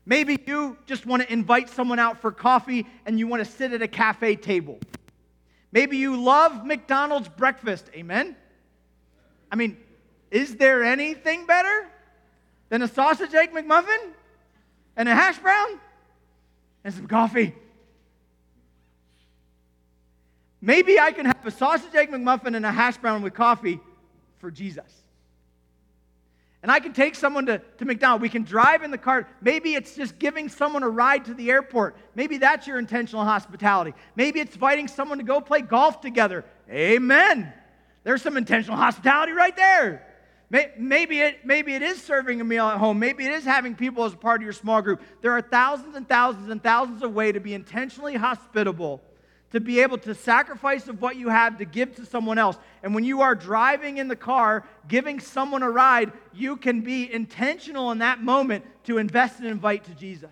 Maybe 0.05 0.39
you 0.47 0.77
just 0.87 1.07
want 1.07 1.23
to 1.23 1.33
invite 1.33 1.69
someone 1.69 1.99
out 1.99 2.21
for 2.21 2.33
coffee 2.33 2.87
and 3.07 3.19
you 3.19 3.27
want 3.27 3.45
to 3.45 3.51
sit 3.51 3.73
at 3.73 3.83
a 3.83 3.89
cafe 3.89 4.37
table. 4.37 4.79
Maybe 5.73 5.97
you 5.97 6.23
love 6.23 6.65
McDonald's 6.65 7.29
breakfast. 7.29 7.91
Amen? 7.95 8.37
I 9.51 9.57
mean, 9.57 9.77
is 10.31 10.57
there 10.57 10.85
anything 10.85 11.47
better 11.47 11.89
than 12.69 12.83
a 12.83 12.89
sausage 12.89 13.35
egg 13.35 13.53
McMuffin 13.53 14.13
and 14.97 15.09
a 15.09 15.15
hash 15.15 15.39
brown 15.39 15.79
and 16.85 16.95
some 16.95 17.07
coffee? 17.07 17.55
Maybe 20.61 20.99
I 20.99 21.13
can 21.13 21.27
have 21.27 21.47
a 21.47 21.51
sausage, 21.51 21.95
egg 21.95 22.11
McMuffin, 22.11 22.57
and 22.57 22.67
a 22.67 22.73
hash 22.73 22.97
brown 22.97 23.23
with 23.23 23.35
coffee 23.35 23.79
for 24.39 24.51
Jesus. 24.51 24.91
And 26.63 26.73
I 26.73 26.81
can 26.81 26.93
take 26.93 27.15
someone 27.15 27.47
to, 27.47 27.59
to 27.79 27.85
McDonald's. 27.85 28.23
We 28.23 28.29
can 28.29 28.43
drive 28.43 28.83
in 28.83 28.91
the 28.91 28.99
car. 28.99 29.29
Maybe 29.41 29.75
it's 29.75 29.95
just 29.95 30.19
giving 30.19 30.49
someone 30.49 30.83
a 30.83 30.89
ride 30.89 31.27
to 31.27 31.35
the 31.35 31.51
airport. 31.51 31.97
Maybe 32.17 32.39
that's 32.39 32.67
your 32.67 32.79
intentional 32.79 33.25
hospitality. 33.25 33.95
Maybe 34.17 34.41
it's 34.41 34.55
inviting 34.55 34.89
someone 34.89 35.19
to 35.19 35.25
go 35.25 35.41
play 35.41 35.61
golf 35.61 36.01
together. 36.01 36.45
Amen. 36.69 37.53
There's 38.03 38.23
some 38.23 38.37
intentional 38.37 38.77
hospitality 38.77 39.33
right 39.33 39.55
there. 39.55 40.05
Maybe 40.51 41.21
it, 41.21 41.45
maybe 41.45 41.75
it 41.75 41.83
is 41.83 42.03
serving 42.03 42.41
a 42.41 42.45
meal 42.45 42.67
at 42.67 42.79
home. 42.79 42.99
Maybe 42.99 43.27
it 43.27 43.33
is 43.33 43.45
having 43.45 43.77
people 43.77 44.05
as 44.05 44.15
a 44.15 44.17
part 44.17 44.41
of 44.41 44.45
your 44.45 44.55
small 44.55 44.81
group. 44.81 45.03
There 45.21 45.33
are 45.33 45.43
thousands 45.43 45.95
and 45.95 46.09
thousands 46.09 46.49
and 46.49 46.63
thousands 46.63 47.03
of 47.03 47.13
ways 47.13 47.35
to 47.35 47.41
be 47.41 47.55
intentionally 47.55 48.17
hospitable 48.17 49.03
to 49.53 49.61
be 49.61 49.81
able 49.81 49.99
to 49.99 50.15
sacrifice 50.15 50.89
of 50.89 51.01
what 51.01 51.17
you 51.17 51.29
have 51.29 51.59
to 51.59 51.65
give 51.65 51.97
to 51.97 52.05
someone 52.05 52.39
else. 52.39 52.59
And 52.83 52.95
when 52.95 53.05
you 53.05 53.23
are 53.23 53.35
driving 53.35 53.99
in 53.99 54.09
the 54.09 54.17
car, 54.17 54.65
giving 54.89 55.21
someone 55.21 55.63
a 55.63 55.71
ride, 55.71 56.13
you 56.35 56.57
can 56.57 56.83
be 56.83 57.11
intentional 57.13 57.91
in 57.91 57.99
that 57.99 58.23
moment 58.23 58.65
to 58.85 58.99
invest 58.99 59.39
and 59.39 59.49
invite 59.49 59.85
to 59.85 59.95
Jesus. 59.95 60.31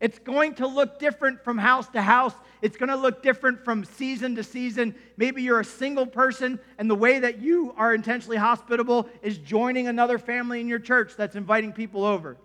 It's 0.00 0.18
going 0.18 0.54
to 0.54 0.66
look 0.66 0.98
different 0.98 1.44
from 1.44 1.58
house 1.58 1.86
to 1.88 2.00
house. 2.00 2.32
It's 2.62 2.78
going 2.78 2.88
to 2.88 2.96
look 2.96 3.22
different 3.22 3.62
from 3.62 3.84
season 3.84 4.34
to 4.36 4.42
season. 4.42 4.94
Maybe 5.18 5.42
you're 5.42 5.60
a 5.60 5.64
single 5.64 6.06
person, 6.06 6.58
and 6.78 6.88
the 6.88 6.94
way 6.94 7.18
that 7.18 7.42
you 7.42 7.74
are 7.76 7.94
intentionally 7.94 8.38
hospitable 8.38 9.10
is 9.20 9.36
joining 9.36 9.88
another 9.88 10.18
family 10.18 10.60
in 10.60 10.68
your 10.68 10.78
church 10.78 11.16
that's 11.16 11.36
inviting 11.36 11.72
people 11.72 12.04
over. 12.04 12.38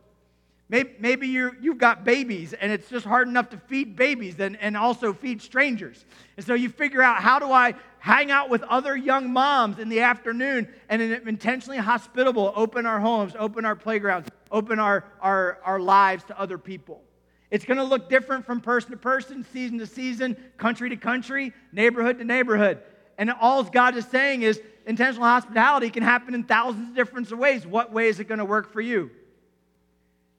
Maybe, 0.68 0.96
maybe 1.00 1.28
you 1.28 1.56
you've 1.62 1.78
got 1.78 2.04
babies 2.04 2.54
and 2.54 2.72
it's 2.72 2.90
just 2.90 3.06
hard 3.06 3.28
enough 3.28 3.50
to 3.50 3.58
feed 3.58 3.96
babies 3.96 4.40
and, 4.40 4.58
and 4.60 4.76
also 4.76 5.14
feed 5.14 5.42
strangers. 5.42 6.06
And 6.38 6.46
so 6.46 6.56
you 6.56 6.70
figure 6.70 7.04
out 7.04 7.22
how 7.22 7.38
do 7.38 7.52
I 7.52 7.76
hang 8.00 8.32
out 8.32 8.50
with 8.50 8.64
other 8.64 8.96
young 8.96 9.32
moms 9.32 9.78
in 9.78 9.90
the 9.90 10.02
afternoon 10.02 10.68
and 10.90 11.02
intentionally 11.02 11.78
hospitable, 11.78 12.52
open 12.56 12.86
our 12.86 13.00
homes, 13.00 13.34
open 13.38 13.64
our 13.64 13.76
playgrounds, 13.76 14.30
open 14.52 14.80
our, 14.80 15.06
our, 15.22 15.60
our 15.64 15.80
lives 15.80 16.24
to 16.26 16.40
other 16.40 16.58
people. 16.58 17.04
It's 17.52 17.66
going 17.66 17.78
to 17.78 17.84
look 17.84 18.10
different 18.10 18.46
from 18.46 18.60
person 18.60 18.92
to 18.92 18.98
person, 18.98 19.46
season 19.54 19.78
to 19.78 19.88
season, 19.88 20.36
country 20.58 20.90
to 20.90 20.98
country, 20.98 21.54
neighborhood 21.72 22.18
to 22.18 22.26
neighborhood. 22.26 22.80
And 23.18 23.32
all 23.32 23.64
God 23.64 23.96
is 23.96 24.06
saying 24.06 24.42
is 24.42 24.60
intentional 24.86 25.26
hospitality 25.28 25.90
can 25.92 26.04
happen 26.04 26.34
in 26.34 26.44
thousands 26.44 26.90
of 26.90 26.96
different 26.96 27.32
ways. 27.32 27.66
What 27.68 27.94
way 27.94 28.08
is 28.08 28.20
it 28.20 28.28
going 28.28 28.40
to 28.40 28.46
work 28.46 28.74
for 28.74 28.82
you? 28.82 29.12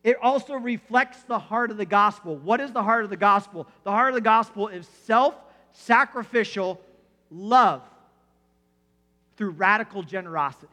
It 0.06 0.16
also 0.22 0.54
reflects 0.54 1.20
the 1.24 1.40
heart 1.40 1.72
of 1.72 1.78
the 1.78 1.84
gospel. 1.84 2.36
What 2.36 2.60
is 2.60 2.70
the 2.70 2.84
heart 2.84 3.02
of 3.02 3.10
the 3.10 3.16
gospel? 3.16 3.66
The 3.82 3.90
heart 3.90 4.10
of 4.10 4.14
the 4.14 4.20
gospel 4.20 4.68
is 4.68 4.86
self 5.04 5.34
sacrificial 5.72 6.80
love 7.28 7.82
through 9.36 9.50
radical 9.50 10.04
generosity. 10.04 10.72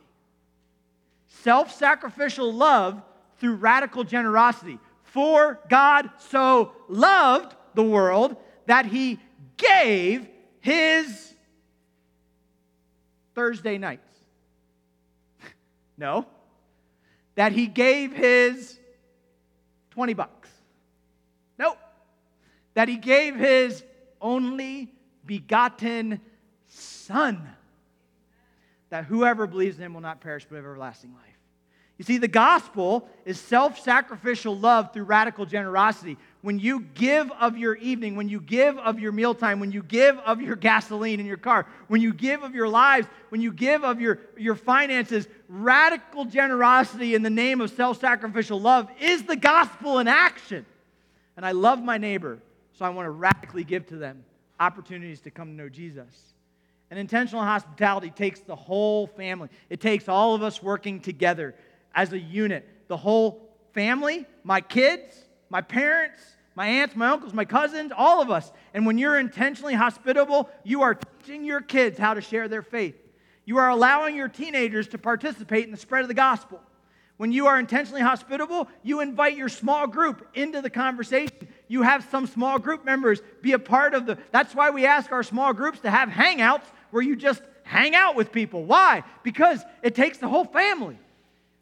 Self 1.28 1.74
sacrificial 1.74 2.54
love 2.54 3.02
through 3.40 3.56
radical 3.56 4.04
generosity. 4.04 4.78
For 5.02 5.60
God 5.68 6.12
so 6.30 6.74
loved 6.88 7.56
the 7.74 7.82
world 7.82 8.38
that 8.68 8.86
he 8.86 9.20
gave 9.58 10.28
his 10.62 11.34
Thursday 13.34 13.80
nights. 13.80 14.14
no. 15.98 16.28
That 17.34 17.52
he 17.52 17.66
gave 17.66 18.14
his 18.14 18.78
20 19.94 20.14
bucks. 20.14 20.50
Nope. 21.60 21.78
That 22.74 22.90
he 22.90 22.98
gave 22.98 23.36
his 23.36 23.84
only 24.20 24.92
begotten 25.26 26.20
Son, 26.68 27.48
that 28.90 29.06
whoever 29.06 29.46
believes 29.46 29.78
in 29.78 29.84
him 29.84 29.94
will 29.94 30.02
not 30.02 30.22
perish 30.22 30.48
but 30.50 30.56
have 30.56 30.66
everlasting 30.66 31.14
life. 31.14 31.38
You 32.00 32.06
see, 32.06 32.18
the 32.18 32.28
gospel 32.28 33.08
is 33.26 33.40
self 33.40 33.80
sacrificial 33.80 34.58
love 34.58 34.92
through 34.92 35.04
radical 35.04 35.46
generosity. 35.46 36.18
When 36.44 36.60
you 36.60 36.82
give 36.82 37.32
of 37.32 37.58
your 37.58 37.76
evening, 37.76 38.18
when 38.18 38.28
you 38.28 38.42
give 38.42 38.78
of 38.78 39.00
your 39.00 39.14
mealtime, 39.14 39.62
when 39.62 39.72
you 39.72 39.82
give 39.82 40.18
of 40.20 40.42
your 40.42 40.58
gasoline 40.58 41.22
in 41.22 41.26
your 41.26 41.38
car, 41.38 41.66
when 41.88 42.02
you 42.02 42.14
give 42.14 42.44
of 42.44 42.54
your 42.54 42.68
lives, 42.68 43.08
when 43.30 43.40
you 43.40 43.50
give 43.54 43.86
of 43.86 44.02
your, 44.02 44.20
your 44.36 44.56
finances, 44.56 45.26
radical 45.48 46.26
generosity 46.26 47.16
in 47.16 47.24
the 47.24 47.30
name 47.30 47.62
of 47.62 47.72
self 47.72 48.02
sacrificial 48.02 48.60
love 48.60 48.90
is 49.00 49.24
the 49.24 49.38
gospel 49.38 50.00
in 50.00 50.10
action. 50.10 50.66
And 51.38 51.46
I 51.46 51.54
love 51.54 51.82
my 51.82 51.98
neighbor, 51.98 52.40
so 52.78 52.84
I 52.84 52.90
want 52.90 53.06
to 53.06 53.12
radically 53.12 53.64
give 53.64 53.88
to 53.88 53.96
them 53.96 54.26
opportunities 54.60 55.22
to 55.22 55.32
come 55.32 55.48
to 55.48 55.54
know 55.54 55.70
Jesus. 55.70 56.34
And 56.92 57.00
intentional 57.00 57.44
hospitality 57.46 58.10
takes 58.10 58.42
the 58.42 58.56
whole 58.56 59.08
family, 59.08 59.48
it 59.70 59.80
takes 59.80 60.10
all 60.10 60.36
of 60.36 60.44
us 60.44 60.62
working 60.62 61.00
together 61.00 61.56
as 61.96 62.12
a 62.12 62.20
unit. 62.20 62.68
The 62.90 62.98
whole 62.98 63.50
family, 63.72 64.26
my 64.44 64.60
kids, 64.60 65.16
my 65.54 65.62
parents, 65.62 66.20
my 66.56 66.66
aunts, 66.66 66.96
my 66.96 67.10
uncles, 67.10 67.32
my 67.32 67.46
cousins, 67.46 67.92
all 67.96 68.24
of 68.24 68.32
us. 68.32 68.52
And 68.74 68.88
when 68.88 68.98
you're 68.98 69.20
intentionally 69.20 69.76
hospitable, 69.76 70.50
you 70.64 70.82
are 70.82 70.96
teaching 70.96 71.46
your 71.46 71.62
kids 71.62 72.00
how 72.00 72.16
to 72.16 72.22
share 72.22 72.48
their 72.48 72.64
faith. 72.64 72.96
You 73.46 73.58
are 73.58 73.70
allowing 73.70 74.16
your 74.16 74.30
teenagers 74.30 74.88
to 74.90 74.98
participate 74.98 75.66
in 75.66 75.72
the 75.72 75.78
spread 75.78 76.02
of 76.02 76.08
the 76.08 76.16
gospel. 76.16 76.60
When 77.18 77.32
you 77.32 77.46
are 77.46 77.60
intentionally 77.60 78.02
hospitable, 78.02 78.68
you 78.82 79.00
invite 79.02 79.38
your 79.38 79.48
small 79.48 79.86
group 79.86 80.28
into 80.34 80.60
the 80.60 80.72
conversation. 80.72 81.48
You 81.68 81.84
have 81.84 82.08
some 82.10 82.26
small 82.26 82.58
group 82.58 82.84
members 82.84 83.22
be 83.44 83.52
a 83.52 83.60
part 83.60 83.94
of 83.94 84.08
the. 84.08 84.18
That's 84.32 84.56
why 84.56 84.72
we 84.72 84.88
ask 84.88 85.12
our 85.12 85.22
small 85.22 85.54
groups 85.54 85.82
to 85.82 85.92
have 85.92 86.10
hangouts 86.10 86.66
where 86.90 87.04
you 87.04 87.16
just 87.16 87.44
hang 87.62 87.94
out 87.94 88.16
with 88.16 88.32
people. 88.32 88.66
Why? 88.66 89.04
Because 89.22 89.64
it 89.84 89.94
takes 89.94 90.18
the 90.18 90.28
whole 90.28 90.46
family. 90.46 90.98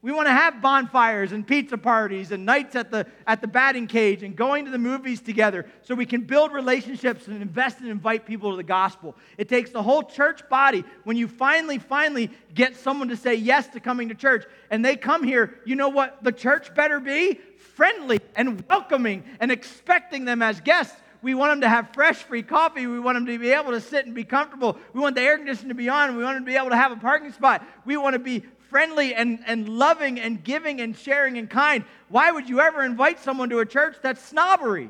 We 0.03 0.11
want 0.11 0.27
to 0.27 0.33
have 0.33 0.63
bonfires 0.63 1.31
and 1.31 1.45
pizza 1.45 1.77
parties 1.77 2.31
and 2.31 2.43
nights 2.43 2.75
at 2.75 2.89
the, 2.89 3.05
at 3.27 3.39
the 3.39 3.47
batting 3.47 3.85
cage 3.85 4.23
and 4.23 4.35
going 4.35 4.65
to 4.65 4.71
the 4.71 4.79
movies 4.79 5.21
together 5.21 5.67
so 5.83 5.93
we 5.93 6.07
can 6.07 6.21
build 6.21 6.51
relationships 6.51 7.27
and 7.27 7.39
invest 7.39 7.81
and 7.81 7.89
invite 7.89 8.25
people 8.25 8.49
to 8.49 8.57
the 8.57 8.63
gospel. 8.63 9.15
It 9.37 9.47
takes 9.47 9.69
the 9.69 9.83
whole 9.83 10.01
church 10.01 10.49
body. 10.49 10.83
When 11.03 11.17
you 11.17 11.27
finally, 11.27 11.77
finally 11.77 12.31
get 12.55 12.75
someone 12.77 13.09
to 13.09 13.15
say 13.15 13.35
yes 13.35 13.67
to 13.69 13.79
coming 13.79 14.09
to 14.09 14.15
church 14.15 14.45
and 14.71 14.83
they 14.83 14.95
come 14.95 15.23
here, 15.23 15.59
you 15.65 15.75
know 15.75 15.89
what 15.89 16.23
the 16.23 16.31
church 16.31 16.73
better 16.73 16.99
be? 16.99 17.39
Friendly 17.75 18.19
and 18.35 18.63
welcoming 18.67 19.23
and 19.39 19.51
expecting 19.51 20.25
them 20.25 20.41
as 20.41 20.61
guests. 20.61 20.97
We 21.21 21.35
want 21.35 21.51
them 21.51 21.61
to 21.61 21.69
have 21.69 21.93
fresh, 21.93 22.17
free 22.17 22.41
coffee. 22.41 22.87
We 22.87 22.99
want 22.99 23.17
them 23.17 23.27
to 23.27 23.37
be 23.37 23.51
able 23.51 23.73
to 23.73 23.81
sit 23.81 24.07
and 24.07 24.15
be 24.15 24.23
comfortable. 24.23 24.79
We 24.93 24.99
want 24.99 25.15
the 25.15 25.21
air 25.21 25.37
conditioning 25.37 25.69
to 25.69 25.75
be 25.75 25.89
on. 25.89 26.17
We 26.17 26.23
want 26.23 26.37
them 26.37 26.45
to 26.45 26.51
be 26.51 26.57
able 26.57 26.71
to 26.71 26.75
have 26.75 26.91
a 26.91 26.95
parking 26.95 27.31
spot. 27.31 27.63
We 27.85 27.97
want 27.97 28.13
to 28.13 28.19
be 28.19 28.41
friendly 28.71 29.13
and, 29.13 29.39
and 29.45 29.67
loving 29.69 30.19
and 30.19 30.43
giving 30.43 30.79
and 30.81 30.97
sharing 30.97 31.37
and 31.37 31.49
kind. 31.49 31.83
Why 32.07 32.31
would 32.31 32.49
you 32.49 32.61
ever 32.61 32.83
invite 32.83 33.19
someone 33.19 33.49
to 33.49 33.59
a 33.59 33.65
church 33.65 33.97
that's 34.01 34.23
snobbery? 34.23 34.89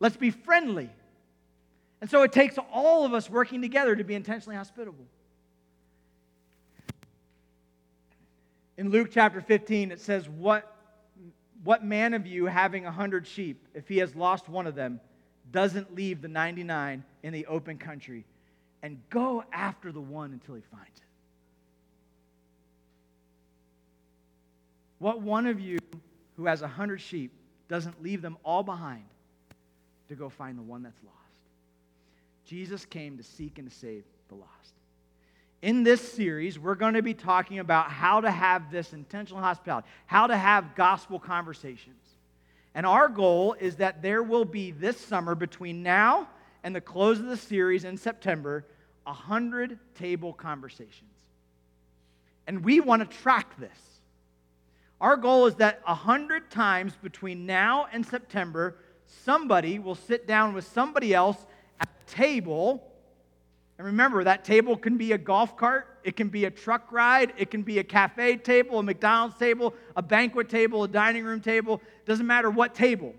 Let's 0.00 0.16
be 0.16 0.30
friendly. 0.30 0.90
And 2.00 2.10
so 2.10 2.22
it 2.22 2.32
takes 2.32 2.56
all 2.72 3.04
of 3.04 3.12
us 3.12 3.30
working 3.30 3.60
together 3.60 3.94
to 3.94 4.02
be 4.02 4.14
intentionally 4.14 4.56
hospitable. 4.56 5.04
In 8.78 8.90
Luke 8.90 9.08
chapter 9.12 9.40
15, 9.40 9.92
it 9.92 10.00
says, 10.00 10.28
What, 10.28 10.74
what 11.64 11.84
man 11.84 12.14
of 12.14 12.26
you 12.26 12.46
having 12.46 12.86
a 12.86 12.92
hundred 12.92 13.26
sheep, 13.26 13.68
if 13.74 13.88
he 13.88 13.98
has 13.98 14.14
lost 14.16 14.48
one 14.48 14.66
of 14.66 14.74
them, 14.74 15.00
doesn't 15.52 15.94
leave 15.94 16.22
the 16.22 16.28
99 16.28 17.04
in 17.22 17.32
the 17.32 17.46
open 17.46 17.76
country 17.78 18.24
and 18.82 19.00
go 19.10 19.44
after 19.52 19.92
the 19.92 20.00
one 20.00 20.32
until 20.32 20.54
he 20.54 20.62
finds 20.70 20.96
it? 20.96 21.02
What 24.98 25.20
one 25.20 25.46
of 25.46 25.60
you 25.60 25.78
who 26.36 26.46
has 26.46 26.62
a 26.62 26.68
hundred 26.68 27.00
sheep 27.00 27.32
doesn't 27.68 28.02
leave 28.02 28.22
them 28.22 28.38
all 28.44 28.62
behind 28.62 29.04
to 30.08 30.14
go 30.14 30.28
find 30.28 30.58
the 30.58 30.62
one 30.62 30.82
that's 30.82 31.02
lost? 31.04 31.16
Jesus 32.44 32.84
came 32.84 33.16
to 33.16 33.22
seek 33.22 33.58
and 33.58 33.68
to 33.68 33.76
save 33.76 34.04
the 34.28 34.36
lost. 34.36 34.50
In 35.62 35.82
this 35.82 36.12
series, 36.12 36.58
we're 36.58 36.74
going 36.74 36.94
to 36.94 37.02
be 37.02 37.14
talking 37.14 37.58
about 37.58 37.90
how 37.90 38.20
to 38.20 38.30
have 38.30 38.70
this 38.70 38.92
intentional 38.92 39.42
hospitality, 39.42 39.88
how 40.06 40.26
to 40.26 40.36
have 40.36 40.74
gospel 40.76 41.18
conversations. 41.18 42.02
And 42.74 42.86
our 42.86 43.08
goal 43.08 43.56
is 43.58 43.76
that 43.76 44.02
there 44.02 44.22
will 44.22 44.44
be 44.44 44.70
this 44.70 44.98
summer, 44.98 45.34
between 45.34 45.82
now 45.82 46.28
and 46.62 46.74
the 46.74 46.80
close 46.80 47.18
of 47.18 47.26
the 47.26 47.36
series 47.36 47.84
in 47.84 47.96
September, 47.96 48.64
100 49.04 49.78
table 49.94 50.32
conversations. 50.32 51.10
And 52.46 52.64
we 52.64 52.80
want 52.80 53.08
to 53.08 53.18
track 53.18 53.58
this. 53.58 53.95
Our 55.00 55.16
goal 55.16 55.46
is 55.46 55.56
that 55.56 55.80
100 55.86 56.50
times 56.50 56.94
between 57.02 57.46
now 57.46 57.86
and 57.92 58.04
September, 58.04 58.76
somebody 59.24 59.78
will 59.78 59.94
sit 59.94 60.26
down 60.26 60.54
with 60.54 60.66
somebody 60.66 61.14
else 61.14 61.46
at 61.80 61.88
a 61.88 62.10
table 62.10 62.82
and 63.78 63.86
remember, 63.86 64.24
that 64.24 64.42
table 64.42 64.76
can 64.76 64.96
be 64.96 65.12
a 65.12 65.18
golf 65.18 65.56
cart, 65.56 65.98
it 66.02 66.16
can 66.16 66.28
be 66.28 66.46
a 66.46 66.50
truck 66.50 66.90
ride, 66.90 67.34
it 67.36 67.50
can 67.50 67.62
be 67.62 67.78
a 67.78 67.84
cafe 67.84 68.36
table, 68.36 68.78
a 68.78 68.82
McDonald's 68.82 69.36
table, 69.36 69.74
a 69.94 70.02
banquet 70.02 70.48
table, 70.48 70.84
a 70.84 70.88
dining 70.88 71.24
room 71.24 71.40
table. 71.40 71.82
It 71.98 72.06
Doesn't 72.06 72.26
matter 72.26 72.48
what 72.48 72.74
table. 72.74 73.14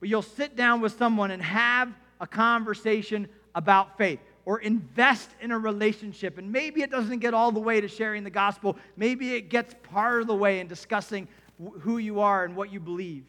But 0.00 0.08
you'll 0.08 0.22
sit 0.22 0.56
down 0.56 0.80
with 0.80 0.96
someone 0.96 1.30
and 1.30 1.42
have 1.42 1.92
a 2.20 2.26
conversation 2.26 3.28
about 3.54 3.98
faith 3.98 4.20
or 4.46 4.60
invest 4.60 5.28
in 5.42 5.50
a 5.50 5.58
relationship. 5.58 6.38
And 6.38 6.50
maybe 6.50 6.80
it 6.80 6.90
doesn't 6.90 7.18
get 7.18 7.34
all 7.34 7.52
the 7.52 7.60
way 7.60 7.82
to 7.82 7.88
sharing 7.88 8.24
the 8.24 8.30
gospel, 8.30 8.78
maybe 8.96 9.34
it 9.34 9.50
gets 9.50 9.74
part 9.82 10.22
of 10.22 10.26
the 10.26 10.34
way 10.34 10.60
in 10.60 10.66
discussing 10.66 11.28
who 11.80 11.98
you 11.98 12.20
are 12.20 12.44
and 12.44 12.56
what 12.56 12.72
you 12.72 12.80
believe. 12.80 13.24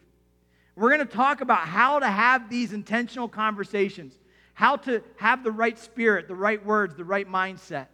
We're 0.76 0.96
going 0.96 1.06
to 1.06 1.14
talk 1.14 1.42
about 1.42 1.68
how 1.68 2.00
to 2.00 2.08
have 2.08 2.50
these 2.50 2.72
intentional 2.72 3.28
conversations 3.28 4.14
how 4.58 4.76
to 4.76 5.04
have 5.18 5.44
the 5.44 5.52
right 5.52 5.78
spirit, 5.78 6.28
the 6.28 6.34
right 6.34 6.66
words, 6.66 6.96
the 6.96 7.04
right 7.04 7.30
mindset. 7.30 7.86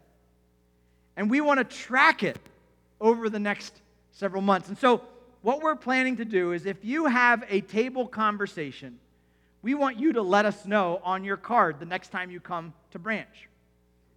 And 1.17 1.29
we 1.29 1.41
want 1.41 1.57
to 1.57 1.65
track 1.65 2.23
it 2.23 2.39
over 3.01 3.29
the 3.29 3.37
next 3.37 3.81
several 4.13 4.41
months. 4.41 4.69
And 4.69 4.77
so, 4.77 5.01
what 5.41 5.61
we're 5.61 5.75
planning 5.75 6.15
to 6.17 6.25
do 6.25 6.53
is 6.53 6.65
if 6.65 6.85
you 6.85 7.07
have 7.07 7.43
a 7.49 7.59
table 7.59 8.07
conversation, 8.07 8.97
we 9.61 9.73
want 9.73 9.99
you 9.99 10.13
to 10.13 10.21
let 10.21 10.45
us 10.45 10.65
know 10.65 11.01
on 11.03 11.25
your 11.25 11.35
card 11.35 11.81
the 11.81 11.85
next 11.85 12.13
time 12.13 12.31
you 12.31 12.39
come 12.39 12.73
to 12.93 12.99
branch. 12.99 13.49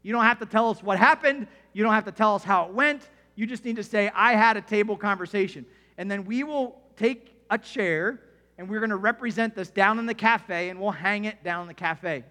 You 0.02 0.12
don't 0.12 0.24
have 0.24 0.38
to 0.38 0.46
tell 0.46 0.70
us 0.70 0.82
what 0.82 0.98
happened, 0.98 1.48
you 1.72 1.82
don't 1.82 1.92
have 1.92 2.04
to 2.04 2.12
tell 2.12 2.34
us 2.34 2.44
how 2.44 2.66
it 2.66 2.72
went. 2.72 3.08
You 3.34 3.46
just 3.46 3.64
need 3.64 3.76
to 3.76 3.84
say, 3.84 4.10
I 4.14 4.34
had 4.34 4.56
a 4.56 4.62
table 4.62 4.96
conversation. 4.96 5.66
And 5.98 6.10
then 6.10 6.24
we 6.24 6.42
will 6.42 6.80
take 6.96 7.34
a 7.50 7.58
chair 7.58 8.20
and 8.56 8.68
we're 8.68 8.80
going 8.80 8.90
to 8.90 8.96
represent 8.96 9.54
this 9.54 9.68
down 9.68 9.98
in 9.98 10.06
the 10.06 10.14
cafe 10.14 10.70
and 10.70 10.80
we'll 10.80 10.90
hang 10.90 11.26
it 11.26 11.44
down 11.44 11.62
in 11.62 11.68
the 11.68 11.74
cafe. 11.74 12.24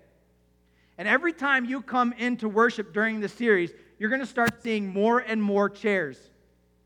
And 0.97 1.07
every 1.07 1.33
time 1.33 1.65
you 1.65 1.81
come 1.81 2.13
into 2.13 2.49
worship 2.49 2.93
during 2.93 3.19
the 3.19 3.29
series, 3.29 3.71
you're 3.99 4.09
going 4.09 4.21
to 4.21 4.27
start 4.27 4.63
seeing 4.63 4.87
more 4.87 5.19
and 5.19 5.41
more 5.41 5.69
chairs 5.69 6.17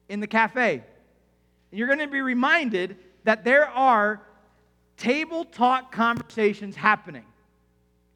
in 0.09 0.19
the 0.19 0.27
cafe. 0.27 0.83
And 1.71 1.79
you're 1.79 1.87
going 1.87 1.99
to 1.99 2.07
be 2.07 2.21
reminded 2.21 2.97
that 3.23 3.43
there 3.43 3.67
are 3.69 4.21
table 4.97 5.45
talk 5.45 5.91
conversations 5.91 6.75
happening 6.75 7.25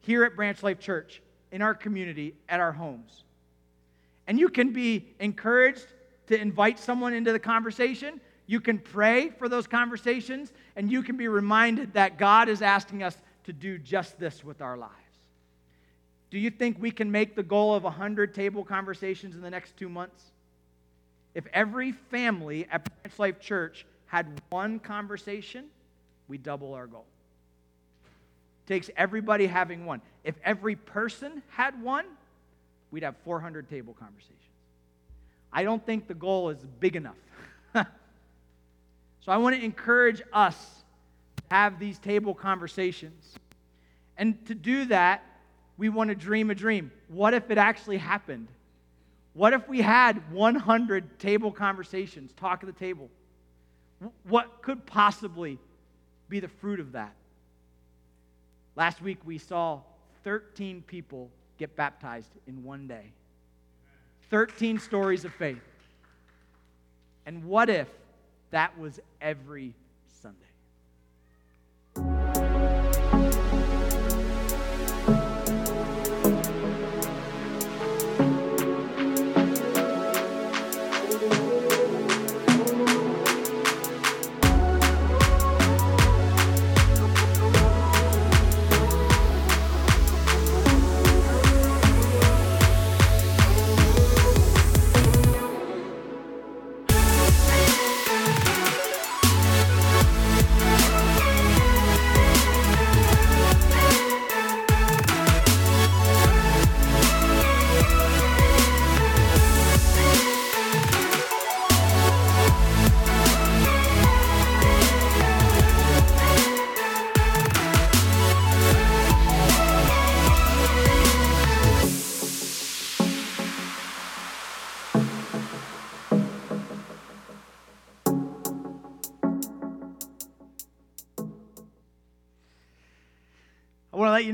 here 0.00 0.24
at 0.24 0.36
Branch 0.36 0.62
Life 0.62 0.80
Church, 0.80 1.22
in 1.54 1.62
our 1.62 1.72
community, 1.72 2.34
at 2.48 2.58
our 2.58 2.72
homes. 2.72 3.22
And 4.26 4.40
you 4.40 4.48
can 4.48 4.72
be 4.72 5.06
encouraged 5.20 5.86
to 6.26 6.36
invite 6.38 6.80
someone 6.80 7.14
into 7.14 7.30
the 7.30 7.38
conversation. 7.38 8.20
You 8.48 8.60
can 8.60 8.80
pray 8.80 9.30
for 9.30 9.48
those 9.48 9.68
conversations, 9.68 10.52
and 10.74 10.90
you 10.90 11.00
can 11.04 11.16
be 11.16 11.28
reminded 11.28 11.92
that 11.92 12.18
God 12.18 12.48
is 12.48 12.60
asking 12.60 13.04
us 13.04 13.16
to 13.44 13.52
do 13.52 13.78
just 13.78 14.18
this 14.18 14.42
with 14.42 14.60
our 14.60 14.76
lives. 14.76 14.92
Do 16.32 16.40
you 16.40 16.50
think 16.50 16.76
we 16.80 16.90
can 16.90 17.12
make 17.12 17.36
the 17.36 17.44
goal 17.44 17.72
of 17.72 17.84
100 17.84 18.34
table 18.34 18.64
conversations 18.64 19.36
in 19.36 19.40
the 19.40 19.50
next 19.50 19.76
two 19.76 19.88
months? 19.88 20.24
If 21.36 21.46
every 21.52 21.92
family 21.92 22.66
at 22.68 22.84
Branch 23.02 23.18
Life 23.20 23.38
Church 23.38 23.86
had 24.06 24.26
one 24.50 24.80
conversation, 24.80 25.66
we 26.26 26.36
double 26.36 26.74
our 26.74 26.88
goal. 26.88 27.06
Takes 28.66 28.90
everybody 28.96 29.46
having 29.46 29.84
one. 29.84 30.00
If 30.22 30.36
every 30.44 30.76
person 30.76 31.42
had 31.48 31.80
one, 31.82 32.06
we'd 32.90 33.02
have 33.02 33.16
400 33.24 33.68
table 33.68 33.94
conversations. 33.98 34.38
I 35.52 35.62
don't 35.62 35.84
think 35.84 36.08
the 36.08 36.14
goal 36.14 36.50
is 36.50 36.58
big 36.80 36.96
enough. 36.96 37.16
so 37.74 37.84
I 39.28 39.36
want 39.36 39.56
to 39.56 39.64
encourage 39.64 40.22
us 40.32 40.56
to 41.36 41.42
have 41.50 41.78
these 41.78 41.98
table 41.98 42.34
conversations. 42.34 43.34
And 44.16 44.44
to 44.46 44.54
do 44.54 44.86
that, 44.86 45.22
we 45.76 45.88
want 45.88 46.08
to 46.08 46.14
dream 46.14 46.50
a 46.50 46.54
dream. 46.54 46.90
What 47.08 47.34
if 47.34 47.50
it 47.50 47.58
actually 47.58 47.98
happened? 47.98 48.48
What 49.34 49.52
if 49.52 49.68
we 49.68 49.80
had 49.80 50.32
100 50.32 51.18
table 51.18 51.50
conversations, 51.50 52.32
talk 52.36 52.62
at 52.62 52.66
the 52.66 52.72
table? 52.72 53.10
What 54.24 54.62
could 54.62 54.86
possibly 54.86 55.58
be 56.28 56.40
the 56.40 56.48
fruit 56.48 56.80
of 56.80 56.92
that? 56.92 57.14
Last 58.76 59.00
week 59.02 59.18
we 59.24 59.38
saw 59.38 59.80
13 60.24 60.82
people 60.86 61.30
get 61.58 61.76
baptized 61.76 62.30
in 62.46 62.64
one 62.64 62.86
day. 62.86 63.12
13 64.30 64.78
stories 64.78 65.24
of 65.24 65.32
faith. 65.34 65.62
And 67.26 67.44
what 67.44 67.68
if 67.70 67.88
that 68.50 68.76
was 68.78 69.00
every 69.20 69.74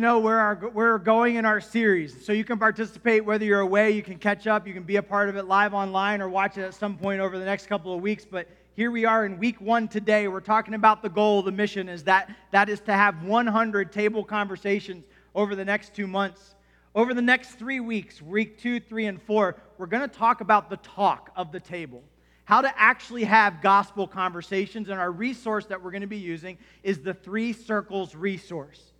know 0.01 0.18
where, 0.18 0.40
our, 0.40 0.57
where 0.57 0.92
we're 0.92 0.98
going 0.98 1.36
in 1.36 1.44
our 1.44 1.61
series. 1.61 2.24
So 2.24 2.32
you 2.32 2.42
can 2.42 2.59
participate 2.59 3.24
whether 3.24 3.44
you're 3.44 3.61
away, 3.61 3.90
you 3.92 4.03
can 4.03 4.18
catch 4.18 4.46
up, 4.46 4.66
you 4.66 4.72
can 4.72 4.82
be 4.82 4.96
a 4.96 5.03
part 5.03 5.28
of 5.28 5.36
it 5.36 5.44
live 5.44 5.74
online 5.74 6.20
or 6.20 6.28
watch 6.28 6.59
it 6.59 6.62
at 6.62 6.74
some 6.74 6.96
point 6.96 7.20
over 7.20 7.38
the 7.38 7.44
next 7.44 7.66
couple 7.66 7.94
of 7.94 8.01
weeks. 8.01 8.26
But 8.28 8.48
here 8.74 8.90
we 8.90 9.05
are 9.05 9.26
in 9.26 9.38
week 9.38 9.61
one 9.61 9.86
today. 9.86 10.26
We're 10.26 10.40
talking 10.40 10.74
about 10.74 11.03
the 11.03 11.11
goal, 11.11 11.42
the 11.42 11.53
mission 11.53 11.88
is 11.88 12.03
that 12.05 12.34
that 12.51 12.68
is 12.68 12.80
to 12.80 12.92
have 12.92 13.22
100 13.22 13.92
table 13.92 14.24
conversations 14.24 15.05
over 15.34 15.55
the 15.55 15.64
next 15.64 15.94
two 15.94 16.07
months. 16.07 16.55
Over 16.94 17.14
the 17.14 17.22
next 17.22 17.51
three 17.51 17.78
weeks, 17.78 18.20
week 18.20 18.59
two, 18.59 18.80
three, 18.80 19.07
and 19.07 19.22
four, 19.22 19.57
we're 19.78 19.86
going 19.86 20.09
to 20.09 20.16
talk 20.16 20.40
about 20.40 20.70
the 20.70 20.78
talk 20.78 21.30
of 21.36 21.53
the 21.53 21.61
table. 21.61 22.03
How 22.46 22.62
to 22.62 22.80
actually 22.80 23.24
have 23.24 23.62
gospel 23.62 24.09
conversations. 24.09 24.88
And 24.88 24.98
our 24.98 25.12
resource 25.12 25.66
that 25.66 25.80
we're 25.80 25.92
going 25.92 26.01
to 26.01 26.09
be 26.09 26.18
using 26.18 26.59
is 26.82 26.98
the 26.98 27.14
Three 27.14 27.53
Circles 27.53 28.16
resource. 28.16 28.90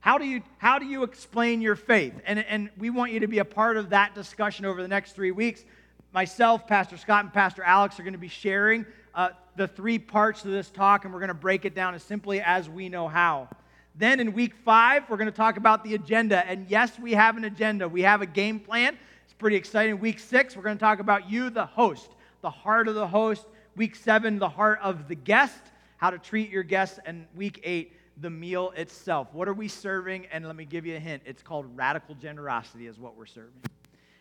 How 0.00 0.16
do 0.16 0.24
you, 0.24 0.42
how 0.56 0.78
do 0.78 0.86
you 0.86 1.02
explain 1.02 1.60
your 1.60 1.76
faith? 1.76 2.14
And, 2.24 2.38
and 2.38 2.70
we 2.78 2.88
want 2.88 3.12
you 3.12 3.20
to 3.20 3.26
be 3.26 3.38
a 3.38 3.44
part 3.44 3.76
of 3.76 3.90
that 3.90 4.14
discussion 4.14 4.64
over 4.64 4.80
the 4.80 4.88
next 4.88 5.12
three 5.12 5.30
weeks. 5.30 5.64
Myself, 6.12 6.66
Pastor 6.66 6.96
Scott, 6.96 7.24
and 7.24 7.32
Pastor 7.32 7.62
Alex 7.62 8.00
are 8.00 8.02
going 8.02 8.14
to 8.14 8.18
be 8.18 8.28
sharing 8.28 8.86
uh, 9.14 9.30
the 9.56 9.68
three 9.68 9.98
parts 9.98 10.44
of 10.44 10.52
this 10.52 10.70
talk, 10.70 11.04
and 11.04 11.12
we're 11.12 11.20
going 11.20 11.28
to 11.28 11.34
break 11.34 11.66
it 11.66 11.74
down 11.74 11.94
as 11.94 12.02
simply 12.02 12.40
as 12.40 12.68
we 12.68 12.88
know 12.88 13.08
how. 13.08 13.48
Then 13.94 14.20
in 14.20 14.32
week 14.32 14.54
five, 14.64 15.04
we're 15.10 15.18
going 15.18 15.30
to 15.30 15.36
talk 15.36 15.58
about 15.58 15.84
the 15.84 15.94
agenda. 15.94 16.46
And 16.46 16.66
yes, 16.70 16.98
we 16.98 17.12
have 17.12 17.36
an 17.36 17.44
agenda, 17.44 17.86
we 17.86 18.00
have 18.02 18.22
a 18.22 18.26
game 18.26 18.58
plan. 18.58 18.96
It's 19.24 19.34
pretty 19.34 19.56
exciting. 19.56 20.00
Week 20.00 20.18
six, 20.18 20.56
we're 20.56 20.62
going 20.62 20.78
to 20.78 20.80
talk 20.80 21.00
about 21.00 21.30
you, 21.30 21.50
the 21.50 21.66
host, 21.66 22.10
the 22.40 22.50
heart 22.50 22.88
of 22.88 22.94
the 22.94 23.06
host. 23.06 23.46
Week 23.76 23.94
seven, 23.94 24.38
the 24.38 24.48
heart 24.48 24.78
of 24.82 25.08
the 25.08 25.14
guest, 25.14 25.60
how 25.98 26.08
to 26.10 26.18
treat 26.18 26.50
your 26.50 26.62
guests. 26.62 26.98
And 27.04 27.26
week 27.36 27.60
eight, 27.64 27.92
the 28.20 28.30
meal 28.30 28.72
itself. 28.76 29.28
What 29.32 29.48
are 29.48 29.54
we 29.54 29.68
serving? 29.68 30.26
And 30.32 30.46
let 30.46 30.56
me 30.56 30.64
give 30.64 30.86
you 30.86 30.96
a 30.96 31.00
hint 31.00 31.22
it's 31.24 31.42
called 31.42 31.66
radical 31.76 32.14
generosity, 32.14 32.86
is 32.86 32.98
what 32.98 33.16
we're 33.16 33.26
serving. 33.26 33.62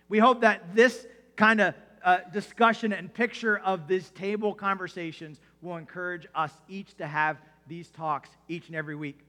We 0.08 0.20
hope 0.20 0.42
that 0.42 0.76
this 0.76 1.06
kind 1.36 1.62
of 1.62 1.76
uh, 2.04 2.20
discussion 2.32 2.94
and 2.94 3.14
picture 3.14 3.60
of 3.60 3.88
these 3.88 4.10
table 4.12 4.54
conversations 4.54 5.40
will 5.62 5.78
encourage 5.78 6.28
us 6.34 6.52
each 6.68 6.96
to 6.98 7.08
have 7.08 7.38
these 7.68 7.90
talks 7.90 8.30
each 8.48 8.68
and 8.68 8.76
every 8.76 8.96
week. 8.96 9.20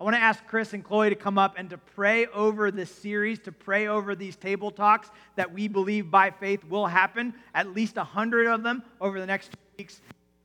I 0.00 0.04
want 0.04 0.14
to 0.14 0.20
ask 0.20 0.46
Chris 0.46 0.74
and 0.74 0.84
Chloe 0.84 1.08
to 1.08 1.16
come 1.16 1.38
up 1.38 1.54
and 1.56 1.70
to 1.70 1.78
pray 1.78 2.26
over 2.26 2.70
this 2.70 2.90
series, 2.90 3.40
to 3.40 3.52
pray 3.52 3.88
over 3.88 4.14
these 4.14 4.36
table 4.36 4.70
talks 4.70 5.10
that 5.34 5.52
we 5.52 5.66
believe 5.66 6.08
by 6.08 6.30
faith 6.30 6.64
will 6.64 6.86
happen, 6.86 7.34
at 7.52 7.74
least 7.74 7.96
a 7.96 8.04
hundred 8.04 8.46
of 8.46 8.62
them 8.62 8.84
over 9.00 9.18
the 9.18 9.26
next 9.26 9.50
two 9.50 9.58
weeks. 9.76 10.00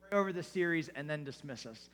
Pray 0.08 0.18
over 0.18 0.32
the 0.32 0.42
series 0.42 0.90
and 0.96 1.08
then 1.08 1.22
dismiss 1.22 1.66
us. 1.66 1.88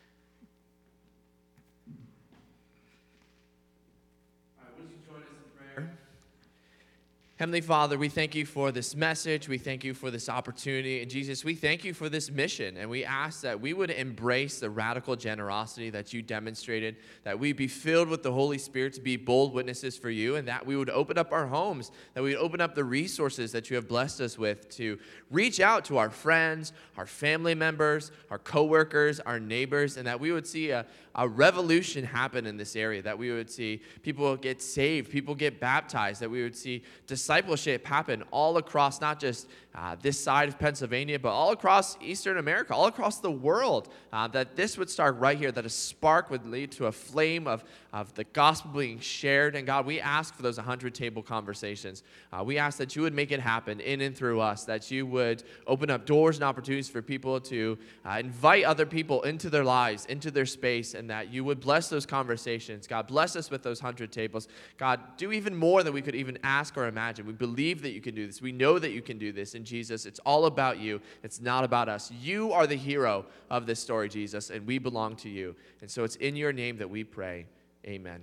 Heavenly 7.41 7.63
Father, 7.63 7.97
we 7.97 8.11
thank 8.11 8.35
you 8.35 8.45
for 8.45 8.71
this 8.71 8.95
message. 8.95 9.49
We 9.49 9.57
thank 9.57 9.83
you 9.83 9.95
for 9.95 10.11
this 10.11 10.29
opportunity. 10.29 11.01
And 11.01 11.11
Jesus, 11.11 11.43
we 11.43 11.55
thank 11.55 11.87
you 11.87 11.95
for 11.95 12.11
this 12.11 12.31
mission. 12.31 12.77
And 12.77 12.91
we 12.91 13.03
ask 13.03 13.41
that 13.41 13.59
we 13.59 13.73
would 13.73 13.91
embrace 13.91 14.61
the 14.61 14.69
radical 14.69 15.17
generosity 15.17 15.89
that 15.89 16.13
you 16.13 16.21
demonstrated, 16.21 16.97
that 17.25 17.39
we 17.39 17.55
be 17.55 17.67
filled 17.67 18.09
with 18.09 18.23
the 18.23 18.31
Holy 18.31 18.59
Spirit 18.59 18.93
to 18.93 19.01
be 19.01 19.17
bold 19.17 19.55
witnesses 19.55 19.97
for 19.97 20.11
you, 20.11 20.37
and 20.37 20.47
that 20.49 20.67
we 20.67 20.77
would 20.77 20.91
open 20.91 21.17
up 21.17 21.33
our 21.33 21.47
homes, 21.47 21.91
that 22.13 22.23
we 22.23 22.35
would 22.35 22.45
open 22.45 22.61
up 22.61 22.75
the 22.75 22.85
resources 22.85 23.53
that 23.53 23.71
you 23.71 23.77
have 23.77 23.89
blessed 23.89 24.21
us 24.21 24.37
with 24.37 24.69
to 24.77 24.99
reach 25.31 25.61
out 25.61 25.87
to 25.87 25.97
our 25.97 26.11
friends, 26.11 26.75
our 26.99 27.07
family 27.07 27.55
members, 27.55 28.13
our 28.31 28.39
coworkers, 28.39 29.19
our 29.19 29.41
neighbors, 29.41 29.97
and 29.97 30.07
that 30.07 30.21
we 30.21 30.31
would 30.31 30.47
see 30.47 30.73
a, 30.73 30.85
a 31.15 31.27
revolution 31.27 32.05
happen 32.05 32.45
in 32.45 32.59
this 32.59 32.77
area, 32.77 33.01
that 33.01 33.19
we 33.19 33.33
would 33.33 33.51
see 33.51 33.81
people 34.03 34.37
get 34.37 34.61
saved, 34.61 35.11
people 35.11 35.35
get 35.35 35.59
baptized, 35.59 36.21
that 36.21 36.31
we 36.31 36.43
would 36.43 36.55
see 36.55 36.83
discipleship 37.31 37.87
happen 37.87 38.25
all 38.33 38.57
across 38.57 39.01
not 39.01 39.21
just 39.21 39.47
uh, 39.75 39.97
this 40.03 40.19
side 40.19 40.49
of 40.49 40.59
Pennsylvania, 40.59 41.19
but 41.19 41.31
all 41.31 41.53
across 41.53 41.97
Eastern 42.03 42.39
America, 42.39 42.75
all 42.75 42.87
across 42.87 43.19
the 43.19 43.31
world, 43.31 43.89
uh, 44.13 44.27
that 44.29 44.57
this 44.57 44.77
would 44.77 44.91
start 44.91 45.17
right 45.19 45.39
here, 45.39 45.53
that 45.53 45.65
a 45.65 45.71
spark 45.71 46.29
would 46.29 46.45
lead 46.45 46.73
to 46.73 46.87
a 46.87 46.93
flame 46.93 47.47
of, 47.47 47.63
of 47.93 48.13
the 48.15 48.25
gospel 48.25 48.73
being 48.73 48.99
shared. 48.99 49.55
And 49.55 49.67
God, 49.67 49.87
we 49.87 50.01
ask 50.01 50.35
for 50.35 50.43
those 50.43 50.57
100 50.57 50.93
table 50.93 51.23
conversations. 51.23 52.03
Uh, 52.33 52.43
we 52.43 52.59
ask 52.59 52.79
that 52.79 52.97
you 52.97 53.03
would 53.03 53.15
make 53.15 53.31
it 53.31 53.39
happen 53.39 53.79
in 53.79 54.01
and 54.01 54.17
through 54.17 54.41
us, 54.41 54.65
that 54.65 54.91
you 54.91 55.07
would 55.07 55.45
open 55.69 55.89
up 55.89 56.05
doors 56.05 56.37
and 56.37 56.45
opportunities 56.45 56.89
for 56.89 57.01
people 57.01 57.41
to 57.41 57.79
uh, 58.05 58.19
invite 58.19 58.65
other 58.65 58.87
people 58.87 59.23
into 59.23 59.49
their 59.49 59.65
lives, 59.65 60.05
into 60.07 60.33
their 60.33 60.47
space, 60.47 60.95
and 60.95 61.09
that 61.11 61.33
you 61.33 61.45
would 61.45 61.61
bless 61.61 61.89
those 61.89 62.07
conversations. 62.07 62.89
God, 62.89 63.07
bless 63.07 63.37
us 63.37 63.51
with 63.51 63.63
those 63.63 63.81
100 63.81 64.11
tables. 64.11 64.49
God, 64.79 65.01
do 65.17 65.31
even 65.31 65.55
more 65.55 65.85
than 65.85 65.93
we 65.93 66.03
could 66.03 66.17
even 66.17 66.39
ask 66.43 66.77
or 66.77 66.89
imagine. 66.89 67.25
We 67.25 67.35
believe 67.35 67.83
that 67.83 67.93
you 67.93 68.01
can 68.01 68.17
do 68.17 68.27
this. 68.27 68.43
We 68.43 68.51
know 68.51 68.81
that 68.81 68.91
you 68.91 69.01
can 69.01 69.19
do 69.19 69.31
this 69.31 69.55
in 69.61 69.65
Jesus. 69.65 70.07
It's 70.07 70.21
all 70.21 70.47
about 70.47 70.79
you, 70.79 71.01
it's 71.23 71.41
not 71.41 71.65
about 71.65 71.89
us. 71.89 72.11
You 72.11 72.53
are 72.53 72.67
the 72.67 72.77
hero 72.77 73.27
of 73.51 73.67
this 73.67 73.79
story, 73.79 74.09
Jesus, 74.09 74.51
and 74.51 74.67
we 74.67 74.79
belong 74.79 75.17
to 75.17 75.29
you. 75.29 75.55
And 75.83 75.91
so 75.91 76.03
it's 76.03 76.17
in 76.17 76.35
your 76.35 76.53
name 76.53 76.79
that 76.79 76.89
we 76.89 77.05
pray. 77.05 77.47
Amen. 77.87 78.23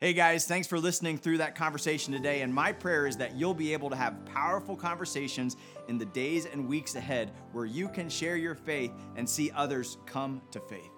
Hey 0.00 0.14
guys, 0.14 0.46
thanks 0.46 0.66
for 0.66 0.78
listening 0.78 1.18
through 1.18 1.38
that 1.38 1.54
conversation 1.54 2.14
today. 2.14 2.40
And 2.40 2.54
my 2.54 2.72
prayer 2.72 3.06
is 3.06 3.18
that 3.18 3.36
you'll 3.36 3.52
be 3.52 3.74
able 3.74 3.90
to 3.90 3.96
have 3.96 4.24
powerful 4.24 4.74
conversations 4.74 5.58
in 5.88 5.98
the 5.98 6.06
days 6.06 6.46
and 6.46 6.66
weeks 6.66 6.94
ahead 6.94 7.30
where 7.52 7.66
you 7.66 7.86
can 7.86 8.08
share 8.08 8.36
your 8.36 8.54
faith 8.54 8.92
and 9.16 9.28
see 9.28 9.50
others 9.54 9.98
come 10.06 10.40
to 10.52 10.60
faith. 10.60 10.90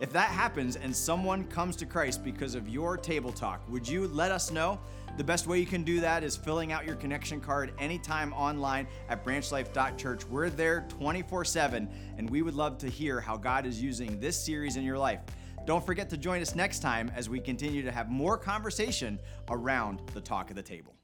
If 0.00 0.12
that 0.12 0.28
happens 0.28 0.76
and 0.76 0.94
someone 0.94 1.44
comes 1.44 1.76
to 1.76 1.86
Christ 1.86 2.22
because 2.22 2.54
of 2.54 2.68
your 2.68 2.98
table 2.98 3.32
talk, 3.32 3.62
would 3.70 3.88
you 3.88 4.08
let 4.08 4.30
us 4.30 4.50
know? 4.50 4.78
The 5.18 5.24
best 5.24 5.46
way 5.46 5.60
you 5.60 5.66
can 5.66 5.84
do 5.84 6.00
that 6.00 6.24
is 6.24 6.38
filling 6.38 6.72
out 6.72 6.86
your 6.86 6.96
connection 6.96 7.38
card 7.38 7.74
anytime 7.78 8.32
online 8.32 8.86
at 9.10 9.22
branchlife.church. 9.22 10.24
We're 10.24 10.48
there 10.48 10.86
24 10.88 11.44
7, 11.44 11.88
and 12.16 12.30
we 12.30 12.40
would 12.40 12.54
love 12.54 12.78
to 12.78 12.88
hear 12.88 13.20
how 13.20 13.36
God 13.36 13.66
is 13.66 13.80
using 13.82 14.18
this 14.20 14.42
series 14.42 14.76
in 14.76 14.84
your 14.84 14.96
life. 14.96 15.20
Don't 15.66 15.84
forget 15.84 16.08
to 16.10 16.16
join 16.16 16.40
us 16.40 16.54
next 16.54 16.80
time 16.80 17.12
as 17.14 17.28
we 17.28 17.40
continue 17.40 17.82
to 17.82 17.92
have 17.92 18.08
more 18.08 18.38
conversation 18.38 19.18
around 19.50 20.00
the 20.14 20.20
talk 20.20 20.48
of 20.48 20.56
the 20.56 20.62
table. 20.62 20.94